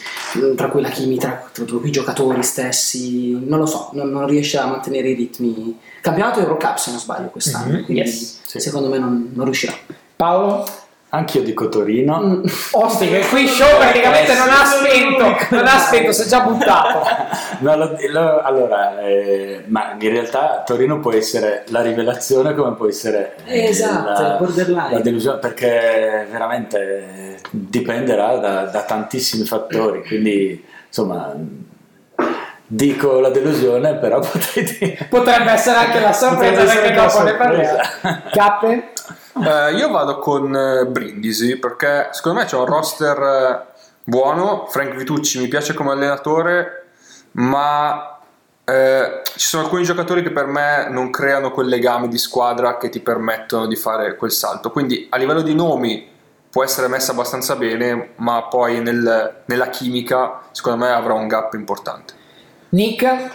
tra 0.56 0.70
cui 0.70 0.82
la 0.82 0.90
chimica, 0.90 1.50
tra, 1.52 1.64
tra 1.66 1.78
cui 1.78 1.90
i 1.90 1.92
giocatori 1.92 2.42
stessi, 2.42 3.38
non 3.46 3.60
lo 3.60 3.68
so, 3.68 3.90
non, 3.94 4.10
non, 4.10 4.26
riesce 4.26 4.58
a 4.58 4.66
mantenere 4.66 5.10
i 5.10 5.14
ritmi. 5.14 5.78
Campionato 6.02 6.40
Eurocup 6.40 6.78
se 6.78 6.90
non 6.90 7.00
sbaglio 7.00 7.28
quest'anno, 7.28 7.74
mm-hmm, 7.74 7.84
quindi 7.84 8.02
yes, 8.02 8.40
secondo 8.44 8.90
me 8.90 8.98
non, 8.98 9.30
non 9.34 9.46
riuscirà. 9.46 9.74
Paolo? 10.16 10.68
Anch'io 11.16 11.44
dico 11.44 11.70
Torino. 11.70 12.20
Mm. 12.20 12.44
Osti, 12.72 13.08
che 13.08 13.26
qui 13.28 13.48
show 13.48 13.78
praticamente 13.78 14.34
eh, 14.34 14.38
non 14.38 14.50
ha 14.50 14.66
spento, 14.66 15.56
non 15.56 15.66
ha 15.66 15.78
spento, 15.80 16.12
si 16.12 16.24
è 16.24 16.26
già 16.26 16.42
buttato. 16.42 17.04
no, 17.60 17.76
lo, 17.78 17.96
lo, 18.10 18.42
allora, 18.42 19.00
eh, 19.00 19.64
ma 19.68 19.96
in 19.98 20.10
realtà 20.10 20.64
Torino 20.66 21.00
può 21.00 21.14
essere 21.14 21.64
la 21.68 21.82
rivelazione 21.82 22.54
come 22.54 22.76
può 22.76 22.88
essere 22.88 23.36
eh, 23.46 23.66
esatto, 23.70 24.22
la, 24.22 24.36
borderline. 24.38 24.92
la 24.92 25.00
delusione, 25.00 25.40
perché 25.40 26.28
veramente 26.30 27.40
dipenderà 27.50 28.36
da, 28.38 28.64
da 28.64 28.82
tantissimi 28.82 29.46
fattori, 29.46 30.04
quindi 30.06 30.64
insomma 30.88 31.34
dico 32.68 33.20
la 33.20 33.30
delusione, 33.30 33.96
però 33.96 34.20
potrebbe 35.10 35.52
essere 35.52 35.78
anche 35.78 36.00
la 36.00 36.14
sorpresa 36.14 36.64
perché 36.64 36.94
dopo 36.94 37.24
ne 37.24 37.36
parliamo. 37.36 37.78
Cappe? 38.32 38.94
Eh, 39.38 39.74
io 39.74 39.90
vado 39.90 40.18
con 40.20 40.56
eh, 40.56 40.86
Brindisi 40.86 41.58
perché 41.58 42.08
secondo 42.12 42.40
me 42.40 42.46
c'è 42.46 42.56
un 42.56 42.66
roster 42.66 43.22
eh, 43.22 43.74
buono. 44.04 44.66
Frank 44.68 44.96
Vitucci 44.96 45.40
mi 45.40 45.48
piace 45.50 45.74
come 45.74 45.92
allenatore, 45.92 46.86
ma 47.34 48.18
eh, 48.64 49.22
ci 49.24 49.46
sono 49.46 49.64
alcuni 49.64 49.84
giocatori 49.84 50.24
che 50.24 50.32
per 50.32 50.46
me 50.46 50.88
non 50.90 51.10
creano 51.10 51.52
quel 51.52 51.68
legame 51.68 52.08
di 52.08 52.18
squadra 52.18 52.78
che 52.78 52.88
ti 52.90 53.02
permettono 53.02 53.68
di 53.68 53.76
fare 53.76 54.16
quel 54.16 54.32
salto. 54.32 54.72
Quindi 54.72 55.08
a 55.10 55.18
livello 55.18 55.42
di 55.42 55.54
nomi 55.54 56.08
può 56.50 56.64
essere 56.64 56.88
messa 56.88 57.12
abbastanza 57.12 57.58
bene, 57.58 58.12
ma 58.16 58.44
poi 58.44 58.80
nel- 58.80 59.42
nella 59.46 59.68
chimica 59.68 60.44
secondo 60.52 60.86
me 60.86 60.92
avrà 60.92 61.14
un 61.14 61.28
gap 61.28 61.54
importante. 61.56 62.14
Nick? 62.70 63.32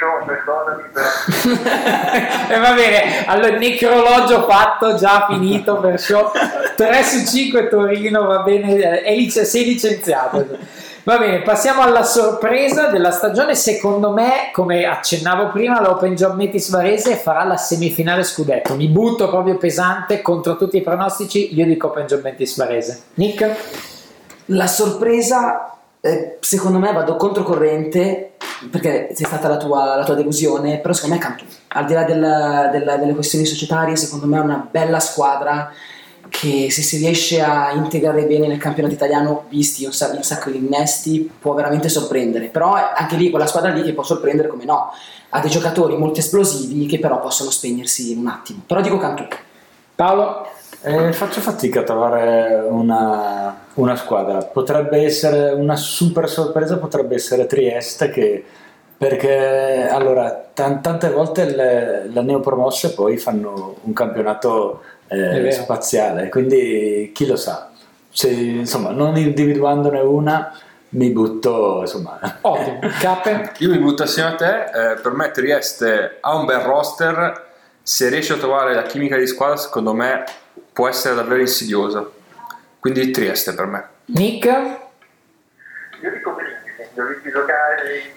Show, 0.00 0.24
perdonami, 0.24 0.82
però 0.92 1.08
E 2.48 2.58
va 2.58 2.72
bene, 2.72 3.26
allora 3.26 3.58
necrologio 3.58 4.44
fatto, 4.44 4.94
già 4.94 5.26
finito 5.28 5.76
per 5.76 6.00
show 6.00 6.30
3 6.74 7.02
su 7.02 7.26
5 7.26 7.68
Torino, 7.68 8.24
va 8.24 8.38
bene, 8.38 9.02
è 9.02 9.14
lic- 9.14 9.44
sei 9.44 9.64
licenziato. 9.64 10.46
Va 11.02 11.18
bene, 11.18 11.42
passiamo 11.42 11.82
alla 11.82 12.02
sorpresa 12.02 12.86
della 12.86 13.10
stagione. 13.10 13.54
Secondo 13.54 14.12
me, 14.12 14.50
come 14.52 14.84
accennavo 14.84 15.48
prima, 15.48 15.80
l'Open 15.80 16.14
Job 16.14 16.34
Metis 16.34 16.70
Varese 16.70 17.16
farà 17.16 17.44
la 17.44 17.56
semifinale 17.56 18.22
scudetto. 18.22 18.74
Mi 18.76 18.86
butto 18.86 19.28
proprio 19.28 19.56
pesante 19.56 20.22
contro 20.22 20.56
tutti 20.56 20.76
i 20.76 20.82
pronostici. 20.82 21.54
Io 21.54 21.64
dico 21.66 21.88
Open 21.88 22.06
Job 22.06 22.22
Metis 22.22 22.56
Varese. 22.56 23.02
Nick? 23.14 23.56
La 24.46 24.66
sorpresa, 24.66 25.78
eh, 26.02 26.38
secondo 26.40 26.78
me, 26.78 26.92
vado 26.92 27.16
controcorrente 27.16 28.32
perché 28.70 29.10
sei 29.14 29.26
stata 29.26 29.48
la 29.48 29.56
tua, 29.56 29.96
la 29.96 30.04
tua 30.04 30.14
delusione, 30.14 30.78
però 30.78 30.92
secondo 30.92 31.16
me 31.16 31.20
Cantù. 31.20 31.44
Al 31.68 31.84
di 31.86 31.92
là 31.94 32.04
della- 32.04 32.68
della- 32.70 32.96
delle 32.96 33.14
questioni 33.14 33.44
societarie, 33.44 33.96
secondo 33.96 34.26
me 34.26 34.36
è 34.38 34.40
una 34.40 34.66
bella 34.70 35.00
squadra 35.00 35.72
che 36.28 36.70
se 36.70 36.82
si 36.82 36.98
riesce 36.98 37.40
a 37.42 37.72
integrare 37.72 38.24
bene 38.24 38.46
nel 38.46 38.58
campionato 38.58 38.94
italiano, 38.94 39.44
visti 39.48 39.84
un, 39.84 39.90
un 39.90 40.22
sacco 40.22 40.50
di 40.50 40.58
innesti, 40.58 41.30
può 41.40 41.54
veramente 41.54 41.88
sorprendere. 41.88 42.46
Però 42.46 42.74
anche 42.74 43.16
lì 43.16 43.30
quella 43.30 43.46
squadra 43.46 43.72
lì 43.72 43.82
che 43.82 43.94
può 43.94 44.02
sorprendere 44.04 44.48
come 44.48 44.64
no. 44.64 44.92
Ha 45.30 45.40
dei 45.40 45.50
giocatori 45.50 45.96
molto 45.96 46.20
esplosivi 46.20 46.86
che 46.86 46.98
però 46.98 47.20
possono 47.20 47.50
spegnersi 47.50 48.12
in 48.12 48.18
un 48.18 48.28
attimo. 48.28 48.62
Però 48.66 48.80
dico 48.80 48.98
Cantù. 48.98 49.26
Paolo? 49.94 50.46
Eh, 50.82 51.12
faccio 51.12 51.40
fatica 51.40 51.80
a 51.80 51.82
trovare 51.82 52.64
una, 52.66 53.64
una 53.74 53.96
squadra. 53.96 54.38
Potrebbe 54.38 55.02
essere 55.04 55.52
una 55.52 55.76
super 55.76 56.28
sorpresa, 56.28 56.78
potrebbe 56.78 57.16
essere 57.16 57.46
Trieste 57.46 58.10
che 58.10 58.44
perché 58.96 59.88
allora 59.90 60.50
tan- 60.52 60.82
tante 60.82 61.10
volte 61.10 61.54
le, 61.54 62.06
le 62.06 62.22
neopromosse 62.22 62.92
poi 62.92 63.16
fanno 63.16 63.76
un 63.82 63.94
campionato 63.94 64.82
eh, 65.08 65.50
spaziale, 65.52 66.28
quindi 66.28 67.10
chi 67.14 67.26
lo 67.26 67.36
sa. 67.36 67.70
Se, 68.10 68.28
insomma, 68.30 68.90
non 68.90 69.16
individuandone 69.16 70.00
una, 70.00 70.54
mi 70.90 71.10
butto 71.10 71.78
insomma. 71.80 72.18
Ottimo. 72.42 72.78
Cappe? 73.00 73.52
Io 73.58 73.70
mi 73.70 73.78
butto 73.78 74.02
assieme 74.02 74.30
a 74.30 74.34
te, 74.34 74.64
eh, 74.64 74.94
per 75.00 75.12
me 75.12 75.30
Trieste 75.30 76.18
ha 76.20 76.36
un 76.36 76.44
bel 76.44 76.60
roster, 76.60 77.48
se 77.82 78.08
riesce 78.08 78.34
a 78.34 78.36
trovare 78.36 78.74
la 78.74 78.82
chimica 78.82 79.16
di 79.16 79.26
squadra 79.26 79.56
secondo 79.56 79.94
me 79.94 80.24
può 80.72 80.88
essere 80.88 81.14
davvero 81.14 81.40
insidiosa. 81.40 82.08
Quindi 82.78 83.10
Trieste 83.10 83.54
per 83.54 83.66
me. 83.66 83.88
Nick? 84.06 84.88
io 86.02 86.10
dico 86.12 86.32
Brindisi, 86.32 86.88
li 86.94 87.00
ho 87.00 87.06
visti 87.06 87.30
giocare 87.30 87.98
in 87.98 88.12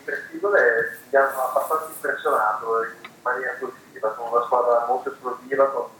e 0.55 0.97
mi 1.09 1.17
hanno 1.17 1.41
abbastanza 1.41 1.87
impressionato 1.93 2.83
in 2.83 3.09
maniera 3.21 3.55
positiva, 3.59 4.13
sono 4.15 4.35
una 4.35 4.45
squadra 4.45 4.85
molto 4.87 5.11
esplosiva, 5.11 5.91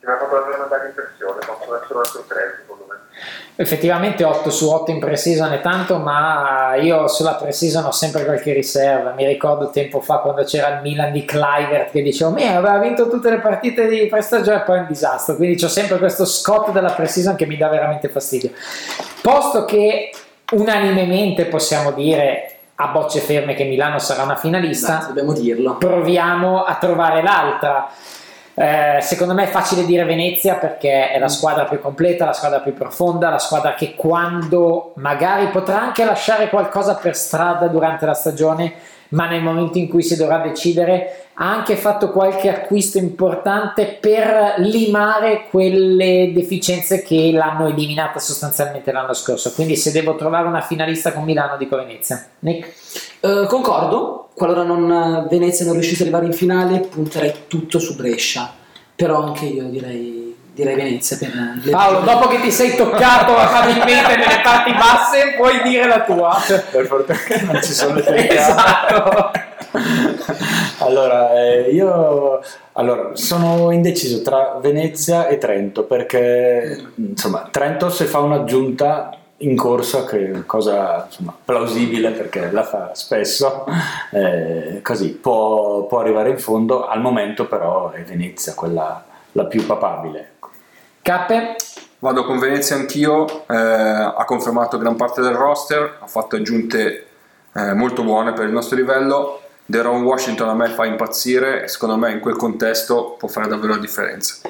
mi 0.00 0.12
ha 0.12 0.18
fatto 0.18 0.34
davvero 0.34 0.56
una 0.56 0.66
bella 0.66 0.86
impressione, 0.86 1.44
possono 1.44 1.76
essere 1.76 1.94
una 1.94 2.04
sorpresa 2.04 2.56
secondo 2.58 2.85
me. 2.85 2.85
Effettivamente 3.58 4.22
8 4.22 4.50
su 4.50 4.68
8 4.68 4.90
in 4.90 4.98
pre-season 4.98 5.52
è 5.52 5.60
tanto, 5.62 5.98
ma 5.98 6.74
io 6.74 7.08
sulla 7.08 7.36
pre-season 7.36 7.86
ho 7.86 7.90
sempre 7.90 8.24
qualche 8.24 8.52
riserva. 8.52 9.12
Mi 9.12 9.26
ricordo 9.26 9.70
tempo 9.70 10.00
fa 10.00 10.18
quando 10.18 10.44
c'era 10.44 10.74
il 10.74 10.82
Milan 10.82 11.10
di 11.12 11.24
Clivert 11.24 11.90
che 11.90 12.02
dicevo, 12.02 12.32
mi 12.32 12.46
aveva 12.46 12.76
vinto 12.78 13.08
tutte 13.08 13.30
le 13.30 13.38
partite 13.38 13.88
di 13.88 14.06
pre-stagione 14.08 14.58
e 14.58 14.60
poi 14.60 14.76
è 14.76 14.80
un 14.80 14.86
disastro. 14.86 15.36
Quindi 15.36 15.64
ho 15.64 15.68
sempre 15.68 15.96
questo 15.96 16.26
scotto 16.26 16.70
della 16.70 16.90
pre-season 16.90 17.34
che 17.34 17.46
mi 17.46 17.56
dà 17.56 17.68
veramente 17.68 18.08
fastidio. 18.08 18.50
Posto 19.22 19.64
che 19.64 20.10
unanimemente 20.52 21.46
possiamo 21.46 21.92
dire 21.92 22.56
a 22.74 22.88
bocce 22.88 23.20
ferme 23.20 23.54
che 23.54 23.64
Milano 23.64 23.98
sarà 23.98 24.22
una 24.22 24.36
finalista, 24.36 25.04
dobbiamo 25.06 25.32
dirlo. 25.32 25.76
Proviamo 25.76 26.64
a 26.64 26.74
trovare 26.74 27.22
l'altra. 27.22 27.90
Eh, 28.58 29.02
secondo 29.02 29.34
me 29.34 29.44
è 29.44 29.48
facile 29.48 29.84
dire 29.84 30.04
Venezia 30.04 30.54
perché 30.54 31.10
è 31.10 31.18
la 31.18 31.28
squadra 31.28 31.66
più 31.66 31.78
completa, 31.78 32.24
la 32.24 32.32
squadra 32.32 32.60
più 32.60 32.72
profonda, 32.72 33.28
la 33.28 33.38
squadra 33.38 33.74
che 33.74 33.94
quando 33.94 34.92
magari 34.96 35.48
potrà 35.48 35.82
anche 35.82 36.06
lasciare 36.06 36.48
qualcosa 36.48 36.94
per 36.94 37.14
strada 37.14 37.66
durante 37.66 38.06
la 38.06 38.14
stagione, 38.14 38.72
ma 39.10 39.28
nel 39.28 39.42
momento 39.42 39.76
in 39.76 39.88
cui 39.88 40.02
si 40.02 40.16
dovrà 40.16 40.38
decidere 40.38 41.26
ha 41.34 41.52
anche 41.52 41.76
fatto 41.76 42.10
qualche 42.10 42.48
acquisto 42.48 42.96
importante 42.96 43.98
per 44.00 44.54
limare 44.56 45.48
quelle 45.50 46.32
deficienze 46.32 47.02
che 47.02 47.30
l'hanno 47.30 47.66
eliminata 47.66 48.18
sostanzialmente 48.18 48.90
l'anno 48.90 49.12
scorso. 49.12 49.52
Quindi 49.52 49.76
se 49.76 49.92
devo 49.92 50.16
trovare 50.16 50.48
una 50.48 50.62
finalista 50.62 51.12
con 51.12 51.24
Milano 51.24 51.58
dico 51.58 51.76
Venezia. 51.76 52.26
Nick? 52.38 52.72
Eh, 53.20 53.46
concordo, 53.48 54.28
qualora 54.34 54.62
non, 54.62 55.26
Venezia 55.30 55.64
non 55.64 55.74
riuscisse 55.74 56.02
ad 56.02 56.08
arrivare 56.08 56.26
in 56.26 56.36
finale, 56.36 56.80
punterei 56.80 57.32
tutto 57.48 57.78
su 57.78 57.96
Brescia. 57.96 58.52
Però 58.94 59.22
anche 59.22 59.44
io 59.46 59.64
direi, 59.64 60.34
direi 60.54 60.74
Venezia 60.74 61.16
per 61.18 61.32
le 61.62 61.70
Paolo, 61.70 62.00
dopo 62.00 62.28
che 62.28 62.40
ti 62.40 62.50
sei 62.50 62.76
toccato 62.76 63.36
amabilmente 63.36 64.16
nelle 64.16 64.40
parti 64.42 64.72
basse, 64.72 65.34
puoi 65.36 65.62
dire 65.62 65.86
la 65.86 66.02
tua. 66.02 66.36
Per 66.70 66.86
fortuna 66.86 67.18
non 67.52 67.62
ci 67.62 67.72
sono 67.72 67.94
le 67.94 68.02
telecamere. 68.02 68.38
Esatto. 68.38 69.30
Allora, 70.78 71.32
eh, 71.34 71.70
io 71.70 72.40
allora, 72.72 73.10
sono 73.14 73.70
indeciso 73.70 74.22
tra 74.22 74.58
Venezia 74.60 75.26
e 75.26 75.38
Trento 75.38 75.84
perché 75.84 76.90
insomma, 76.94 77.48
Trento 77.50 77.88
se 77.90 78.04
fa 78.04 78.18
un'aggiunta 78.18 79.16
in 79.38 79.56
corsa, 79.56 80.04
che 80.04 80.30
è 80.30 80.46
cosa 80.46 81.04
insomma, 81.06 81.34
plausibile 81.44 82.10
perché 82.10 82.50
la 82.50 82.62
fa 82.62 82.94
spesso, 82.94 83.64
eh, 84.12 84.80
così 84.82 85.10
può, 85.10 85.86
può 85.86 86.00
arrivare 86.00 86.30
in 86.30 86.38
fondo. 86.38 86.86
Al 86.86 87.00
momento, 87.00 87.46
però, 87.46 87.90
è 87.90 88.02
Venezia 88.02 88.54
quella 88.54 89.04
la 89.32 89.44
più 89.44 89.64
papabile. 89.66 90.32
Cappe? 91.02 91.56
Vado 91.98 92.24
con 92.24 92.38
Venezia 92.38 92.76
anch'io, 92.76 93.46
eh, 93.46 93.54
ha 93.56 94.24
confermato 94.24 94.78
gran 94.78 94.96
parte 94.96 95.20
del 95.20 95.34
roster, 95.34 95.98
ha 96.00 96.06
fatto 96.06 96.36
aggiunte 96.36 97.06
eh, 97.54 97.72
molto 97.74 98.02
buone 98.02 98.32
per 98.32 98.46
il 98.46 98.52
nostro 98.52 98.76
livello. 98.76 99.40
Deron 99.64 100.02
Washington 100.02 100.48
a 100.48 100.54
me 100.54 100.68
fa 100.68 100.84
impazzire 100.84 101.64
e 101.64 101.68
secondo 101.68 101.96
me 101.96 102.12
in 102.12 102.20
quel 102.20 102.36
contesto 102.36 103.16
può 103.18 103.28
fare 103.28 103.48
davvero 103.48 103.74
la 103.74 103.80
differenza. 103.80 104.48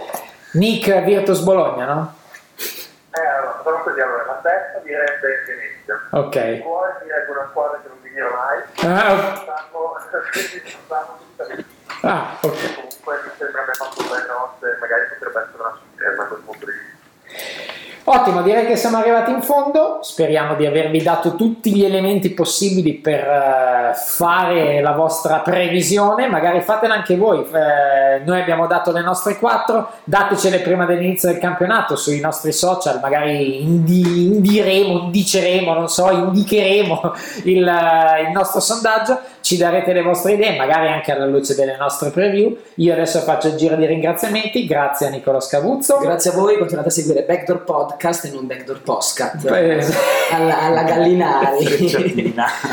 Nick 0.52 1.02
Virtus 1.02 1.40
Bologna, 1.40 1.86
no? 1.86 2.14
Eh, 2.56 3.80
così, 3.82 4.00
allora, 4.00 4.24
la 4.25 4.25
testa 4.46 4.78
direbbe 4.78 5.42
Venezia. 5.46 5.94
Ok. 6.10 6.60
Cuore 6.62 7.00
direbbe 7.02 7.30
una 7.32 7.48
squadra 7.50 7.80
che 7.82 7.88
non 7.88 7.98
dirò 8.02 8.30
mai. 8.30 8.62
Ah, 8.86 9.42
le 10.32 11.64
Ah, 12.02 12.38
ok. 12.40 12.74
Comunque 12.74 13.20
mi 13.24 13.30
sembra 13.36 13.62
abbia 13.62 13.74
fatto 13.74 14.00
un 14.02 14.08
bel 14.08 14.22
roster, 14.22 14.78
magari 14.78 15.06
potrebbe 15.08 15.40
essere 15.40 15.62
una 15.62 15.78
sorpresa 15.78 16.22
a 16.22 16.26
quel 16.26 16.40
punto 16.40 16.64
di 16.66 16.72
vista. 16.72 17.85
Ottimo, 18.08 18.42
direi 18.42 18.66
che 18.66 18.76
siamo 18.76 18.98
arrivati 18.98 19.32
in 19.32 19.42
fondo. 19.42 19.98
Speriamo 20.00 20.54
di 20.54 20.64
avervi 20.64 21.02
dato 21.02 21.34
tutti 21.34 21.74
gli 21.74 21.84
elementi 21.84 22.30
possibili 22.30 22.94
per 22.94 23.18
eh, 23.18 23.94
fare 23.96 24.80
la 24.80 24.92
vostra 24.92 25.38
previsione. 25.38 26.28
Magari 26.28 26.60
fatela 26.60 26.94
anche 26.94 27.16
voi. 27.16 27.40
Eh, 27.40 28.20
noi 28.24 28.40
abbiamo 28.40 28.68
dato 28.68 28.92
le 28.92 29.02
nostre 29.02 29.36
quattro, 29.38 29.90
datecele 30.04 30.60
prima 30.60 30.84
dell'inizio 30.84 31.32
del 31.32 31.40
campionato 31.40 31.96
sui 31.96 32.20
nostri 32.20 32.52
social. 32.52 33.00
Magari 33.02 33.62
indi- 33.62 34.26
indiremo, 34.26 35.06
indiceremo, 35.06 35.72
non 35.72 35.88
so, 35.88 36.08
indicheremo 36.08 37.12
il, 37.42 37.66
eh, 37.66 38.22
il 38.22 38.30
nostro 38.32 38.60
sondaggio. 38.60 39.18
Ci 39.40 39.56
darete 39.56 39.92
le 39.92 40.02
vostre 40.02 40.34
idee, 40.34 40.56
magari 40.56 40.88
anche 40.88 41.10
alla 41.10 41.26
luce 41.26 41.56
delle 41.56 41.76
nostre 41.76 42.10
preview. 42.10 42.56
Io 42.76 42.92
adesso 42.92 43.18
faccio 43.20 43.48
il 43.48 43.56
giro 43.56 43.74
di 43.74 43.86
ringraziamenti. 43.86 44.64
Grazie 44.64 45.08
a 45.08 45.10
Nicolo 45.10 45.40
Scavuzzo. 45.40 45.98
Grazie 45.98 46.30
a 46.30 46.34
voi, 46.34 46.56
continuate 46.56 46.88
a 46.88 46.92
seguire 46.92 47.22
Backdoor 47.22 47.64
Podcast 47.64 47.94
e 47.98 48.30
non 48.30 48.46
Backdoor 48.46 48.82
Postcat. 48.82 49.36
Beh, 49.42 49.84
alla, 50.32 50.58
alla 50.66 50.82
Gallinari. 50.82 51.94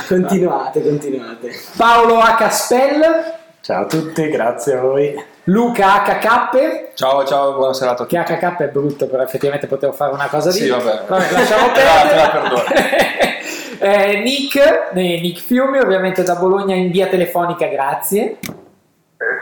Continuate, 0.07 0.81
continuate. 0.81 1.49
Paolo 1.77 2.19
H. 2.19 2.49
Spell, 2.49 3.01
Ciao 3.61 3.83
a 3.83 3.85
tutti, 3.85 4.27
grazie 4.27 4.73
a 4.73 4.81
voi. 4.81 5.23
Luca 5.45 6.03
HK, 6.03 6.93
Ciao, 6.95 7.25
ciao, 7.25 7.53
buona 7.55 7.73
serata 7.73 8.03
a 8.03 8.05
tutti. 8.05 8.21
che 8.21 8.37
HK 8.37 8.57
è 8.59 8.67
brutto, 8.67 9.07
però 9.07 9.23
effettivamente 9.23 9.67
potevo 9.67 9.91
fare 9.93 10.13
una 10.13 10.27
cosa 10.27 10.51
di... 10.51 10.57
Sì, 10.59 10.67
vabbè. 10.69 11.03
lasciamo 11.07 11.71
Te 11.71 11.83
la- 11.83 12.07
te 12.09 12.15
la 12.15 12.29
perdere. 12.29 13.31
Eh, 13.79 14.21
Nick, 14.21 14.55
eh, 14.55 15.19
Nick 15.19 15.41
Fiumi, 15.41 15.77
ovviamente 15.79 16.23
da 16.23 16.35
Bologna 16.35 16.73
in 16.73 16.89
via 16.89 17.07
telefonica, 17.07 17.67
grazie. 17.67 18.37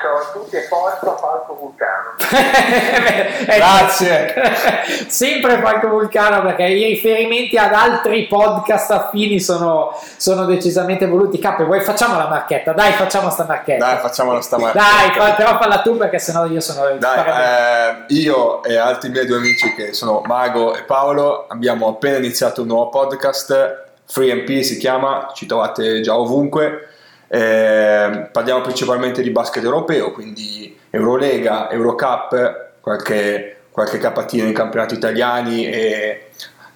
Eh, 0.01 0.03
ciao 0.03 0.17
a 0.17 0.31
tutti 0.33 0.55
e 0.55 0.61
forza 0.63 1.15
Falco 1.15 1.55
Vulcano. 1.59 2.15
Grazie. 3.45 4.33
Sempre 5.07 5.59
Falco 5.59 5.89
Vulcano 5.89 6.41
perché 6.41 6.63
i 6.63 6.83
riferimenti 6.85 7.55
ad 7.57 7.71
altri 7.71 8.25
podcast 8.25 8.89
affini 8.89 9.39
sono, 9.39 9.95
sono 10.17 10.45
decisamente 10.45 11.05
voluti. 11.05 11.37
Capo, 11.37 11.65
vuoi 11.65 11.81
facciamo 11.81 12.17
la 12.17 12.27
marchetta? 12.27 12.73
Dai, 12.73 12.93
facciamo 12.93 13.29
sta 13.29 13.45
marchetta. 13.45 13.85
Dai, 13.85 13.97
facciamola 13.99 14.41
stamattina. 14.41 14.83
Dai, 14.83 15.11
fa- 15.11 15.33
però 15.33 15.59
falla 15.59 15.81
tu 15.81 15.95
perché 15.97 16.17
sennò 16.17 16.47
io 16.47 16.61
sono 16.61 16.97
Dai, 16.97 17.25
eh, 17.27 18.03
io 18.07 18.63
e 18.63 18.77
altri 18.77 19.09
miei 19.09 19.27
due 19.27 19.37
amici 19.37 19.73
che 19.75 19.93
sono 19.93 20.21
Mago 20.25 20.75
e 20.75 20.81
Paolo 20.83 21.45
abbiamo 21.47 21.87
appena 21.87 22.17
iniziato 22.17 22.61
un 22.61 22.67
nuovo 22.67 22.89
podcast, 22.89 23.89
Free 24.07 24.33
MP 24.33 24.63
si 24.63 24.77
chiama, 24.77 25.31
ci 25.35 25.45
trovate 25.45 26.01
già 26.01 26.17
ovunque. 26.17 26.87
Eh, 27.33 28.27
parliamo 28.29 28.59
principalmente 28.59 29.21
di 29.21 29.29
basket 29.29 29.63
europeo, 29.63 30.11
quindi 30.11 30.77
Eurolega, 30.89 31.69
Eurocup, 31.71 32.71
qualche, 32.81 33.59
qualche 33.71 33.99
capatino 33.99 34.47
in 34.47 34.53
campionati 34.53 34.95
italiani 34.95 35.65
e 35.65 36.31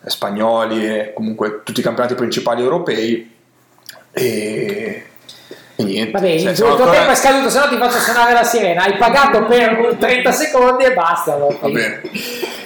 spagnoli 0.05 0.87
e 0.87 1.11
comunque 1.13 1.61
tutti 1.63 1.81
i 1.81 1.83
campionati 1.83 2.15
principali 2.15 2.61
europei. 2.61 3.35
E, 4.13 5.03
e 5.75 5.83
niente. 5.83 6.11
Va 6.11 6.19
bene, 6.19 6.39
Cioè, 6.39 6.51
il 6.51 6.57
tuo 6.57 6.67
ancora- 6.67 6.91
tempo 6.91 7.11
è 7.11 7.15
scaduto, 7.15 7.49
se 7.49 7.59
no 7.59 7.67
ti 7.67 7.75
faccio 7.75 7.97
suonare 7.97 8.31
la 8.31 8.43
sirena. 8.45 8.83
Hai 8.83 8.95
pagato 8.95 9.43
per 9.43 9.97
30 9.99 10.31
secondi 10.31 10.85
e 10.85 10.93
basta. 10.93 11.35
Va 11.35 11.67
bene. 11.69 12.01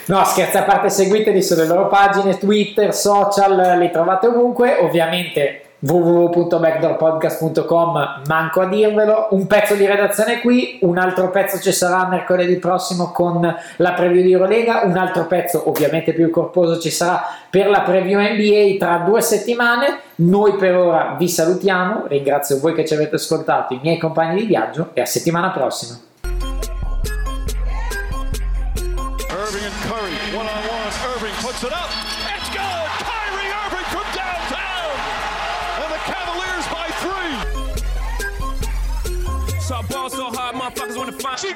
No, 0.06 0.24
scherzi 0.26 0.58
a 0.58 0.64
parte, 0.64 0.92
seguiteli 0.92 1.42
sulle 1.42 1.66
loro 1.66 1.88
pagine, 1.88 2.38
Twitter, 2.38 2.94
social, 2.94 3.80
li 3.80 3.90
trovate 3.90 4.28
ovunque. 4.28 4.78
Ovviamente 4.78 5.64
www.backdoorpodcast.com, 5.80 8.24
manco 8.28 8.62
a 8.62 8.68
dirvelo. 8.68 9.30
Un 9.32 9.48
pezzo 9.48 9.74
di 9.76 9.86
redazione 9.86 10.42
qui, 10.42 10.80
un 10.82 10.98
altro 10.98 11.30
pezzo 11.30 11.58
ci 11.60 11.72
sarà 11.72 12.08
mercoledì 12.08 12.58
prossimo 12.58 13.12
con 13.12 13.56
la 13.78 13.94
preview 13.94 14.24
di 14.24 14.34
Eurolega, 14.34 14.82
un 14.84 14.98
altro 14.98 15.26
pezzo 15.26 15.70
ovviamente 15.70 16.14
più 16.14 16.30
corposo 16.30 16.80
ci 16.80 16.90
sarà 16.90 17.24
per 17.50 17.70
la 17.70 17.80
preview 17.82 18.20
NBA 18.20 18.76
tra 18.78 19.04
due 19.06 19.22
settimane. 19.22 20.00
Noi 20.16 20.56
per 20.56 20.76
ora 20.76 21.16
vi 21.18 21.30
salutiamo, 21.30 22.08
ringrazio 22.08 22.60
voi 22.60 22.74
che 22.74 22.86
ci 22.86 22.94
avete 22.94 23.16
ascoltato, 23.16 23.74
i 23.74 23.80
miei 23.82 23.98
compagni 23.98 24.42
di 24.42 24.46
viaggio 24.46 24.90
e 24.94 25.00
a 25.02 25.06
settimana 25.06 25.52
prossima. 25.52 26.09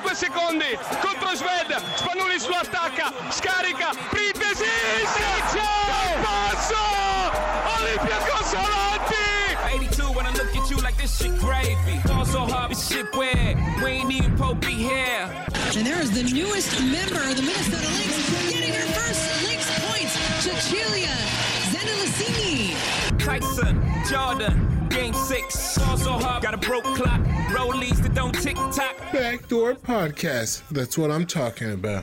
5 0.04 0.16
secondi 0.16 0.78
contro 0.99 1.34
Sved, 1.34 1.72
Spanulis 1.95 2.47
lo 2.47 2.58
attacca, 2.58 3.14
scarica, 3.30 3.91
Pripesi, 4.10 4.66
Sergio, 5.08 5.64
passo, 6.22 6.76
Olympiacos 7.80 8.54
avanti! 8.54 9.56
82 9.76 10.12
when 10.12 10.26
I 10.26 10.32
look 10.32 10.56
at 10.56 10.70
you 10.70 10.78
like 10.78 10.97
this 10.97 11.18
shit 11.18 11.38
gravy. 11.39 12.01
Ball 12.06 12.26
so 12.26 12.45
hard, 12.45 12.72
this 12.72 12.88
shit 12.88 13.16
weird, 13.16 13.58
we 13.82 13.91
ain't 13.91 14.12
even 14.12 14.36
Pope 14.36 14.66
here. 14.66 15.30
And 15.76 15.88
there 15.88 16.01
is 16.01 16.12
the 16.12 16.24
newest 16.24 16.80
member 16.82 17.24
of 17.24 17.36
the 17.38 17.41
Minnesota 17.41 17.88
Lynx 17.95 18.51
getting 18.51 18.74
her 18.74 18.88
first 18.91 19.47
Lynx 19.47 19.64
points, 19.88 20.14
Cecilia 20.43 21.16
Zendelicini. 21.72 22.76
Tyson, 23.18 23.82
Jordan, 24.10 24.54
game 24.58 24.72
six. 25.34 25.78
Ball 25.78 25.98
so 25.98 26.12
hard, 26.12 26.44
got 26.44 26.54
a 26.54 26.58
broke 26.58 26.84
clock, 26.84 27.22
rollies 27.56 28.02
that 28.04 28.14
don't 28.14 28.34
tick 28.34 28.56
tock. 28.56 28.96
Backdoor 29.12 29.76
Podcast. 29.76 30.62
That's 30.70 30.98
what 30.98 31.12
I'm 31.12 31.26
talking 31.26 31.72
about. 31.72 32.02